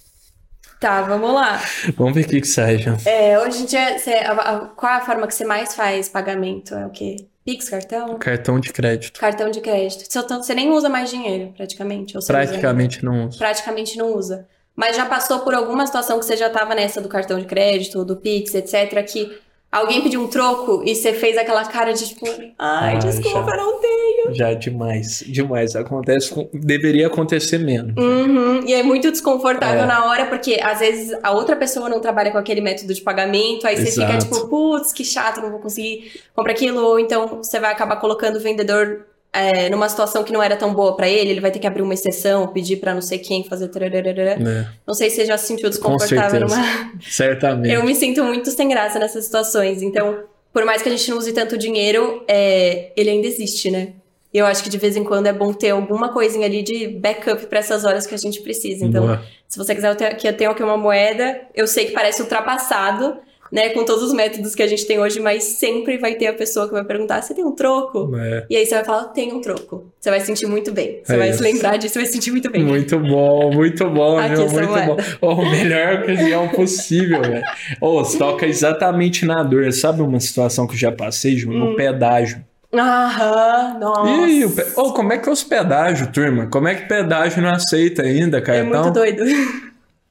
Tá, 0.86 1.02
vamos 1.02 1.34
lá. 1.34 1.60
Vamos 1.98 2.14
ver 2.14 2.26
o 2.26 2.28
que, 2.28 2.42
que 2.42 2.48
sai, 2.48 2.78
já. 2.78 2.96
É, 3.08 3.40
hoje 3.40 3.64
em 3.64 3.66
dia, 3.66 3.98
você, 3.98 4.12
a, 4.12 4.34
a, 4.34 4.60
qual 4.68 4.94
é 4.94 4.98
a 4.98 5.02
forma 5.02 5.26
que 5.26 5.34
você 5.34 5.44
mais 5.44 5.74
faz 5.74 6.08
pagamento? 6.08 6.76
É 6.76 6.86
o 6.86 6.92
quê? 6.92 7.26
Pix, 7.44 7.68
cartão? 7.68 8.20
Cartão 8.20 8.60
de 8.60 8.72
crédito. 8.72 9.20
Cartão 9.20 9.50
de 9.50 9.62
crédito. 9.62 10.06
Você, 10.08 10.22
você 10.22 10.54
nem 10.54 10.72
usa 10.72 10.88
mais 10.88 11.10
dinheiro, 11.10 11.52
praticamente. 11.58 12.14
praticamente 12.28 13.00
usa, 13.00 13.06
não 13.08 13.26
usa. 13.26 13.38
Praticamente 13.40 13.98
não 13.98 14.16
usa. 14.16 14.48
Mas 14.76 14.96
já 14.96 15.08
passou 15.08 15.40
por 15.40 15.56
alguma 15.56 15.88
situação 15.88 16.20
que 16.20 16.26
você 16.26 16.38
já 16.38 16.48
estava 16.48 16.76
nessa 16.76 17.02
do 17.02 17.10
cartão 17.10 17.40
de 17.40 17.46
crédito, 17.46 18.06
do 18.06 18.18
Pix, 18.18 18.54
etc., 18.54 19.04
que 19.12 19.36
alguém 19.76 20.02
pediu 20.02 20.22
um 20.22 20.28
troco 20.28 20.82
e 20.86 20.96
você 20.96 21.12
fez 21.12 21.38
aquela 21.38 21.66
cara 21.66 21.92
de 21.92 22.08
tipo, 22.08 22.26
ai, 22.58 22.96
ah, 22.96 23.00
desculpa, 23.00 23.52
já, 23.52 23.58
não 23.58 23.82
tenho. 23.82 24.34
Já 24.34 24.54
demais, 24.54 25.24
demais. 25.28 25.76
Acontece, 25.76 26.34
deveria 26.54 27.08
acontecer 27.08 27.58
menos. 27.58 27.94
Uhum, 27.98 28.66
e 28.66 28.74
é 28.74 28.82
muito 28.82 29.12
desconfortável 29.12 29.84
é. 29.84 29.86
na 29.86 30.06
hora, 30.06 30.28
porque 30.28 30.60
às 30.62 30.80
vezes 30.80 31.18
a 31.22 31.32
outra 31.32 31.58
pessoa 31.58 31.90
não 31.90 32.00
trabalha 32.00 32.32
com 32.32 32.38
aquele 32.38 32.62
método 32.62 32.94
de 32.94 33.02
pagamento, 33.02 33.68
aí 33.68 33.76
você 33.76 33.90
Exato. 33.90 34.14
fica 34.14 34.18
tipo, 34.20 34.48
putz, 34.48 34.94
que 34.94 35.04
chato, 35.04 35.42
não 35.42 35.52
vou 35.52 35.60
conseguir 35.60 36.22
comprar 36.34 36.54
aquilo, 36.54 36.82
ou 36.82 36.98
então 36.98 37.28
você 37.28 37.60
vai 37.60 37.72
acabar 37.72 37.98
colocando 37.98 38.38
o 38.38 38.40
vendedor 38.40 39.06
é, 39.36 39.70
numa 39.70 39.90
situação 39.90 40.24
que 40.24 40.32
não 40.32 40.42
era 40.42 40.56
tão 40.56 40.74
boa 40.74 40.96
para 40.96 41.10
ele, 41.10 41.32
ele 41.32 41.42
vai 41.42 41.52
ter 41.52 41.60
que 41.60 41.68
abrir 41.68 41.82
uma 41.82 41.94
exceção, 41.94 42.48
pedir 42.48 42.78
para 42.78 42.94
não 42.94 43.02
sei 43.02 43.20
quem 43.20 43.44
fazer. 43.44 43.70
É. 43.76 44.68
Não 44.88 44.94
sei 44.94 45.10
se 45.10 45.18
você 45.18 45.26
já 45.26 45.38
se 45.38 45.48
sentiu 45.48 45.70
desconfortável 45.70 46.42
numa. 46.42 46.92
Certamente. 47.02 47.74
Eu 47.74 47.84
me 47.84 47.94
sinto 47.94 48.24
muito 48.24 48.50
sem 48.52 48.70
graça 48.70 48.98
nessas 48.98 49.26
situações. 49.26 49.82
Então, 49.82 50.20
por 50.54 50.64
mais 50.64 50.82
que 50.82 50.88
a 50.88 50.92
gente 50.92 51.10
não 51.10 51.18
use 51.18 51.34
tanto 51.34 51.58
dinheiro, 51.58 52.24
é, 52.28 52.94
ele 52.96 53.10
ainda 53.10 53.28
existe, 53.28 53.70
né? 53.70 53.90
E 54.34 54.38
eu 54.38 54.46
acho 54.46 54.64
que 54.64 54.70
de 54.70 54.78
vez 54.78 54.96
em 54.96 55.04
quando 55.04 55.28
é 55.28 55.34
bom 55.34 55.54
ter 55.54 55.70
alguma 55.70 56.12
coisinha 56.12 56.46
ali 56.46 56.62
de 56.62 56.88
backup 56.88 57.46
para 57.48 57.60
essas 57.60 57.86
horas 57.86 58.06
que 58.06 58.14
a 58.16 58.18
gente 58.18 58.42
precisa. 58.42 58.86
Então, 58.86 59.06
Boa. 59.06 59.22
se 59.48 59.58
você 59.58 59.74
quiser 59.74 59.96
que 60.16 60.28
eu 60.28 60.36
tenha 60.36 60.50
aqui 60.50 60.64
uma 60.64 60.78
moeda, 60.78 61.42
eu 61.54 61.66
sei 61.68 61.86
que 61.86 61.92
parece 61.92 62.22
ultrapassado, 62.22 63.18
né, 63.52 63.70
com 63.70 63.86
todos 63.86 64.04
os 64.04 64.14
métodos 64.14 64.56
que 64.56 64.64
a 64.64 64.68
gente 64.68 64.86
tem 64.86 65.00
hoje, 65.00 65.20
mas 65.20 65.44
sempre 65.44 65.98
vai 65.98 66.16
ter 66.16 66.28
a 66.28 66.34
pessoa 66.34 66.68
que 66.68 66.74
vai 66.74 66.84
perguntar: 66.84 67.22
você 67.22 67.34
tem 67.34 67.46
um 67.46 67.52
troco? 67.52 68.16
É. 68.18 68.46
E 68.50 68.58
aí 68.58 68.66
você 68.66 68.76
vai 68.76 68.84
falar: 68.84 69.06
tem 69.06 69.34
um 69.34 69.42
troco. 69.42 69.92
Você 70.00 70.10
vai 70.10 70.20
se 70.20 70.28
sentir 70.28 70.48
muito 70.48 70.72
bem. 70.72 71.02
Você 71.04 71.14
é 71.14 71.18
vai 71.18 71.30
isso. 71.30 71.38
se 71.38 71.44
lembrar 71.44 71.78
disso 71.78 71.98
e 71.98 72.00
vai 72.00 72.06
se 72.08 72.14
sentir 72.14 72.32
muito 72.32 72.52
bem. 72.52 72.64
Muito 72.64 73.00
bom, 73.00 73.52
muito 73.54 73.90
bom, 73.90 74.18
Aqui, 74.18 74.32
meu, 74.32 74.50
muito 74.50 74.70
moeda. 74.70 74.86
bom. 74.86 74.98
Oh, 75.22 75.46
melhor 75.50 76.04
ocasião 76.04 76.48
possível, 76.50 77.22
velho. 77.22 77.44
Oh, 77.80 78.04
você 78.04 78.18
toca 78.18 78.46
exatamente 78.46 79.26
na 79.26 79.44
dor. 79.44 79.72
Sabe 79.74 80.02
uma 80.02 80.20
situação 80.20 80.68
que 80.68 80.74
eu 80.74 80.80
já 80.80 80.92
passei, 80.92 81.38
Ju? 81.38 81.52
No 81.52 81.72
hum. 81.72 81.76
pedágio. 81.76 82.44
Aham, 82.74 83.80
nossa. 83.80 84.10
E 84.10 84.24
aí, 84.24 84.50
pe... 84.50 84.66
oh, 84.76 84.92
como 84.92 85.14
é 85.14 85.18
que 85.18 85.30
é 85.30 85.32
os 85.32 85.44
pedágios, 85.44 86.10
turma? 86.10 86.48
Como 86.48 86.68
é 86.68 86.76
que 86.76 86.88
pedágio 86.88 87.42
não 87.42 87.50
aceita 87.50 88.02
ainda, 88.02 88.42
cara? 88.42 88.60
É 88.60 88.64
muito 88.64 88.92
doido. 88.92 89.24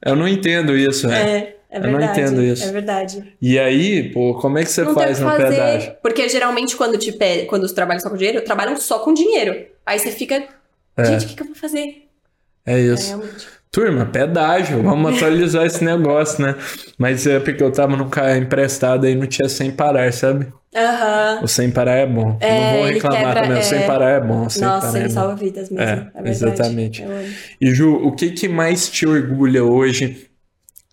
Eu 0.03 0.15
não 0.15 0.27
entendo 0.27 0.75
isso, 0.75 1.07
né? 1.07 1.37
É. 1.37 1.54
É 1.75 1.79
verdade, 1.79 1.93
eu 1.93 1.99
não 1.99 2.11
entendo 2.11 2.41
isso. 2.41 2.63
É 2.63 2.71
verdade. 2.71 3.33
E 3.41 3.59
aí, 3.59 4.09
pô, 4.13 4.35
como 4.35 4.57
é 4.57 4.63
que 4.63 4.71
você 4.71 4.81
não 4.81 4.93
faz 4.93 5.19
no 5.19 5.29
fazer, 5.29 5.49
pedágio? 5.49 5.95
Porque 6.01 6.29
geralmente 6.29 6.73
quando 6.77 6.97
te 6.97 7.11
pede, 7.11 7.47
quando 7.47 7.65
os 7.65 7.73
trabalham 7.73 7.99
só 7.99 8.09
com 8.09 8.15
dinheiro, 8.15 8.41
trabalham 8.45 8.77
só 8.77 8.99
com 8.99 9.13
dinheiro. 9.13 9.65
Aí 9.85 9.99
você 9.99 10.09
fica, 10.09 10.41
é. 10.95 11.05
gente, 11.05 11.25
o 11.25 11.27
que, 11.27 11.35
que, 11.35 11.41
eu 11.41 11.47
vou 11.47 11.55
fazer? 11.55 12.07
É 12.65 12.79
isso. 12.79 13.13
É, 13.13 13.55
Turma, 13.69 14.05
pedágio, 14.05 14.81
vamos 14.81 15.17
atualizar 15.17 15.65
esse 15.65 15.83
negócio, 15.83 16.41
né? 16.41 16.55
Mas 16.97 17.27
é 17.27 17.41
porque 17.41 17.61
eu 17.61 17.69
tava 17.73 17.97
no 17.97 18.07
carro 18.07 18.37
emprestado 18.37 19.05
aí 19.05 19.13
não 19.13 19.27
tinha 19.27 19.49
sem 19.49 19.69
parar, 19.69 20.13
sabe? 20.13 20.47
Aham. 20.73 21.35
Uhum. 21.39 21.43
O 21.43 21.47
sem 21.49 21.69
parar 21.69 21.95
é 21.95 22.05
bom. 22.05 22.37
É, 22.39 22.71
não 22.71 22.77
vou 22.77 22.85
reclamar 22.85 23.19
quebra, 23.19 23.41
também, 23.41 23.57
é... 23.57 23.59
o 23.59 23.63
sem 23.63 23.85
parar 23.85 24.09
é 24.11 24.21
bom. 24.21 24.47
Nossa, 24.61 24.97
ele 24.97 25.07
é 25.07 25.09
salva 25.09 25.35
vidas 25.35 25.69
mesmo. 25.69 25.83
É, 25.83 26.09
é 26.23 26.29
exatamente. 26.29 27.03
E 27.59 27.75
Ju, 27.75 27.95
o 27.95 28.13
que, 28.13 28.31
que 28.31 28.47
mais 28.47 28.89
te 28.89 29.05
orgulha 29.05 29.65
hoje 29.65 30.29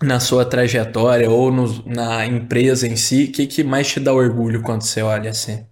na 0.02 0.20
sua 0.20 0.44
trajetória 0.44 1.30
ou 1.30 1.50
no, 1.50 1.84
na 1.86 2.26
empresa 2.26 2.86
em 2.86 2.96
si, 2.96 3.24
o 3.24 3.32
que, 3.32 3.46
que 3.46 3.64
mais 3.64 3.88
te 3.88 4.00
dá 4.00 4.12
orgulho 4.12 4.62
quando 4.62 4.82
você 4.82 5.02
olha 5.02 5.30
assim? 5.30 5.64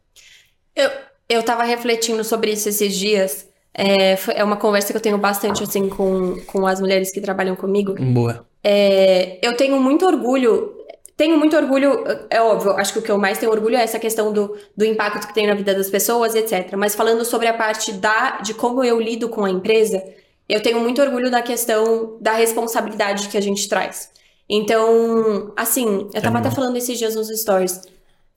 Eu, 0.75 0.91
eu 1.29 1.43
tava 1.43 1.65
refletindo 1.65 2.23
sobre 2.25 2.53
isso 2.53 2.69
esses 2.69 2.97
dias. 2.97 3.49
É, 3.75 4.19
é 4.35 4.45
uma 4.45 4.57
conversa 4.57 4.93
que 4.93 4.97
eu 4.97 5.01
tenho 5.01 5.19
bastante 5.19 5.63
assim 5.63 5.89
com, 5.89 6.41
com 6.47 6.67
as 6.67 6.81
mulheres 6.81 7.13
que 7.13 7.21
trabalham 7.21 7.55
comigo. 7.55 7.95
Boa. 7.95 8.47
É, 8.63 9.39
eu 9.43 9.57
tenho 9.57 9.81
muito 9.81 10.07
orgulho. 10.07 10.77
Tenho 11.17 11.39
muito 11.39 11.55
orgulho, 11.55 12.03
é 12.31 12.41
óbvio, 12.41 12.73
acho 12.79 12.95
que 12.95 12.99
o 12.99 13.03
que 13.03 13.11
eu 13.11 13.19
mais 13.19 13.37
tenho 13.37 13.53
orgulho 13.53 13.77
é 13.77 13.83
essa 13.83 13.99
questão 13.99 14.33
do, 14.33 14.57
do 14.75 14.87
impacto 14.87 15.27
que 15.27 15.35
tem 15.35 15.47
na 15.47 15.53
vida 15.53 15.75
das 15.75 15.91
pessoas, 15.91 16.35
etc. 16.35 16.75
Mas 16.79 16.95
falando 16.95 17.27
sobre 17.27 17.47
a 17.47 17.53
parte 17.53 17.93
da, 17.93 18.39
de 18.39 18.55
como 18.55 18.83
eu 18.83 18.99
lido 18.99 19.29
com 19.29 19.45
a 19.45 19.51
empresa, 19.51 20.03
eu 20.53 20.63
tenho 20.63 20.81
muito 20.81 21.01
orgulho 21.01 21.31
da 21.31 21.43
questão 21.43 22.17
da 22.21 22.33
responsabilidade 22.33 23.29
que 23.29 23.37
a 23.37 23.41
gente 23.41 23.69
traz. 23.69 24.11
Então, 24.49 25.53
assim, 25.57 26.09
eu 26.13 26.21
tava 26.21 26.39
até 26.39 26.51
falando 26.51 26.77
esses 26.77 26.99
dias 26.99 27.15
nos 27.15 27.29
stories. 27.29 27.81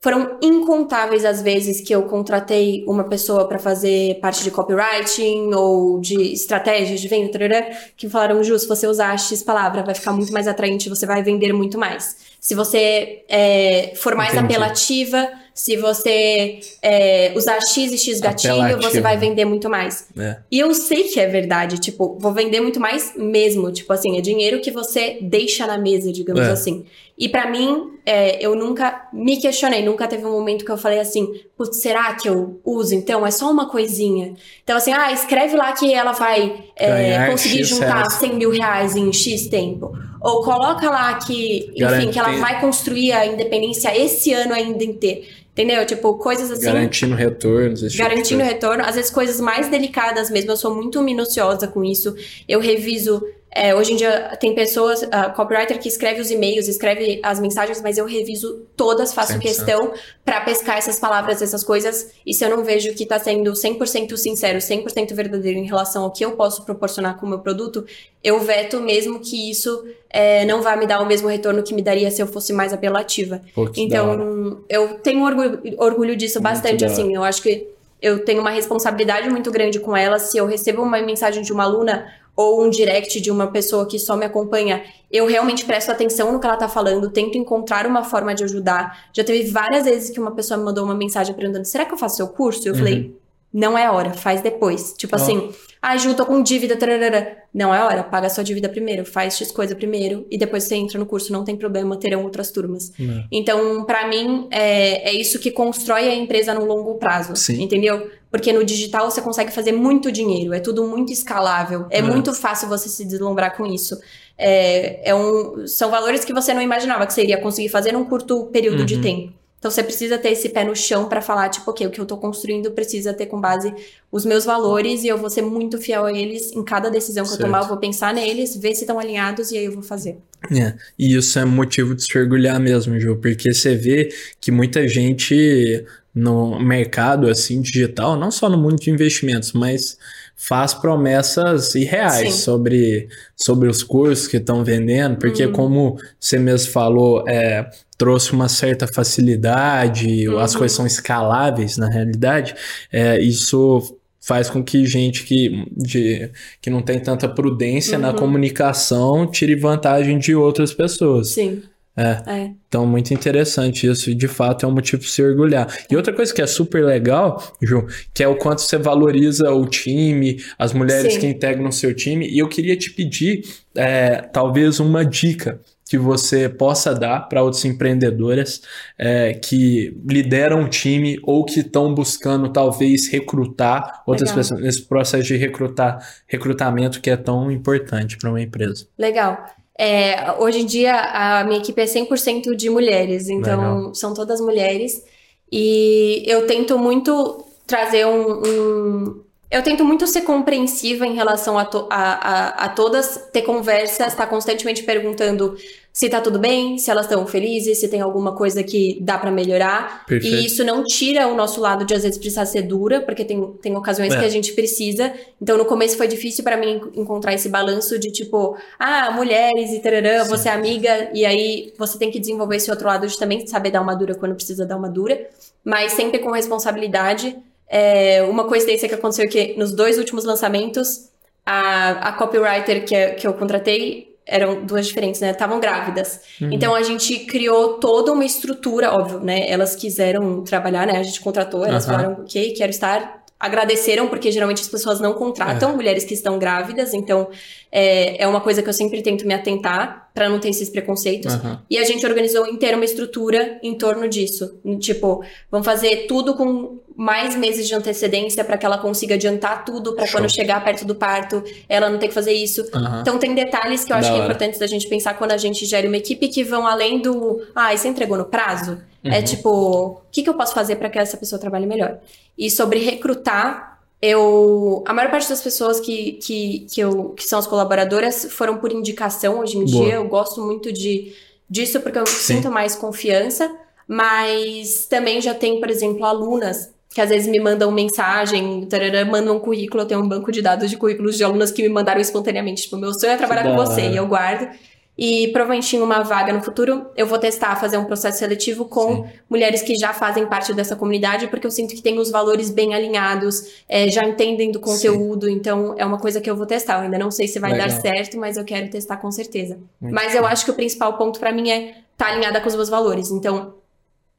Foram 0.00 0.38
incontáveis 0.42 1.24
as 1.24 1.40
vezes 1.40 1.80
que 1.80 1.94
eu 1.94 2.02
contratei 2.02 2.84
uma 2.86 3.04
pessoa 3.04 3.48
para 3.48 3.58
fazer 3.58 4.20
parte 4.20 4.44
de 4.44 4.50
copywriting 4.50 5.52
ou 5.54 5.98
de 5.98 6.34
estratégias 6.34 7.00
de 7.00 7.08
venda, 7.08 7.66
que 7.96 8.08
falaram, 8.08 8.44
Ju, 8.44 8.58
se 8.58 8.68
você 8.68 8.86
usar 8.86 9.18
X 9.18 9.42
palavra, 9.42 9.82
vai 9.82 9.94
ficar 9.94 10.12
muito 10.12 10.30
mais 10.30 10.46
atraente, 10.46 10.90
você 10.90 11.06
vai 11.06 11.22
vender 11.22 11.54
muito 11.54 11.78
mais. 11.78 12.16
Se 12.38 12.54
você 12.54 13.24
é, 13.30 13.94
for 13.96 14.14
mais 14.14 14.34
Entendi. 14.34 14.52
apelativa, 14.52 15.26
se 15.54 15.76
você 15.76 16.58
é, 16.82 17.32
usar 17.36 17.60
X 17.60 17.92
e 17.92 17.96
X 17.96 18.18
gatilho, 18.18 18.54
Apelativo. 18.54 18.90
você 18.90 19.00
vai 19.00 19.16
vender 19.16 19.44
muito 19.44 19.70
mais. 19.70 20.08
É. 20.18 20.38
E 20.50 20.58
eu 20.58 20.74
sei 20.74 21.04
que 21.04 21.20
é 21.20 21.28
verdade, 21.28 21.78
tipo, 21.78 22.18
vou 22.18 22.32
vender 22.32 22.60
muito 22.60 22.80
mais 22.80 23.12
mesmo. 23.16 23.70
Tipo 23.70 23.92
assim, 23.92 24.18
é 24.18 24.20
dinheiro 24.20 24.60
que 24.60 24.72
você 24.72 25.18
deixa 25.22 25.64
na 25.64 25.78
mesa, 25.78 26.12
digamos 26.12 26.42
é. 26.42 26.50
assim. 26.50 26.84
E 27.16 27.28
para 27.28 27.48
mim, 27.48 27.92
é, 28.04 28.44
eu 28.44 28.56
nunca 28.56 29.08
me 29.12 29.36
questionei, 29.40 29.84
nunca 29.84 30.08
teve 30.08 30.26
um 30.26 30.32
momento 30.32 30.64
que 30.64 30.72
eu 30.72 30.76
falei 30.76 30.98
assim, 30.98 31.32
putz, 31.56 31.80
será 31.80 32.12
que 32.14 32.28
eu 32.28 32.60
uso? 32.64 32.92
Então, 32.92 33.24
é 33.24 33.30
só 33.30 33.48
uma 33.48 33.70
coisinha. 33.70 34.34
Então, 34.64 34.76
assim, 34.76 34.92
ah, 34.92 35.12
escreve 35.12 35.56
lá 35.56 35.72
que 35.72 35.94
ela 35.94 36.10
vai 36.10 36.64
é, 36.74 37.30
conseguir 37.30 37.58
X 37.58 37.68
juntar 37.68 38.10
100 38.10 38.34
mil 38.34 38.50
reais 38.50 38.96
em 38.96 39.12
X 39.12 39.46
tempo. 39.46 39.96
Ou 40.20 40.42
coloca 40.42 40.90
lá 40.90 41.14
que, 41.14 41.72
enfim, 41.76 42.10
que 42.10 42.18
ela 42.18 42.32
vai 42.38 42.60
construir 42.60 43.12
a 43.12 43.26
independência 43.26 43.96
esse 43.96 44.32
ano 44.32 44.52
ainda 44.52 44.82
inteiro. 44.82 45.22
Entendeu? 45.54 45.86
Tipo, 45.86 46.14
coisas 46.18 46.50
assim. 46.50 46.64
Garantindo 46.64 47.14
retornos. 47.14 47.80
Tipo 47.80 48.02
garantindo 48.02 48.42
tipo 48.42 48.52
retorno. 48.52 48.82
Às 48.84 48.96
vezes, 48.96 49.08
coisas 49.08 49.40
mais 49.40 49.68
delicadas 49.68 50.28
mesmo. 50.28 50.50
Eu 50.50 50.56
sou 50.56 50.74
muito 50.74 51.00
minuciosa 51.00 51.68
com 51.68 51.84
isso. 51.84 52.12
Eu 52.48 52.58
reviso 52.58 53.22
é, 53.54 53.72
hoje 53.72 53.92
em 53.92 53.96
dia 53.96 54.36
tem 54.40 54.52
pessoas, 54.52 55.02
uh, 55.02 55.32
copywriter 55.36 55.78
que 55.78 55.86
escreve 55.86 56.20
os 56.20 56.28
e-mails, 56.28 56.66
escreve 56.66 57.20
as 57.22 57.38
mensagens, 57.38 57.80
mas 57.80 57.96
eu 57.96 58.04
reviso 58.04 58.66
todas, 58.76 59.14
faço 59.14 59.34
100%. 59.34 59.38
questão 59.38 59.92
para 60.24 60.40
pescar 60.40 60.76
essas 60.76 60.98
palavras, 60.98 61.40
essas 61.40 61.62
coisas. 61.62 62.10
E 62.26 62.34
se 62.34 62.44
eu 62.44 62.50
não 62.50 62.64
vejo 62.64 62.92
que 62.94 63.06
tá 63.06 63.16
sendo 63.16 63.52
100% 63.52 64.16
sincero, 64.16 64.58
100% 64.58 65.14
verdadeiro 65.14 65.56
em 65.56 65.66
relação 65.66 66.02
ao 66.02 66.10
que 66.10 66.24
eu 66.24 66.32
posso 66.32 66.64
proporcionar 66.64 67.16
com 67.16 67.26
o 67.26 67.28
meu 67.28 67.38
produto, 67.38 67.86
eu 68.24 68.40
veto 68.40 68.80
mesmo 68.80 69.20
que 69.20 69.50
isso 69.50 69.84
é, 70.10 70.44
não 70.44 70.60
vai 70.60 70.76
me 70.76 70.86
dar 70.86 71.00
o 71.00 71.06
mesmo 71.06 71.28
retorno 71.28 71.62
que 71.62 71.72
me 71.72 71.82
daria 71.82 72.10
se 72.10 72.20
eu 72.20 72.26
fosse 72.26 72.52
mais 72.52 72.72
apelativa. 72.72 73.40
Pô, 73.54 73.70
então, 73.76 74.64
eu 74.68 74.94
tenho 74.94 75.24
orgulho, 75.24 75.60
orgulho 75.78 76.16
disso 76.16 76.40
muito 76.40 76.44
bastante, 76.44 76.84
assim. 76.84 77.14
Eu 77.14 77.22
acho 77.22 77.40
que 77.40 77.68
eu 78.02 78.24
tenho 78.24 78.40
uma 78.40 78.50
responsabilidade 78.50 79.30
muito 79.30 79.50
grande 79.52 79.78
com 79.78 79.96
ela. 79.96 80.18
Se 80.18 80.36
eu 80.36 80.44
recebo 80.44 80.82
uma 80.82 81.00
mensagem 81.00 81.42
de 81.42 81.52
uma 81.52 81.62
aluna 81.62 82.04
ou 82.36 82.64
um 82.64 82.70
direct 82.70 83.20
de 83.20 83.30
uma 83.30 83.46
pessoa 83.46 83.86
que 83.86 83.98
só 83.98 84.16
me 84.16 84.26
acompanha, 84.26 84.82
eu 85.10 85.26
realmente 85.26 85.64
presto 85.64 85.90
atenção 85.90 86.32
no 86.32 86.40
que 86.40 86.46
ela 86.46 86.56
tá 86.56 86.68
falando, 86.68 87.10
tento 87.10 87.38
encontrar 87.38 87.86
uma 87.86 88.02
forma 88.02 88.34
de 88.34 88.42
ajudar. 88.44 89.06
Já 89.12 89.22
teve 89.22 89.50
várias 89.50 89.84
vezes 89.84 90.10
que 90.10 90.18
uma 90.18 90.32
pessoa 90.32 90.58
me 90.58 90.64
mandou 90.64 90.84
uma 90.84 90.94
mensagem 90.94 91.34
perguntando: 91.34 91.64
será 91.64 91.84
que 91.84 91.94
eu 91.94 91.98
faço 91.98 92.16
seu 92.16 92.28
curso? 92.28 92.66
Eu 92.66 92.72
uhum. 92.72 92.78
falei: 92.78 93.16
não 93.54 93.78
é 93.78 93.88
hora, 93.88 94.12
faz 94.12 94.42
depois. 94.42 94.92
Tipo 94.98 95.14
oh. 95.14 95.16
assim, 95.16 95.50
ah, 95.80 95.96
Ju, 95.96 96.14
tô 96.14 96.26
com 96.26 96.42
dívida, 96.42 96.76
tararara. 96.76 97.36
Não 97.54 97.72
é 97.72 97.84
hora, 97.84 98.02
paga 98.02 98.28
sua 98.28 98.42
dívida 98.42 98.68
primeiro, 98.68 99.04
faz 99.04 99.36
X 99.36 99.52
coisa 99.52 99.76
primeiro 99.76 100.26
e 100.28 100.36
depois 100.36 100.64
você 100.64 100.74
entra 100.74 100.98
no 100.98 101.06
curso, 101.06 101.32
não 101.32 101.44
tem 101.44 101.56
problema, 101.56 101.96
terão 101.96 102.24
outras 102.24 102.50
turmas. 102.50 102.90
Uhum. 102.98 103.24
Então, 103.30 103.84
para 103.84 104.08
mim, 104.08 104.48
é, 104.50 105.10
é 105.10 105.12
isso 105.12 105.38
que 105.38 105.52
constrói 105.52 106.08
a 106.08 106.14
empresa 106.16 106.52
no 106.52 106.64
longo 106.64 106.96
prazo, 106.96 107.36
Sim. 107.36 107.62
entendeu? 107.62 108.10
Porque 108.34 108.52
no 108.52 108.64
digital 108.64 109.08
você 109.08 109.22
consegue 109.22 109.52
fazer 109.52 109.70
muito 109.70 110.10
dinheiro, 110.10 110.52
é 110.52 110.58
tudo 110.58 110.84
muito 110.88 111.12
escalável, 111.12 111.86
é, 111.88 111.98
é. 111.98 112.02
muito 112.02 112.34
fácil 112.34 112.68
você 112.68 112.88
se 112.88 113.04
deslumbrar 113.04 113.56
com 113.56 113.64
isso. 113.64 113.96
é, 114.36 115.08
é 115.08 115.14
um, 115.14 115.64
são 115.68 115.88
valores 115.88 116.24
que 116.24 116.32
você 116.32 116.52
não 116.52 116.60
imaginava 116.60 117.06
que 117.06 117.14
você 117.14 117.22
iria 117.22 117.40
conseguir 117.40 117.68
fazer 117.68 117.92
num 117.92 118.04
curto 118.04 118.46
período 118.46 118.80
uhum. 118.80 118.86
de 118.86 119.00
tempo. 119.00 119.32
Então 119.60 119.70
você 119.70 119.84
precisa 119.84 120.18
ter 120.18 120.32
esse 120.32 120.48
pé 120.48 120.64
no 120.64 120.74
chão 120.74 121.08
para 121.08 121.22
falar, 121.22 121.48
tipo, 121.48 121.70
ok, 121.70 121.86
o 121.86 121.90
que 121.90 122.00
eu 122.00 122.04
tô 122.04 122.16
construindo 122.16 122.72
precisa 122.72 123.14
ter 123.14 123.26
com 123.26 123.40
base 123.40 123.72
os 124.10 124.24
meus 124.24 124.44
valores 124.44 125.04
e 125.04 125.06
eu 125.06 125.16
vou 125.16 125.30
ser 125.30 125.42
muito 125.42 125.78
fiel 125.78 126.04
a 126.04 126.12
eles 126.12 126.50
em 126.56 126.64
cada 126.64 126.90
decisão 126.90 127.22
que 127.22 127.30
certo. 127.30 127.42
eu 127.42 127.46
tomar, 127.46 127.62
eu 127.62 127.68
vou 127.68 127.76
pensar 127.76 128.12
neles, 128.12 128.56
ver 128.56 128.74
se 128.74 128.80
estão 128.80 128.98
alinhados 128.98 129.52
e 129.52 129.58
aí 129.58 129.66
eu 129.66 129.72
vou 129.72 129.82
fazer. 129.82 130.18
É, 130.50 130.74
e 130.98 131.14
isso 131.16 131.38
é 131.38 131.44
motivo 131.44 131.94
de 131.94 132.04
se 132.04 132.18
orgulhar 132.18 132.58
mesmo, 132.58 132.98
Ju, 132.98 133.14
porque 133.14 133.54
você 133.54 133.76
vê 133.76 134.08
que 134.40 134.50
muita 134.50 134.88
gente 134.88 135.86
no 136.14 136.60
mercado 136.60 137.28
assim 137.28 137.60
digital, 137.60 138.16
não 138.16 138.30
só 138.30 138.48
no 138.48 138.56
mundo 138.56 138.76
de 138.76 138.90
investimentos, 138.90 139.52
mas 139.52 139.98
faz 140.36 140.74
promessas 140.74 141.74
irreais 141.74 142.34
sobre, 142.34 143.08
sobre 143.36 143.68
os 143.68 143.82
cursos 143.82 144.26
que 144.26 144.36
estão 144.36 144.64
vendendo, 144.64 145.16
porque 145.18 145.46
uhum. 145.46 145.52
como 145.52 145.98
você 146.20 146.38
mesmo 146.38 146.72
falou, 146.72 147.24
é, 147.26 147.68
trouxe 147.96 148.32
uma 148.32 148.48
certa 148.48 148.86
facilidade, 148.86 150.28
uhum. 150.28 150.38
as 150.38 150.54
coisas 150.54 150.76
são 150.76 150.86
escaláveis 150.86 151.76
na 151.76 151.88
realidade, 151.88 152.54
é, 152.92 153.18
isso 153.18 153.96
faz 154.20 154.48
com 154.48 154.62
que 154.62 154.86
gente 154.86 155.22
que, 155.24 155.66
de, 155.76 156.30
que 156.60 156.70
não 156.70 156.80
tem 156.80 156.98
tanta 156.98 157.28
prudência 157.28 157.96
uhum. 157.96 158.02
na 158.02 158.12
comunicação 158.12 159.26
tire 159.30 159.54
vantagem 159.54 160.18
de 160.18 160.34
outras 160.34 160.72
pessoas. 160.72 161.28
Sim. 161.28 161.62
É. 161.96 162.22
é. 162.26 162.50
Então, 162.68 162.86
muito 162.86 163.14
interessante 163.14 163.86
isso. 163.86 164.10
E 164.10 164.14
de 164.14 164.26
fato 164.26 164.66
é 164.66 164.68
um 164.68 164.72
motivo 164.72 165.02
para 165.02 165.10
se 165.10 165.22
orgulhar. 165.22 165.68
E 165.90 165.96
outra 165.96 166.12
coisa 166.12 166.34
que 166.34 166.42
é 166.42 166.46
super 166.46 166.84
legal, 166.84 167.54
Ju, 167.62 167.86
que 168.12 168.22
é 168.22 168.28
o 168.28 168.36
quanto 168.36 168.62
você 168.62 168.76
valoriza 168.76 169.50
o 169.52 169.66
time, 169.66 170.42
as 170.58 170.72
mulheres 170.72 171.14
Sim. 171.14 171.20
que 171.20 171.26
integram 171.26 171.68
o 171.68 171.72
seu 171.72 171.94
time. 171.94 172.28
E 172.28 172.38
eu 172.38 172.48
queria 172.48 172.76
te 172.76 172.90
pedir, 172.90 173.44
é, 173.76 174.16
talvez, 174.16 174.80
uma 174.80 175.04
dica 175.04 175.60
que 175.86 175.98
você 175.98 176.48
possa 176.48 176.94
dar 176.94 177.28
para 177.28 177.42
outras 177.42 177.64
empreendedoras 177.64 178.62
é, 178.98 179.34
que 179.34 179.96
lideram 180.08 180.62
um 180.62 180.68
time 180.68 181.20
ou 181.22 181.44
que 181.44 181.60
estão 181.60 181.94
buscando 181.94 182.48
talvez 182.48 183.06
recrutar 183.08 184.02
outras 184.06 184.30
Legal. 184.30 184.36
pessoas 184.42 184.60
nesse 184.60 184.82
processo 184.82 185.24
de 185.24 185.36
recrutar 185.36 185.98
recrutamento 186.26 187.00
que 187.00 187.10
é 187.10 187.16
tão 187.16 187.50
importante 187.50 188.16
para 188.16 188.30
uma 188.30 188.40
empresa. 188.40 188.86
Legal. 188.98 189.46
É, 189.78 190.32
hoje 190.38 190.60
em 190.60 190.66
dia, 190.66 190.94
a 190.94 191.44
minha 191.44 191.58
equipe 191.58 191.80
é 191.80 191.84
100% 191.84 192.54
de 192.54 192.70
mulheres, 192.70 193.28
então 193.28 193.78
Legal. 193.78 193.94
são 193.94 194.14
todas 194.14 194.40
mulheres. 194.40 195.04
E 195.50 196.22
eu 196.26 196.46
tento 196.46 196.78
muito 196.78 197.44
trazer 197.66 198.06
um, 198.06 198.42
um 198.44 199.24
eu 199.50 199.62
tento 199.62 199.84
muito 199.84 200.04
ser 200.08 200.22
compreensiva 200.22 201.06
em 201.06 201.14
relação 201.14 201.56
a, 201.56 201.64
to, 201.64 201.86
a, 201.88 202.12
a, 202.12 202.48
a 202.64 202.68
todas, 202.68 203.28
ter 203.32 203.42
conversas, 203.42 204.08
estar 204.08 204.24
tá 204.24 204.26
constantemente 204.26 204.82
perguntando 204.82 205.56
se 205.94 206.08
tá 206.08 206.20
tudo 206.20 206.40
bem, 206.40 206.76
se 206.76 206.90
elas 206.90 207.06
estão 207.06 207.24
felizes, 207.24 207.78
se 207.78 207.86
tem 207.86 208.00
alguma 208.00 208.34
coisa 208.34 208.64
que 208.64 208.98
dá 209.00 209.16
para 209.16 209.30
melhorar. 209.30 210.04
Perfeito. 210.04 210.34
E 210.34 210.44
isso 210.44 210.64
não 210.64 210.82
tira 210.82 211.28
o 211.28 211.36
nosso 211.36 211.60
lado 211.60 211.84
de 211.84 211.94
às 211.94 212.02
vezes 212.02 212.18
precisar 212.18 212.46
ser 212.46 212.62
dura, 212.62 213.00
porque 213.00 213.24
tem, 213.24 213.40
tem 213.62 213.76
ocasiões 213.76 214.12
é. 214.12 214.18
que 214.18 214.24
a 214.24 214.28
gente 214.28 214.52
precisa. 214.54 215.14
Então 215.40 215.56
no 215.56 215.64
começo 215.64 215.96
foi 215.96 216.08
difícil 216.08 216.42
para 216.42 216.56
mim 216.56 216.80
encontrar 216.96 217.32
esse 217.32 217.48
balanço 217.48 217.96
de 217.96 218.10
tipo, 218.10 218.56
ah, 218.76 219.12
mulheres 219.12 219.70
e 219.70 219.78
tararã, 219.78 220.24
Sim. 220.24 220.30
você 220.30 220.48
é 220.48 220.52
amiga, 220.52 221.10
e 221.14 221.24
aí 221.24 221.72
você 221.78 221.96
tem 221.96 222.10
que 222.10 222.18
desenvolver 222.18 222.56
esse 222.56 222.72
outro 222.72 222.88
lado 222.88 223.06
de 223.06 223.16
também 223.16 223.46
saber 223.46 223.70
dar 223.70 223.80
uma 223.80 223.94
dura 223.94 224.16
quando 224.16 224.34
precisa 224.34 224.66
dar 224.66 224.76
uma 224.76 224.88
dura, 224.88 225.28
mas 225.64 225.92
sempre 225.92 226.18
com 226.18 226.32
responsabilidade. 226.32 227.36
É, 227.68 228.20
uma 228.24 228.48
coincidência 228.48 228.88
que 228.88 228.96
aconteceu 228.96 229.28
que 229.28 229.54
nos 229.56 229.70
dois 229.70 229.96
últimos 229.96 230.24
lançamentos, 230.24 231.08
a, 231.46 232.08
a 232.08 232.12
copywriter 232.14 232.84
que, 232.84 233.06
que 233.12 233.26
eu 233.28 233.34
contratei 233.34 234.13
eram 234.26 234.64
duas 234.64 234.86
diferentes, 234.86 235.20
né? 235.20 235.30
Estavam 235.30 235.60
grávidas. 235.60 236.20
Uhum. 236.40 236.50
Então 236.52 236.74
a 236.74 236.82
gente 236.82 237.20
criou 237.20 237.74
toda 237.74 238.12
uma 238.12 238.24
estrutura, 238.24 238.92
óbvio, 238.92 239.20
né? 239.20 239.48
Elas 239.48 239.76
quiseram 239.76 240.42
trabalhar, 240.42 240.86
né? 240.86 240.98
A 240.98 241.02
gente 241.02 241.20
contratou, 241.20 241.64
elas 241.64 241.86
uhum. 241.86 241.90
falaram, 241.90 242.12
ok, 242.22 242.52
quero 242.54 242.70
estar. 242.70 243.22
Agradeceram, 243.38 244.08
porque 244.08 244.32
geralmente 244.32 244.62
as 244.62 244.68
pessoas 244.68 245.00
não 245.00 245.12
contratam 245.12 245.72
é. 245.72 245.74
mulheres 245.74 246.04
que 246.04 246.14
estão 246.14 246.38
grávidas, 246.38 246.94
então 246.94 247.28
é, 247.70 248.22
é 248.22 248.26
uma 248.26 248.40
coisa 248.40 248.62
que 248.62 248.68
eu 248.68 248.72
sempre 248.72 249.02
tento 249.02 249.26
me 249.26 249.34
atentar 249.34 250.03
para 250.14 250.28
não 250.28 250.38
ter 250.38 250.50
esses 250.50 250.70
preconceitos. 250.70 251.34
Uhum. 251.34 251.58
E 251.68 251.76
a 251.76 251.84
gente 251.84 252.06
organizou 252.06 252.46
inteira 252.46 252.76
uma 252.76 252.84
estrutura 252.84 253.58
em 253.60 253.76
torno 253.76 254.08
disso. 254.08 254.60
Tipo, 254.78 255.24
vamos 255.50 255.66
fazer 255.66 256.06
tudo 256.06 256.34
com 256.34 256.78
mais 256.96 257.34
meses 257.34 257.66
de 257.66 257.74
antecedência 257.74 258.44
para 258.44 258.56
que 258.56 258.64
ela 258.64 258.78
consiga 258.78 259.16
adiantar 259.16 259.64
tudo 259.64 259.96
para 259.96 260.08
quando 260.08 260.30
chegar 260.30 260.62
perto 260.62 260.84
do 260.84 260.94
parto 260.94 261.42
ela 261.68 261.90
não 261.90 261.98
ter 261.98 262.06
que 262.06 262.14
fazer 262.14 262.32
isso. 262.32 262.62
Uhum. 262.72 263.00
Então 263.00 263.18
tem 263.18 263.34
detalhes 263.34 263.84
que 263.84 263.92
eu 263.92 263.96
acho 263.96 264.12
que 264.12 264.16
é 264.16 264.22
importante 264.22 264.56
da 264.60 264.68
gente 264.68 264.86
pensar 264.86 265.14
quando 265.14 265.32
a 265.32 265.36
gente 265.36 265.66
gera 265.66 265.88
uma 265.88 265.96
equipe 265.96 266.28
que 266.28 266.44
vão 266.44 266.64
além 266.64 267.02
do, 267.02 267.42
ah, 267.52 267.76
você 267.76 267.88
entregou 267.88 268.16
no 268.16 268.26
prazo? 268.26 268.80
É 269.02 269.08
uhum. 269.08 269.14
É 269.14 269.22
tipo, 269.22 269.50
o 269.50 270.00
que, 270.12 270.22
que 270.22 270.30
eu 270.30 270.34
posso 270.34 270.54
fazer 270.54 270.76
para 270.76 270.88
que 270.88 270.98
essa 270.98 271.16
pessoa 271.16 271.40
trabalhe 271.40 271.66
melhor? 271.66 271.98
E 272.38 272.48
sobre 272.48 272.78
recrutar, 272.78 273.73
eu 274.04 274.84
a 274.86 274.92
maior 274.92 275.10
parte 275.10 275.28
das 275.28 275.40
pessoas 275.40 275.80
que, 275.80 276.12
que, 276.12 276.66
que, 276.70 276.80
eu, 276.80 277.10
que 277.10 277.24
são 277.24 277.38
as 277.38 277.46
colaboradoras 277.46 278.26
foram 278.30 278.58
por 278.58 278.70
indicação 278.70 279.40
hoje 279.40 279.56
em 279.56 279.64
Boa. 279.64 279.84
dia. 279.84 279.94
Eu 279.94 280.08
gosto 280.08 280.42
muito 280.42 280.70
de 280.70 281.14
disso 281.48 281.80
porque 281.80 281.98
eu 281.98 282.06
Sim. 282.06 282.34
sinto 282.34 282.50
mais 282.50 282.76
confiança. 282.76 283.50
Mas 283.86 284.86
também 284.86 285.20
já 285.20 285.34
tem, 285.34 285.60
por 285.60 285.70
exemplo, 285.70 286.04
alunas 286.04 286.72
que 286.94 287.00
às 287.00 287.10
vezes 287.10 287.26
me 287.26 287.40
mandam 287.40 287.72
mensagem, 287.72 288.64
tarará, 288.66 289.04
mandam 289.04 289.36
um 289.36 289.40
currículo, 289.40 289.82
eu 289.82 289.86
tenho 289.86 290.00
um 290.00 290.08
banco 290.08 290.30
de 290.30 290.40
dados 290.40 290.70
de 290.70 290.76
currículos 290.76 291.16
de 291.16 291.24
alunas 291.24 291.50
que 291.50 291.60
me 291.60 291.68
mandaram 291.68 292.00
espontaneamente, 292.00 292.62
tipo, 292.62 292.76
meu 292.76 292.94
sonho 292.94 293.12
é 293.12 293.16
trabalhar 293.16 293.42
com 293.42 293.56
você, 293.56 293.80
e 293.88 293.96
eu 293.96 294.06
guardo. 294.06 294.48
E 294.96 295.28
provavelmente 295.28 295.76
em 295.76 295.80
uma 295.80 296.02
vaga 296.02 296.32
no 296.32 296.40
futuro, 296.40 296.86
eu 296.96 297.06
vou 297.06 297.18
testar 297.18 297.56
fazer 297.56 297.76
um 297.76 297.84
processo 297.84 298.20
seletivo 298.20 298.64
com 298.64 298.96
Sim. 298.96 299.10
mulheres 299.28 299.60
que 299.60 299.74
já 299.74 299.92
fazem 299.92 300.24
parte 300.26 300.54
dessa 300.54 300.76
comunidade, 300.76 301.26
porque 301.26 301.46
eu 301.46 301.50
sinto 301.50 301.74
que 301.74 301.82
tem 301.82 301.98
os 301.98 302.10
valores 302.10 302.48
bem 302.48 302.74
alinhados, 302.74 303.64
é, 303.68 303.88
já 303.88 304.04
entendem 304.04 304.52
do 304.52 304.60
conteúdo, 304.60 305.26
Sim. 305.26 305.32
então 305.32 305.74
é 305.76 305.84
uma 305.84 305.98
coisa 305.98 306.20
que 306.20 306.30
eu 306.30 306.36
vou 306.36 306.46
testar. 306.46 306.78
Eu 306.78 306.82
ainda 306.82 306.98
não 306.98 307.10
sei 307.10 307.26
se 307.26 307.40
vai 307.40 307.52
Legal. 307.52 307.68
dar 307.68 307.80
certo, 307.80 308.16
mas 308.16 308.36
eu 308.36 308.44
quero 308.44 308.70
testar 308.70 308.96
com 308.98 309.10
certeza. 309.10 309.58
Muito 309.80 309.92
mas 309.92 310.12
bom. 310.12 310.18
eu 310.18 310.26
acho 310.26 310.44
que 310.44 310.52
o 310.52 310.54
principal 310.54 310.96
ponto 310.96 311.18
para 311.18 311.32
mim 311.32 311.50
é 311.50 311.70
estar 311.70 311.84
tá 311.96 312.06
alinhada 312.12 312.40
com 312.40 312.46
os 312.46 312.54
meus 312.54 312.68
valores. 312.68 313.10
Então, 313.10 313.54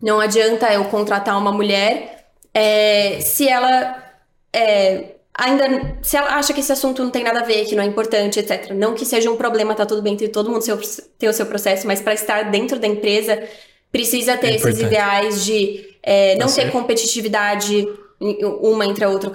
não 0.01 0.19
adianta 0.19 0.71
eu 0.73 0.83
contratar 0.85 1.37
uma 1.37 1.53
mulher 1.53 2.27
é, 2.53 3.19
se 3.21 3.47
ela 3.47 4.03
é, 4.51 5.14
ainda 5.37 5.97
se 6.01 6.15
ela 6.17 6.35
acha 6.35 6.53
que 6.53 6.59
esse 6.59 6.71
assunto 6.71 7.03
não 7.03 7.11
tem 7.11 7.23
nada 7.23 7.41
a 7.41 7.43
ver, 7.43 7.65
que 7.65 7.75
não 7.75 7.83
é 7.83 7.85
importante, 7.85 8.39
etc. 8.39 8.71
Não 8.71 8.93
que 8.93 9.05
seja 9.05 9.29
um 9.29 9.35
problema, 9.35 9.75
tá 9.75 9.85
tudo 9.85 10.01
bem 10.01 10.15
todo 10.15 10.49
mundo 10.49 10.61
seu, 10.61 10.79
ter 11.17 11.27
o 11.27 11.33
seu 11.33 11.45
processo, 11.45 11.85
mas 11.85 12.01
para 12.01 12.13
estar 12.13 12.49
dentro 12.49 12.79
da 12.79 12.87
empresa 12.87 13.43
precisa 13.91 14.37
ter 14.37 14.47
é 14.47 14.55
esses 14.55 14.79
ideais 14.79 15.45
de 15.45 15.95
é, 16.01 16.35
não 16.35 16.47
tá 16.47 16.53
ter 16.53 16.71
competitividade 16.71 17.87
uma 18.61 18.85
entre 18.85 19.03
a 19.03 19.09
outra, 19.09 19.29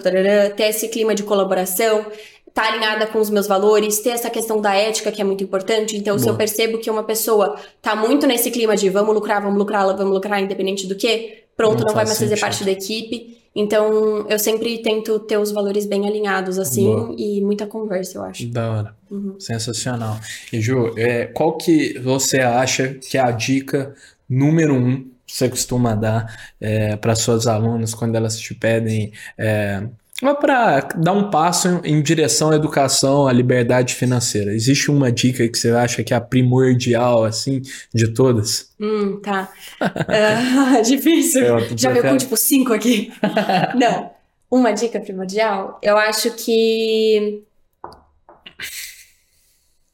ter 0.57 0.65
esse 0.65 0.89
clima 0.89 1.15
de 1.15 1.23
colaboração, 1.23 2.07
tá 2.53 2.69
alinhada 2.69 3.07
com 3.07 3.19
os 3.19 3.31
meus 3.31 3.47
valores, 3.47 4.01
ter 4.01 4.11
essa 4.11 4.31
questão 4.31 4.61
da 4.61 4.75
ética 4.75 5.13
que 5.13 5.21
é 5.21 5.25
muito 5.25 5.45
importante. 5.45 5.97
Então, 5.97 6.17
Boa. 6.17 6.23
se 6.23 6.29
eu 6.29 6.37
percebo 6.37 6.79
que 6.79 6.91
uma 6.91 7.03
pessoa 7.03 7.57
tá 7.81 7.95
muito 7.95 8.27
nesse 8.27 8.51
clima 8.51 8.77
de 8.77 8.89
vamos 8.89 9.15
lucrar, 9.15 9.43
vamos 9.43 9.59
lucrar, 9.59 9.87
vamos 9.97 10.13
lucrar, 10.13 10.43
independente 10.43 10.87
do 10.87 10.95
que, 10.95 11.45
pronto, 11.57 11.81
não, 11.81 11.89
não 11.89 11.95
vai 11.95 12.05
mais 12.05 12.19
fazer 12.19 12.39
parte 12.39 12.65
da 12.65 12.71
equipe. 12.71 13.40
Então, 13.55 14.27
eu 14.29 14.39
sempre 14.39 14.79
tento 14.79 15.19
ter 15.21 15.37
os 15.37 15.51
valores 15.51 15.85
bem 15.85 16.07
alinhados, 16.07 16.59
assim, 16.59 16.85
Boa. 16.85 17.15
e 17.19 17.41
muita 17.41 17.67
conversa, 17.67 18.19
eu 18.19 18.23
acho. 18.23 18.47
Da 18.49 18.71
hora. 18.71 18.97
Uhum. 19.11 19.39
Sensacional. 19.41 20.19
E, 20.53 20.61
Ju, 20.61 20.95
é, 20.97 21.27
qual 21.27 21.57
que 21.57 21.99
você 21.99 22.39
acha 22.39 22.95
que 22.95 23.19
é 23.19 23.21
a 23.21 23.31
dica 23.33 23.95
número 24.29 24.75
um 24.75 25.11
que 25.27 25.37
você 25.37 25.49
costuma 25.49 25.95
dar 25.95 26.53
é, 26.61 26.97
para 26.97 27.15
suas 27.15 27.47
alunas 27.47 27.95
quando 27.95 28.17
elas 28.17 28.39
te 28.39 28.55
pedem 28.55 29.13
é, 29.39 29.87
para 30.35 30.81
dar 30.97 31.13
um 31.13 31.31
passo 31.31 31.81
em, 31.83 32.03
direção 32.03 32.51
à 32.51 32.57
educação, 32.57 33.27
à 33.27 33.33
liberdade 33.33 33.95
financeira, 33.95 34.53
existe 34.53 34.91
uma 34.91 35.11
dica 35.11 35.49
que 35.49 35.57
você 35.57 35.71
acha 35.71 36.05
que 36.05 36.13
é 36.13 36.17
a 36.17 36.21
primordial, 36.21 37.25
assim, 37.25 37.63
de 37.95 38.13
todas? 38.13 38.71
Hum, 38.79 39.19
tá. 39.23 39.49
uh, 39.81 40.83
difícil. 40.85 41.43
Já 41.75 41.91
veio 41.91 42.05
com, 42.05 42.17
tipo, 42.19 42.37
cinco 42.37 42.75
aqui. 42.75 43.11
Não. 43.75 44.11
Uma 44.51 44.73
dica 44.73 45.01
primordial, 45.01 45.79
eu 45.83 45.97
acho 45.97 46.33
que... 46.33 47.45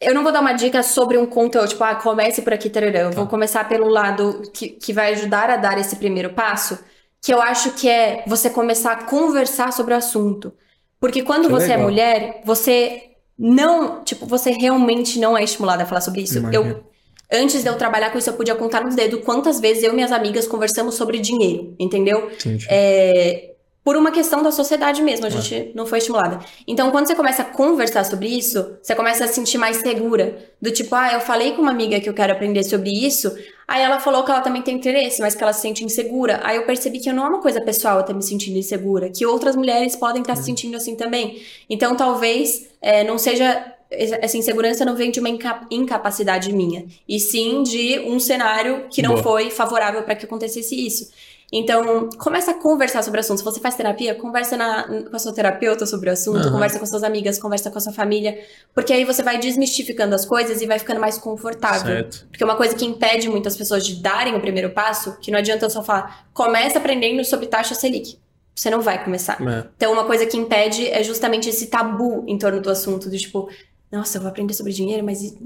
Eu 0.01 0.15
não 0.15 0.23
vou 0.23 0.33
dar 0.33 0.41
uma 0.41 0.53
dica 0.53 0.83
sobre 0.83 1.17
um 1.17 1.27
conteúdo, 1.27 1.69
tipo, 1.69 1.83
ah, 1.83 1.95
comece 1.95 2.43
por 2.43 2.53
aqui, 2.53 2.69
tarará. 2.69 3.01
Eu 3.01 3.11
tá. 3.11 3.17
vou 3.17 3.27
começar 3.27 3.67
pelo 3.69 3.89
lado 3.89 4.43
que, 4.53 4.69
que 4.69 4.93
vai 4.93 5.13
ajudar 5.13 5.51
a 5.51 5.57
dar 5.57 5.79
esse 5.79 5.97
primeiro 5.97 6.31
passo, 6.31 6.79
que 7.27 7.35
eu 7.35 7.43
acho 7.43 7.73
que 7.73 7.89
é 7.89 8.23
você 8.25 8.49
começar 8.49 8.93
a 8.93 9.03
conversar 9.03 9.73
sobre 9.73 9.93
o 9.93 9.97
assunto. 9.97 10.53
Porque 11.01 11.23
quando 11.23 11.51
você 11.51 11.73
é 11.73 11.75
é 11.75 11.77
mulher, 11.77 12.41
você 12.45 13.03
não, 13.37 14.05
tipo, 14.05 14.27
você 14.27 14.53
realmente 14.53 15.19
não 15.19 15.37
é 15.37 15.43
estimulada 15.43 15.83
a 15.83 15.87
falar 15.87 16.03
sobre 16.03 16.21
isso. 16.21 16.39
Eu 16.53 16.85
antes 17.33 17.65
de 17.65 17.69
eu 17.69 17.75
trabalhar 17.75 18.11
com 18.11 18.19
isso, 18.19 18.31
eu 18.31 18.35
podia 18.35 18.55
contar 18.55 18.85
nos 18.85 18.95
dedos 18.95 19.25
quantas 19.25 19.59
vezes 19.59 19.83
eu 19.83 19.91
e 19.91 19.95
minhas 19.97 20.13
amigas 20.13 20.47
conversamos 20.47 20.95
sobre 20.95 21.19
dinheiro, 21.19 21.75
entendeu? 21.81 22.31
É, 22.71 23.55
por 23.83 23.97
uma 23.97 24.13
questão 24.13 24.41
da 24.41 24.53
sociedade 24.53 25.03
mesmo, 25.03 25.27
a 25.27 25.31
gente 25.31 25.53
é. 25.53 25.71
não 25.75 25.85
foi 25.85 25.99
estimulada. 25.99 26.39
Então, 26.65 26.93
quando 26.93 27.09
você 27.09 27.17
começa 27.17 27.43
a 27.43 27.45
conversar 27.45 28.05
sobre 28.05 28.29
isso, 28.29 28.79
você 28.81 28.95
começa 28.95 29.25
a 29.25 29.27
se 29.27 29.35
sentir 29.35 29.59
mais 29.59 29.79
segura. 29.79 30.39
Do 30.63 30.71
tipo, 30.71 30.95
ah, 30.95 31.13
eu 31.13 31.21
falei 31.21 31.55
com 31.55 31.63
uma 31.63 31.73
amiga 31.73 31.99
que 31.99 32.09
eu 32.09 32.15
quero 32.15 32.33
aprender 32.33 32.63
sobre 32.63 32.91
isso, 32.91 33.37
aí 33.67 33.83
ela 33.83 34.01
falou 34.01 34.25
que 34.25 34.31
ela 34.31 34.41
também 34.41 34.63
tem 34.63 34.77
interesse, 34.77 35.21
mas 35.21 35.35
que 35.35 35.43
ela 35.43 35.53
se 35.53 35.61
sente 35.61 35.85
insegura. 35.85 36.41
Aí 36.45 36.57
eu 36.57 36.65
percebi 36.65 36.99
que 37.01 37.13
não 37.13 37.25
é 37.25 37.29
uma 37.29 37.41
coisa 37.41 37.61
pessoal 37.61 37.97
eu 37.97 38.01
estar 38.03 38.15
me 38.15 38.23
sentindo 38.23 38.59
insegura, 38.59 39.11
que 39.11 39.27
outras 39.27 39.57
mulheres 39.57 39.97
podem 39.97 40.23
estar 40.23 40.35
se 40.35 40.41
uhum. 40.41 40.47
sentindo 40.47 40.77
assim 40.77 40.95
também. 40.95 41.43
Então, 41.69 41.97
talvez 41.97 42.69
é, 42.81 43.05
não 43.05 43.19
seja 43.19 43.75
essa 43.91 44.37
insegurança 44.37 44.85
não 44.85 44.97
vem 44.97 45.11
de 45.11 45.21
uma 45.21 45.29
incapacidade 45.71 46.53
minha, 46.53 46.85
e 47.09 47.21
sim 47.21 47.63
de 47.63 48.01
um 48.01 48.19
cenário 48.19 48.87
que 48.91 49.01
não 49.01 49.13
Boa. 49.13 49.23
foi 49.23 49.51
favorável 49.51 50.03
para 50.03 50.17
que 50.17 50.25
acontecesse 50.25 50.75
isso. 50.75 51.11
Então, 51.53 52.09
começa 52.19 52.51
a 52.51 52.55
conversar 52.55 53.03
sobre 53.03 53.19
o 53.19 53.21
assunto. 53.21 53.39
Se 53.39 53.45
você 53.45 53.61
faz 53.61 53.77
terapia, 53.77 54.15
conversa 54.17 54.57
na, 54.57 54.83
com 54.83 55.15
a 55.15 55.19
sua 55.19 55.33
terapeuta 55.33 55.87
sobre 55.87 56.11
o 56.11 56.13
assunto, 56.13 56.45
uhum. 56.45 56.53
conversa 56.53 56.79
com 56.79 56.87
suas 56.87 57.05
amigas, 57.05 57.39
conversa 57.39 57.71
com 57.71 57.79
a 57.79 57.81
sua 57.81 57.93
família, 57.93 58.39
porque 58.75 58.93
aí 58.93 59.05
você 59.05 59.23
vai 59.23 59.39
desmistificando 59.39 60.15
as 60.15 60.25
coisas 60.25 60.61
e 60.61 60.67
vai 60.67 60.79
ficando 60.79 61.01
mais 61.01 61.19
confortável. 61.19 61.87
Certo. 61.87 62.27
Porque 62.29 62.43
uma 62.43 62.57
coisa 62.57 62.75
que 62.75 62.85
impede 62.85 63.29
muitas 63.29 63.57
pessoas 63.57 63.87
de 63.87 64.03
darem 64.03 64.35
o 64.35 64.41
primeiro 64.41 64.71
passo, 64.71 65.17
que 65.21 65.31
não 65.31 65.39
adianta 65.39 65.67
eu 65.67 65.71
só 65.71 65.85
falar, 65.85 66.27
começa 66.35 66.79
aprendendo 66.79 67.25
sobre 67.25 67.47
taxa 67.47 67.75
Selic. 67.75 68.19
Você 68.53 68.71
não 68.71 68.81
vai 68.81 69.05
começar. 69.05 69.41
É. 69.41 69.69
Então, 69.77 69.93
uma 69.93 70.05
coisa 70.05 70.27
que 70.27 70.37
impede 70.37 70.89
é 70.89 71.03
justamente 71.05 71.49
esse 71.49 71.67
tabu 71.67 72.25
em 72.27 72.39
torno 72.39 72.61
do 72.61 72.71
assunto, 72.71 73.09
do 73.09 73.17
tipo, 73.17 73.49
nossa, 73.93 74.17
eu 74.17 74.23
vou 74.23 74.31
aprender 74.31 74.55
sobre 74.55 74.73
dinheiro, 74.73 75.05
mas 75.05 75.37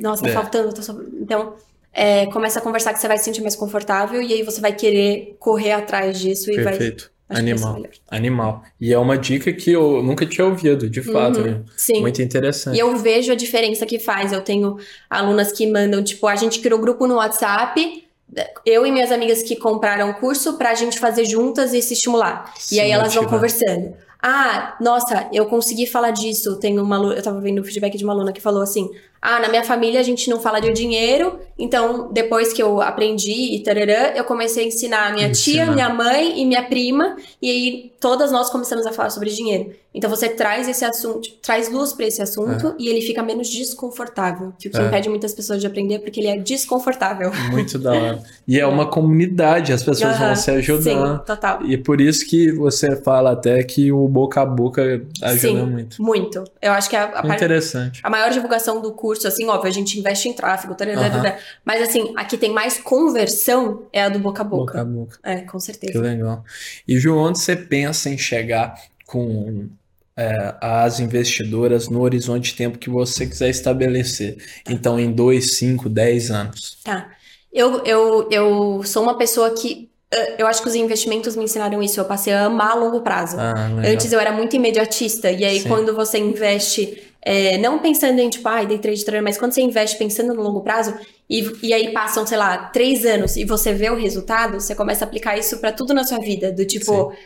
nossa, 0.00 0.22
tá 0.22 0.30
é. 0.30 0.32
faltando. 0.32 0.72
Tô 0.72 0.82
sobre... 0.82 1.06
Então, 1.20 1.54
é, 1.96 2.26
começa 2.26 2.58
a 2.58 2.62
conversar 2.62 2.92
que 2.92 3.00
você 3.00 3.08
vai 3.08 3.16
se 3.16 3.24
sentir 3.24 3.40
mais 3.40 3.56
confortável 3.56 4.20
e 4.20 4.30
aí 4.30 4.42
você 4.42 4.60
vai 4.60 4.72
querer 4.72 5.34
correr 5.40 5.72
atrás 5.72 6.20
disso 6.20 6.50
e 6.50 6.56
Perfeito. 6.56 7.10
vai. 7.28 7.38
Animal. 7.40 7.82
Animal. 8.08 8.62
E 8.80 8.92
é 8.92 8.98
uma 8.98 9.18
dica 9.18 9.52
que 9.52 9.72
eu 9.72 10.00
nunca 10.02 10.24
tinha 10.24 10.46
ouvido, 10.46 10.88
de 10.88 11.02
fato. 11.02 11.40
Uhum, 11.40 11.64
sim. 11.76 12.00
Muito 12.00 12.22
interessante. 12.22 12.76
E 12.76 12.78
eu 12.78 12.94
vejo 12.96 13.32
a 13.32 13.34
diferença 13.34 13.84
que 13.84 13.98
faz. 13.98 14.30
Eu 14.30 14.42
tenho 14.42 14.76
alunas 15.10 15.50
que 15.50 15.66
mandam, 15.66 16.04
tipo, 16.04 16.28
a 16.28 16.36
gente 16.36 16.60
criou 16.60 16.78
grupo 16.78 17.04
no 17.06 17.16
WhatsApp, 17.16 18.06
eu 18.64 18.86
e 18.86 18.92
minhas 18.92 19.10
amigas 19.10 19.42
que 19.42 19.56
compraram 19.56 20.10
o 20.10 20.14
curso 20.14 20.56
pra 20.56 20.74
gente 20.74 21.00
fazer 21.00 21.24
juntas 21.24 21.72
e 21.72 21.82
se 21.82 21.94
estimular. 21.94 22.52
Sim, 22.58 22.76
e 22.76 22.80
aí 22.80 22.90
elas 22.92 23.12
vão 23.12 23.24
conversando. 23.24 23.94
Ah, 24.22 24.76
nossa, 24.80 25.28
eu 25.32 25.46
consegui 25.46 25.86
falar 25.86 26.10
disso. 26.10 26.56
Tem 26.58 26.78
uma 26.78 26.96
eu 27.14 27.22
tava 27.22 27.40
vendo 27.40 27.60
o 27.60 27.64
feedback 27.64 27.96
de 27.96 28.04
uma 28.04 28.12
aluna 28.12 28.32
que 28.32 28.40
falou 28.40 28.62
assim: 28.62 28.90
ah, 29.28 29.40
na 29.40 29.48
minha 29.48 29.64
família 29.64 29.98
a 29.98 30.04
gente 30.04 30.30
não 30.30 30.38
fala 30.38 30.60
de 30.60 30.72
dinheiro, 30.72 31.40
então 31.58 32.12
depois 32.12 32.52
que 32.52 32.62
eu 32.62 32.80
aprendi 32.80 33.56
e 33.56 33.60
tararã, 33.60 34.12
eu 34.14 34.22
comecei 34.22 34.62
a 34.62 34.68
ensinar 34.68 35.08
a 35.08 35.12
minha 35.12 35.26
Ensinar. 35.26 35.64
tia, 35.64 35.74
minha 35.74 35.88
mãe 35.88 36.40
e 36.40 36.46
minha 36.46 36.62
prima, 36.62 37.16
e 37.42 37.50
aí 37.50 37.92
todas 38.00 38.30
nós 38.30 38.48
começamos 38.50 38.86
a 38.86 38.92
falar 38.92 39.10
sobre 39.10 39.30
dinheiro. 39.30 39.74
Então 39.92 40.10
você 40.10 40.28
traz 40.28 40.68
esse 40.68 40.84
assunto, 40.84 41.28
traz 41.42 41.72
luz 41.72 41.94
para 41.94 42.04
esse 42.04 42.20
assunto 42.20 42.68
é. 42.68 42.74
e 42.78 42.88
ele 42.88 43.00
fica 43.00 43.22
menos 43.22 43.48
desconfortável, 43.48 44.52
que 44.58 44.68
o 44.68 44.70
que 44.70 44.78
é. 44.78 44.86
impede 44.86 45.08
muitas 45.08 45.32
pessoas 45.32 45.58
de 45.58 45.66
aprender 45.66 46.00
porque 46.00 46.20
ele 46.20 46.28
é 46.28 46.36
desconfortável. 46.36 47.32
Muito 47.50 47.78
da 47.78 47.92
hora. 47.92 48.22
E 48.46 48.60
é 48.60 48.66
uma 48.66 48.88
comunidade, 48.88 49.72
as 49.72 49.82
pessoas 49.82 50.12
uhum. 50.12 50.26
vão 50.26 50.36
se 50.36 50.50
ajudando. 50.52 51.18
Sim, 51.18 51.24
total. 51.24 51.64
E 51.64 51.76
por 51.76 52.00
isso 52.00 52.24
que 52.24 52.52
você 52.52 52.94
fala 52.94 53.32
até 53.32 53.60
que 53.64 53.90
o 53.90 54.06
boca 54.06 54.40
a 54.40 54.46
boca 54.46 55.02
ajuda 55.20 55.38
Sim, 55.40 55.66
muito. 55.66 56.00
Muito. 56.00 56.44
Eu 56.62 56.72
acho 56.72 56.88
que 56.88 56.94
a, 56.94 57.22
a 57.22 57.34
Interessante. 57.34 58.00
a 58.04 58.10
maior 58.10 58.30
divulgação 58.30 58.80
do 58.80 58.92
curso 58.92 59.15
curso, 59.16 59.26
assim, 59.26 59.46
óbvio, 59.46 59.68
a 59.68 59.72
gente 59.72 59.98
investe 59.98 60.28
em 60.28 60.32
tráfego, 60.32 60.74
tarará, 60.74 61.00
uhum. 61.00 61.38
mas 61.64 61.82
assim, 61.82 62.12
a 62.16 62.24
que 62.24 62.36
tem 62.36 62.52
mais 62.52 62.78
conversão 62.78 63.86
é 63.92 64.02
a 64.02 64.08
do 64.08 64.18
boca 64.18 64.42
a 64.42 64.44
boca. 64.44 64.72
Boca 64.72 64.80
a 64.80 64.84
boca. 64.84 65.18
É, 65.22 65.40
com 65.40 65.58
certeza. 65.58 65.92
Que 65.92 65.98
legal. 65.98 66.44
E, 66.86 66.98
João, 66.98 67.18
onde 67.18 67.38
você 67.38 67.56
pensa 67.56 68.10
em 68.10 68.18
chegar 68.18 68.80
com 69.06 69.68
é, 70.16 70.54
as 70.60 71.00
investidoras 71.00 71.88
no 71.88 72.00
horizonte 72.02 72.50
de 72.50 72.56
tempo 72.56 72.78
que 72.78 72.90
você 72.90 73.26
quiser 73.26 73.48
estabelecer? 73.48 74.36
Então, 74.68 75.00
em 75.00 75.10
2, 75.10 75.56
5, 75.56 75.88
10 75.88 76.30
anos. 76.30 76.78
Tá. 76.84 77.10
Eu, 77.52 77.82
eu, 77.84 78.28
eu 78.30 78.82
sou 78.84 79.02
uma 79.02 79.16
pessoa 79.16 79.50
que 79.54 79.88
eu 80.38 80.46
acho 80.46 80.62
que 80.62 80.68
os 80.68 80.74
investimentos 80.74 81.34
me 81.34 81.44
ensinaram 81.44 81.82
isso. 81.82 81.98
Eu 81.98 82.04
passei 82.04 82.32
a 82.32 82.44
amar 82.44 82.72
a 82.72 82.74
longo 82.74 83.00
prazo. 83.00 83.36
Ah, 83.38 83.68
Antes 83.84 84.12
eu 84.12 84.20
era 84.20 84.32
muito 84.32 84.54
imediatista. 84.54 85.30
E 85.30 85.44
aí, 85.44 85.60
Sim. 85.60 85.68
quando 85.68 85.94
você 85.94 86.18
investe 86.18 87.05
é, 87.28 87.58
não 87.58 87.80
pensando 87.80 88.20
em, 88.20 88.30
tipo, 88.30 88.48
ai, 88.48 88.64
day 88.68 88.78
trade 88.78 89.04
trader, 89.04 89.20
mas 89.20 89.36
quando 89.36 89.50
você 89.50 89.60
investe 89.60 89.98
pensando 89.98 90.32
no 90.32 90.40
longo 90.40 90.60
prazo, 90.60 90.94
e, 91.28 91.44
e 91.60 91.74
aí 91.74 91.90
passam, 91.92 92.24
sei 92.24 92.38
lá, 92.38 92.56
três 92.56 93.04
anos 93.04 93.36
e 93.36 93.44
você 93.44 93.72
vê 93.72 93.90
o 93.90 93.96
resultado, 93.96 94.60
você 94.60 94.76
começa 94.76 95.04
a 95.04 95.08
aplicar 95.08 95.36
isso 95.36 95.58
para 95.58 95.72
tudo 95.72 95.92
na 95.92 96.04
sua 96.04 96.20
vida, 96.20 96.52
do 96.52 96.64
tipo, 96.64 97.10
Sim. 97.10 97.18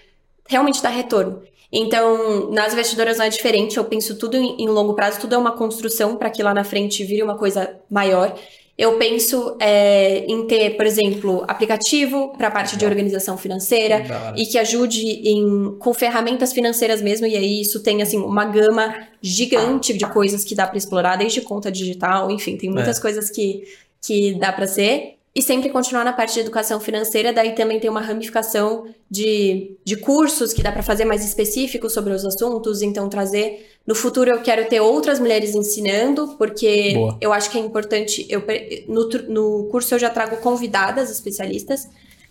realmente 0.49 0.83
dá 0.83 0.89
retorno. 0.89 1.43
Então, 1.71 2.51
nas 2.51 2.73
investidoras 2.73 3.19
não 3.19 3.27
é 3.27 3.29
diferente, 3.29 3.77
eu 3.77 3.85
penso 3.85 4.17
tudo 4.17 4.39
em, 4.39 4.63
em 4.63 4.69
longo 4.69 4.95
prazo, 4.95 5.21
tudo 5.21 5.35
é 5.35 5.39
uma 5.39 5.53
construção 5.53 6.17
para 6.17 6.31
que 6.31 6.43
lá 6.43 6.55
na 6.55 6.65
frente 6.65 7.05
vire 7.05 7.23
uma 7.23 7.37
coisa 7.37 7.71
maior 7.91 8.35
eu 8.81 8.97
penso 8.97 9.59
é, 9.61 10.25
em 10.27 10.47
ter, 10.47 10.75
por 10.75 10.87
exemplo, 10.87 11.45
aplicativo 11.47 12.33
para 12.39 12.49
a 12.49 12.51
parte 12.51 12.79
de 12.79 12.87
organização 12.87 13.37
financeira 13.37 14.03
e 14.35 14.47
que 14.47 14.57
ajude 14.57 15.07
em, 15.07 15.77
com 15.79 15.93
ferramentas 15.93 16.51
financeiras 16.51 17.03
mesmo. 17.03 17.27
E 17.27 17.37
aí 17.37 17.61
isso 17.61 17.83
tem 17.83 18.01
assim 18.01 18.17
uma 18.17 18.47
gama 18.47 19.07
gigante 19.21 19.93
de 19.93 20.07
coisas 20.07 20.45
que 20.45 20.55
dá 20.55 20.67
para 20.67 20.79
explorar, 20.79 21.17
desde 21.17 21.43
conta 21.43 21.71
digital, 21.71 22.31
enfim, 22.31 22.57
tem 22.57 22.71
muitas 22.71 22.97
é. 22.97 23.03
coisas 23.03 23.29
que, 23.29 23.65
que 24.01 24.33
dá 24.39 24.51
para 24.51 24.67
ser. 24.67 25.19
E 25.33 25.41
sempre 25.41 25.71
continuar 25.71 26.05
na 26.05 26.13
parte 26.13 26.35
de 26.35 26.41
educação 26.41 26.81
financeira, 26.81 27.33
daí 27.33 27.55
também 27.55 27.79
tem 27.79 27.89
uma 27.89 28.01
ramificação 28.01 28.87
de, 29.09 29.77
de 29.85 29.97
cursos 29.97 30.53
que 30.53 30.61
dá 30.61 30.73
para 30.73 30.83
fazer 30.83 31.05
mais 31.05 31.25
específicos 31.25 31.93
sobre 31.93 32.13
os 32.13 32.25
assuntos, 32.25 32.83
então 32.83 33.09
trazer. 33.09 33.71
No 33.87 33.95
futuro 33.95 34.29
eu 34.29 34.41
quero 34.41 34.69
ter 34.69 34.81
outras 34.81 35.21
mulheres 35.21 35.55
ensinando, 35.55 36.35
porque 36.37 36.95
Boa. 36.95 37.17
eu 37.21 37.33
acho 37.33 37.49
que 37.49 37.59
é 37.59 37.61
importante. 37.61 38.27
Eu, 38.29 38.43
no, 38.89 39.09
no 39.29 39.69
curso 39.71 39.95
eu 39.95 40.01
já 40.01 40.11
trago 40.11 40.37
convidadas 40.39 41.11
especialistas, 41.11 41.89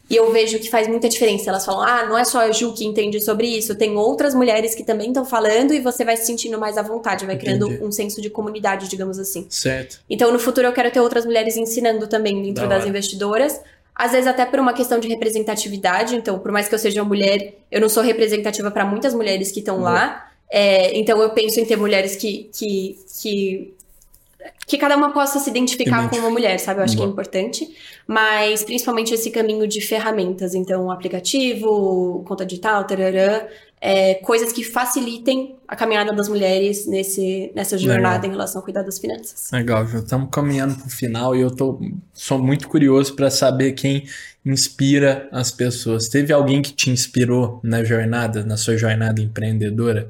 e 0.10 0.16
eu 0.16 0.32
vejo 0.32 0.57
que 0.57 0.70
faz 0.70 0.88
muita 0.88 1.07
diferença. 1.07 1.49
Elas 1.49 1.64
falam, 1.64 1.82
ah, 1.82 2.05
não 2.07 2.18
é 2.18 2.24
só 2.24 2.39
a 2.39 2.51
Ju 2.51 2.74
que 2.74 2.84
entende 2.84 3.22
sobre 3.22 3.47
isso, 3.47 3.76
tem 3.76 3.95
outras 3.95 4.34
mulheres 4.34 4.74
que 4.74 4.84
também 4.84 5.10
estão 5.10 5.24
falando 5.24 5.74
e 5.74 5.80
você 5.80 6.03
vai 6.03 6.18
se 6.18 6.26
sentindo 6.26 6.60
mais 6.60 6.78
à 6.78 6.82
vontade, 6.82 7.26
vai 7.26 7.36
Entendi. 7.36 7.57
criando 7.57 7.86
um 7.86 7.91
senso 7.91 8.20
de 8.20 8.30
comunidade, 8.30 8.88
digamos 8.88 9.20
assim. 9.20 9.45
Certo. 9.49 9.99
Então, 10.10 10.32
no 10.32 10.39
futuro, 10.39 10.66
eu 10.66 10.74
quero 10.74 10.89
ter 10.89 10.99
outras 10.99 11.26
mulheres 11.26 11.55
ensinando 11.55 12.07
também 12.07 12.41
dentro 12.41 12.64
da 12.64 12.70
das 12.70 12.80
hora. 12.82 12.89
investidoras. 12.89 13.62
Às 13.93 14.14
vezes 14.14 14.28
até 14.28 14.45
por 14.45 14.60
uma 14.60 14.74
questão 14.74 14.99
de 14.99 15.07
representatividade. 15.10 16.16
Então, 16.16 16.39
por 16.39 16.51
mais 16.51 16.68
que 16.68 16.74
eu 16.74 16.80
seja 16.80 17.01
uma 17.01 17.07
mulher, 17.07 17.55
eu 17.70 17.82
não 17.82 17.89
sou 17.89 18.01
representativa 18.01 18.72
para 18.72 18.86
muitas 18.86 19.14
mulheres 19.14 19.51
que 19.51 19.60
estão 19.60 19.82
lá. 19.82 20.32
É, 20.49 20.97
então, 20.97 21.22
eu 21.22 21.30
penso 21.32 21.60
em 21.60 21.66
ter 21.66 21.76
mulheres 21.76 22.16
que, 22.16 22.49
que, 22.57 22.97
que 23.22 23.74
que 24.66 24.78
cada 24.78 24.96
uma 24.96 25.12
possa 25.12 25.40
se 25.40 25.50
identificar 25.50 26.10
com 26.10 26.16
uma 26.18 26.30
mulher, 26.30 26.60
sabe? 26.60 26.80
Eu 26.80 26.84
acho 26.84 26.96
Boa. 26.96 27.06
que 27.06 27.10
é 27.10 27.12
importante. 27.12 27.76
Mas 28.08 28.64
principalmente 28.64 29.14
esse 29.14 29.32
caminho 29.32 29.68
de 29.68 29.82
ferramentas. 29.82 30.54
Então, 30.56 30.90
aplicativo, 30.90 32.24
conta 32.28 32.46
digital, 32.46 32.86
tararã, 32.86 33.42
é, 33.82 34.16
coisas 34.16 34.52
que 34.52 34.64
facilitem 34.64 35.56
a 35.68 35.76
caminhada 35.76 36.12
das 36.14 36.28
mulheres 36.28 36.86
nesse, 36.86 37.52
nessa 37.56 37.78
jornada 37.78 38.16
Legal. 38.16 38.28
em 38.28 38.32
relação 38.32 38.60
ao 38.60 38.64
cuidar 38.64 38.84
das 38.84 39.00
finanças. 39.00 39.50
Legal, 39.52 39.88
já 39.88 40.00
estamos 40.00 40.30
caminhando 40.32 40.76
para 40.76 40.88
o 40.88 40.90
final 40.90 41.36
e 41.36 41.42
eu 41.42 41.50
tô, 41.50 41.80
sou 42.14 42.38
muito 42.40 42.68
curioso 42.68 43.16
para 43.16 43.30
saber 43.30 43.74
quem 43.74 44.06
inspira 44.46 45.30
as 45.32 45.52
pessoas. 45.52 46.10
Teve 46.10 46.34
alguém 46.34 46.62
que 46.62 46.74
te 46.74 46.90
inspirou 46.90 47.60
na 47.64 47.84
jornada, 47.84 48.44
na 48.44 48.58
sua 48.58 48.78
jornada 48.78 49.22
empreendedora? 49.22 50.10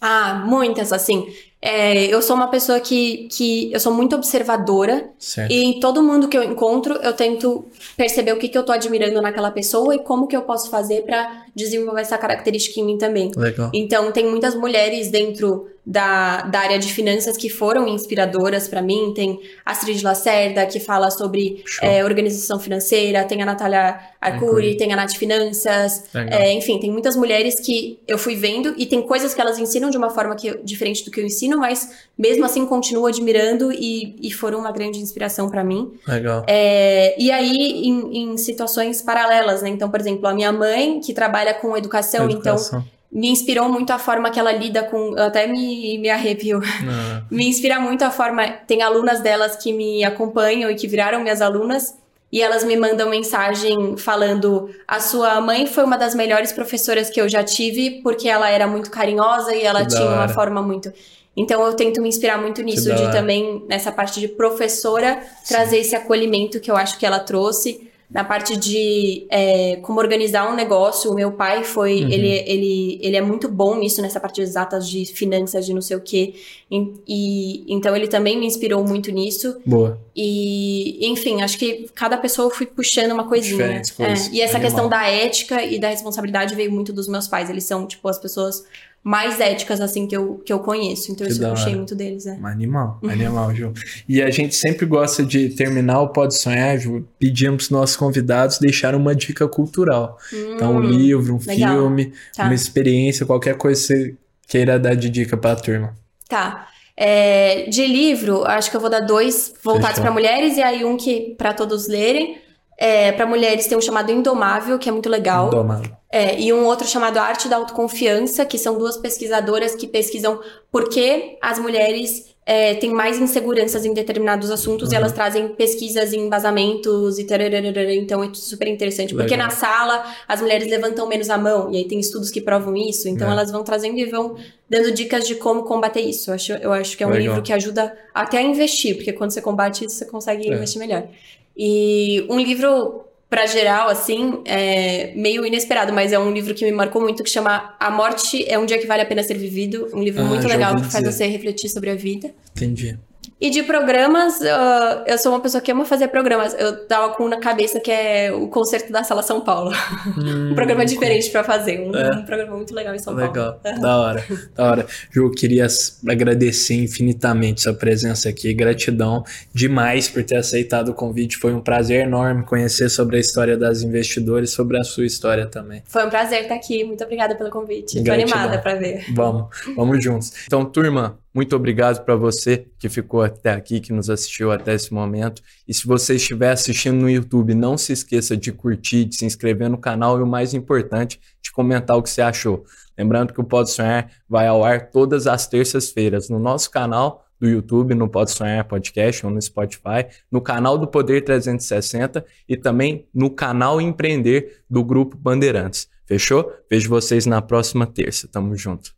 Ah, 0.00 0.44
muitas, 0.46 0.92
assim. 0.92 1.26
É, 1.60 2.04
eu 2.06 2.20
sou 2.20 2.36
uma 2.36 2.48
pessoa 2.48 2.78
que, 2.78 3.28
que 3.28 3.72
eu 3.72 3.80
sou 3.80 3.92
muito 3.92 4.14
observadora 4.14 5.08
certo. 5.18 5.50
e 5.50 5.64
em 5.64 5.80
todo 5.80 6.02
mundo 6.02 6.28
que 6.28 6.36
eu 6.36 6.44
encontro 6.44 6.94
eu 6.96 7.14
tento 7.14 7.64
perceber 7.96 8.32
o 8.32 8.38
que, 8.38 8.48
que 8.48 8.58
eu 8.58 8.62
tô 8.62 8.72
admirando 8.72 9.20
naquela 9.22 9.50
pessoa 9.50 9.94
e 9.94 9.98
como 10.00 10.26
que 10.26 10.36
eu 10.36 10.42
posso 10.42 10.68
fazer 10.68 11.02
para 11.04 11.45
desenvolver 11.56 12.02
essa 12.02 12.18
característica 12.18 12.78
em 12.78 12.84
mim 12.84 12.98
também. 12.98 13.32
Legal. 13.34 13.70
Então 13.72 14.12
tem 14.12 14.28
muitas 14.28 14.54
mulheres 14.54 15.10
dentro 15.10 15.66
da, 15.86 16.42
da 16.42 16.58
área 16.58 16.78
de 16.80 16.92
finanças 16.92 17.36
que 17.36 17.48
foram 17.48 17.86
inspiradoras 17.86 18.66
para 18.66 18.82
mim. 18.82 19.12
Tem 19.14 19.40
a 19.64 19.70
Astrid 19.70 20.02
Lacerda, 20.02 20.66
que 20.66 20.80
fala 20.80 21.10
sobre 21.10 21.62
é, 21.80 22.04
organização 22.04 22.58
financeira, 22.58 23.24
tem 23.24 23.40
a 23.40 23.46
Natália 23.46 24.00
Arcuri, 24.20 24.76
tem 24.76 24.92
a 24.92 24.96
Nath 24.96 25.14
Finanças, 25.14 26.04
é, 26.12 26.52
enfim, 26.52 26.80
tem 26.80 26.90
muitas 26.90 27.14
mulheres 27.14 27.60
que 27.60 28.00
eu 28.08 28.18
fui 28.18 28.34
vendo 28.34 28.74
e 28.76 28.84
tem 28.84 29.00
coisas 29.00 29.32
que 29.32 29.40
elas 29.40 29.58
ensinam 29.58 29.88
de 29.88 29.96
uma 29.96 30.10
forma 30.10 30.34
que, 30.34 30.58
diferente 30.64 31.04
do 31.04 31.10
que 31.10 31.20
eu 31.20 31.24
ensino, 31.24 31.56
mas 31.58 31.90
mesmo 32.18 32.44
assim 32.44 32.66
continuo 32.66 33.06
admirando 33.06 33.70
e, 33.70 34.16
e 34.20 34.32
foram 34.32 34.58
uma 34.58 34.72
grande 34.72 34.98
inspiração 34.98 35.48
para 35.48 35.62
mim. 35.62 35.92
Legal. 36.08 36.44
É, 36.48 37.14
e 37.16 37.30
aí, 37.30 37.86
em, 37.86 38.32
em, 38.32 38.36
situações 38.36 39.00
paralelas, 39.00 39.62
né? 39.62 39.68
Então, 39.68 39.88
por 39.88 40.00
exemplo, 40.00 40.26
a 40.26 40.34
minha 40.34 40.52
mãe, 40.52 40.98
que 41.00 41.12
trabalha 41.12 41.45
com 41.54 41.76
educação, 41.76 42.28
então 42.28 42.54
educação. 42.54 42.80
então 42.80 42.96
me 43.16 43.28
inspirou 43.28 43.68
muito 43.68 43.90
a 43.92 43.98
forma 43.98 44.30
que 44.30 44.38
ela 44.38 44.52
lida 44.52 44.82
com. 44.82 45.14
Até 45.18 45.46
me, 45.46 45.96
me 45.98 46.10
arrepio. 46.10 46.60
Ah. 46.62 47.22
me 47.30 47.48
inspira 47.48 47.80
muito 47.80 48.04
a 48.04 48.10
forma. 48.10 48.46
Tem 48.66 48.82
alunas 48.82 49.20
delas 49.20 49.56
que 49.56 49.72
me 49.72 50.04
acompanham 50.04 50.70
e 50.70 50.74
que 50.74 50.86
viraram 50.86 51.22
minhas 51.22 51.40
alunas. 51.40 51.94
e 52.30 52.42
elas 52.42 52.64
me 52.64 52.76
mandam 52.76 53.08
mensagem 53.08 53.96
falando: 53.96 54.68
a 54.86 55.00
sua 55.00 55.40
mãe 55.40 55.66
foi 55.66 55.84
uma 55.84 55.96
das 55.96 56.14
melhores 56.14 56.52
professoras 56.52 57.08
que 57.08 57.20
eu 57.20 57.28
já 57.28 57.42
tive, 57.42 58.02
porque 58.02 58.28
ela 58.28 58.50
era 58.50 58.66
muito 58.66 58.90
carinhosa 58.90 59.54
e 59.54 59.62
ela 59.62 59.82
que 59.82 59.94
tinha 59.94 60.08
uma 60.08 60.28
forma 60.28 60.60
muito. 60.60 60.92
Então 61.36 61.64
eu 61.66 61.74
tento 61.74 62.00
me 62.00 62.08
inspirar 62.08 62.38
muito 62.38 62.62
nisso, 62.62 62.94
de 62.94 63.12
também, 63.12 63.62
nessa 63.68 63.92
parte 63.92 64.20
de 64.20 64.26
professora, 64.26 65.20
Sim. 65.44 65.54
trazer 65.54 65.78
esse 65.78 65.94
acolhimento 65.94 66.58
que 66.60 66.70
eu 66.70 66.76
acho 66.76 66.98
que 66.98 67.04
ela 67.04 67.18
trouxe 67.18 67.85
na 68.08 68.22
parte 68.22 68.56
de 68.56 69.26
é, 69.30 69.76
como 69.82 69.98
organizar 69.98 70.50
um 70.50 70.54
negócio. 70.54 71.10
O 71.10 71.14
meu 71.14 71.32
pai 71.32 71.64
foi, 71.64 72.02
uhum. 72.02 72.10
ele, 72.10 72.28
ele, 72.46 72.98
ele 73.02 73.16
é 73.16 73.20
muito 73.20 73.48
bom 73.48 73.76
nisso, 73.76 74.00
nessa 74.00 74.20
parte 74.20 74.40
exatas 74.40 74.88
de 74.88 75.04
finanças, 75.06 75.66
de 75.66 75.74
não 75.74 75.82
sei 75.82 75.96
o 75.96 76.00
quê. 76.00 76.34
E, 76.70 76.94
e, 77.06 77.74
então 77.74 77.96
ele 77.96 78.06
também 78.06 78.38
me 78.38 78.46
inspirou 78.46 78.84
muito 78.84 79.10
nisso. 79.10 79.60
Boa. 79.66 80.00
E, 80.14 81.04
enfim, 81.06 81.42
acho 81.42 81.58
que 81.58 81.88
cada 81.94 82.16
pessoa 82.16 82.46
eu 82.46 82.50
fui 82.50 82.66
puxando 82.66 83.10
uma 83.12 83.28
coisinha. 83.28 83.82
É, 83.98 84.12
e 84.32 84.40
essa 84.40 84.56
Animal. 84.56 84.60
questão 84.60 84.88
da 84.88 85.06
ética 85.08 85.64
e 85.64 85.78
da 85.78 85.88
responsabilidade 85.88 86.54
veio 86.54 86.70
muito 86.70 86.92
dos 86.92 87.08
meus 87.08 87.26
pais. 87.26 87.50
Eles 87.50 87.64
são, 87.64 87.86
tipo, 87.86 88.08
as 88.08 88.18
pessoas 88.18 88.64
mais 89.06 89.38
éticas, 89.38 89.80
assim, 89.80 90.04
que 90.04 90.16
eu, 90.16 90.42
que 90.44 90.52
eu 90.52 90.58
conheço. 90.58 91.12
Então, 91.12 91.24
que 91.24 91.32
isso 91.32 91.40
eu 91.40 91.50
puxei 91.50 91.76
muito 91.76 91.94
deles, 91.94 92.24
né? 92.24 92.40
Animal, 92.42 92.98
animal, 93.04 93.54
Ju. 93.54 93.72
E 94.08 94.20
a 94.20 94.28
gente 94.30 94.56
sempre 94.56 94.84
gosta 94.84 95.22
de 95.22 95.50
terminar 95.50 96.00
o 96.00 96.08
Pode 96.08 96.34
Sonhar, 96.34 96.76
Ju, 96.76 97.06
pedindo 97.16 97.54
os 97.54 97.70
nossos 97.70 97.94
convidados 97.94 98.58
deixar 98.58 98.96
uma 98.96 99.14
dica 99.14 99.46
cultural. 99.46 100.18
Hum, 100.34 100.54
então, 100.56 100.74
um 100.74 100.80
livro, 100.80 101.36
um 101.36 101.38
legal. 101.46 101.76
filme, 101.76 102.12
tá. 102.34 102.46
uma 102.46 102.54
experiência, 102.54 103.24
qualquer 103.24 103.56
coisa 103.56 103.80
que 103.80 103.86
você 103.86 104.14
queira 104.48 104.76
dar 104.76 104.96
de 104.96 105.08
dica 105.08 105.36
pra 105.36 105.54
turma. 105.54 105.94
Tá. 106.28 106.66
É, 106.96 107.70
de 107.70 107.86
livro, 107.86 108.42
acho 108.44 108.72
que 108.72 108.76
eu 108.76 108.80
vou 108.80 108.90
dar 108.90 109.00
dois 109.00 109.54
voltados 109.62 110.00
para 110.00 110.10
mulheres 110.10 110.56
e 110.56 110.62
aí 110.62 110.84
um 110.84 110.96
que 110.96 111.36
para 111.38 111.54
todos 111.54 111.86
lerem. 111.86 112.38
É, 112.76 113.12
para 113.12 113.24
mulheres 113.24 113.68
tem 113.68 113.78
um 113.78 113.80
chamado 113.80 114.10
Indomável, 114.10 114.80
que 114.80 114.88
é 114.88 114.92
muito 114.92 115.08
legal. 115.08 115.46
Indomável. 115.46 115.95
É, 116.10 116.40
e 116.40 116.52
um 116.52 116.64
outro 116.66 116.86
chamado 116.86 117.18
Arte 117.18 117.48
da 117.48 117.56
Autoconfiança, 117.56 118.44
que 118.44 118.58
são 118.58 118.78
duas 118.78 118.96
pesquisadoras 118.96 119.74
que 119.74 119.86
pesquisam 119.86 120.40
por 120.70 120.88
que 120.88 121.36
as 121.42 121.58
mulheres 121.58 122.36
é, 122.46 122.74
têm 122.74 122.90
mais 122.90 123.18
inseguranças 123.18 123.84
em 123.84 123.92
determinados 123.92 124.52
assuntos 124.52 124.88
uhum. 124.88 124.94
e 124.94 124.96
elas 124.96 125.12
trazem 125.12 125.48
pesquisas 125.48 126.12
e 126.12 126.16
embasamentos 126.16 127.18
e 127.18 127.24
tararara, 127.24 127.92
então 127.92 128.22
é 128.22 128.30
super 128.32 128.68
interessante. 128.68 129.12
Legal. 129.12 129.26
Porque 129.26 129.36
na 129.36 129.50
sala 129.50 130.04
as 130.28 130.40
mulheres 130.40 130.68
levantam 130.68 131.08
menos 131.08 131.28
a 131.28 131.36
mão, 131.36 131.72
e 131.72 131.78
aí 131.78 131.88
tem 131.88 131.98
estudos 131.98 132.30
que 132.30 132.40
provam 132.40 132.76
isso, 132.76 133.08
então 133.08 133.28
é. 133.28 133.32
elas 133.32 133.50
vão 133.50 133.64
trazendo 133.64 133.98
e 133.98 134.04
vão 134.04 134.36
dando 134.70 134.92
dicas 134.92 135.26
de 135.26 135.34
como 135.34 135.64
combater 135.64 136.00
isso. 136.00 136.30
Eu 136.30 136.34
acho, 136.34 136.52
eu 136.52 136.72
acho 136.72 136.96
que 136.96 137.02
é 137.02 137.06
um 137.06 137.10
Legal. 137.10 137.26
livro 137.26 137.42
que 137.42 137.52
ajuda 137.52 137.92
até 138.14 138.38
a 138.38 138.42
investir, 138.42 138.94
porque 138.94 139.12
quando 139.12 139.32
você 139.32 139.42
combate 139.42 139.84
isso, 139.84 139.96
você 139.96 140.04
consegue 140.04 140.48
é. 140.48 140.54
investir 140.54 140.78
melhor. 140.78 141.08
E 141.56 142.24
um 142.30 142.38
livro 142.38 143.05
para 143.28 143.46
geral, 143.46 143.88
assim, 143.88 144.40
é 144.44 145.12
meio 145.16 145.44
inesperado, 145.44 145.92
mas 145.92 146.12
é 146.12 146.18
um 146.18 146.32
livro 146.32 146.54
que 146.54 146.64
me 146.64 146.72
marcou 146.72 147.02
muito, 147.02 147.24
que 147.24 147.30
chama 147.30 147.74
A 147.80 147.90
Morte 147.90 148.48
é 148.48 148.58
um 148.58 148.64
Dia 148.64 148.78
que 148.78 148.86
Vale 148.86 149.02
a 149.02 149.06
Pena 149.06 149.22
Ser 149.22 149.36
Vivido. 149.36 149.88
Um 149.92 150.02
livro 150.02 150.22
ah, 150.22 150.26
muito 150.26 150.46
legal 150.46 150.76
que 150.76 150.84
faz 150.84 151.04
você 151.04 151.26
refletir 151.26 151.68
sobre 151.68 151.90
a 151.90 151.94
vida. 151.94 152.32
Entendi. 152.52 152.96
E 153.38 153.50
de 153.50 153.62
programas, 153.64 154.40
uh, 154.40 155.04
eu 155.06 155.18
sou 155.18 155.30
uma 155.30 155.40
pessoa 155.40 155.60
que 155.60 155.70
ama 155.70 155.84
fazer 155.84 156.08
programas. 156.08 156.56
Eu 156.58 156.86
tava 156.86 157.12
com 157.14 157.28
na 157.28 157.38
cabeça 157.38 157.78
que 157.78 157.90
é 157.90 158.32
o 158.32 158.48
concerto 158.48 158.90
da 158.90 159.04
Sala 159.04 159.22
São 159.22 159.42
Paulo. 159.42 159.72
Hum, 160.16 160.52
um 160.52 160.54
programa 160.54 160.86
diferente 160.86 161.28
para 161.28 161.44
fazer. 161.44 161.80
Um, 161.80 161.94
é. 161.94 162.16
um, 162.16 162.24
programa 162.24 162.56
muito 162.56 162.74
legal 162.74 162.94
em 162.94 162.98
São 162.98 163.12
legal. 163.12 163.32
Paulo. 163.32 163.60
Legal, 163.62 163.80
da 163.80 163.98
hora, 163.98 164.24
da 164.54 164.64
hora. 164.64 164.86
Ju, 165.10 165.30
queria 165.32 165.66
agradecer 166.08 166.76
infinitamente 166.76 167.60
sua 167.60 167.74
presença 167.74 168.30
aqui. 168.30 168.54
Gratidão 168.54 169.22
demais 169.52 170.08
por 170.08 170.24
ter 170.24 170.36
aceitado 170.36 170.88
o 170.88 170.94
convite. 170.94 171.36
Foi 171.36 171.52
um 171.52 171.60
prazer 171.60 172.06
enorme 172.06 172.42
conhecer 172.42 172.88
sobre 172.88 173.18
a 173.18 173.20
história 173.20 173.58
das 173.58 173.82
investidoras, 173.82 174.48
sobre 174.48 174.78
a 174.78 174.82
sua 174.82 175.04
história 175.04 175.44
também. 175.44 175.82
Foi 175.84 176.06
um 176.06 176.08
prazer 176.08 176.42
estar 176.42 176.54
aqui. 176.54 176.84
Muito 176.84 177.04
obrigada 177.04 177.34
pelo 177.34 177.50
convite. 177.50 178.00
Gratidão. 178.00 178.28
Tô 178.28 178.34
animada 178.34 178.62
para 178.62 178.76
ver. 178.76 179.04
Vamos, 179.14 179.48
vamos 179.76 180.02
juntos. 180.02 180.32
Então, 180.46 180.64
turma, 180.64 181.18
muito 181.36 181.54
obrigado 181.54 182.02
para 182.02 182.16
você 182.16 182.66
que 182.78 182.88
ficou 182.88 183.20
até 183.20 183.52
aqui, 183.52 183.78
que 183.78 183.92
nos 183.92 184.08
assistiu 184.08 184.50
até 184.50 184.72
esse 184.72 184.94
momento. 184.94 185.42
E 185.68 185.74
se 185.74 185.86
você 185.86 186.14
estiver 186.14 186.50
assistindo 186.50 186.96
no 186.96 187.10
YouTube, 187.10 187.52
não 187.52 187.76
se 187.76 187.92
esqueça 187.92 188.34
de 188.34 188.50
curtir, 188.50 189.04
de 189.04 189.16
se 189.16 189.26
inscrever 189.26 189.68
no 189.68 189.76
canal 189.76 190.18
e 190.18 190.22
o 190.22 190.26
mais 190.26 190.54
importante, 190.54 191.20
de 191.42 191.52
comentar 191.52 191.94
o 191.94 192.02
que 192.02 192.08
você 192.08 192.22
achou. 192.22 192.64
Lembrando 192.96 193.34
que 193.34 193.40
o 193.42 193.44
Pode 193.44 193.70
Sonhar 193.70 194.10
vai 194.26 194.46
ao 194.46 194.64
ar 194.64 194.90
todas 194.90 195.26
as 195.26 195.46
terças-feiras 195.46 196.30
no 196.30 196.38
nosso 196.38 196.70
canal 196.70 197.26
do 197.38 197.46
YouTube, 197.46 197.94
no 197.94 198.08
Pode 198.08 198.30
Sonhar 198.30 198.66
Podcast 198.66 199.26
ou 199.26 199.30
no 199.30 199.42
Spotify, 199.42 200.06
no 200.32 200.40
canal 200.40 200.78
do 200.78 200.86
Poder 200.86 201.22
360 201.22 202.24
e 202.48 202.56
também 202.56 203.06
no 203.12 203.28
canal 203.28 203.78
Empreender 203.78 204.62
do 204.70 204.82
Grupo 204.82 205.18
Bandeirantes. 205.18 205.86
Fechou? 206.06 206.50
Vejo 206.70 206.88
vocês 206.88 207.26
na 207.26 207.42
próxima 207.42 207.86
terça. 207.86 208.26
Tamo 208.26 208.56
junto. 208.56 208.94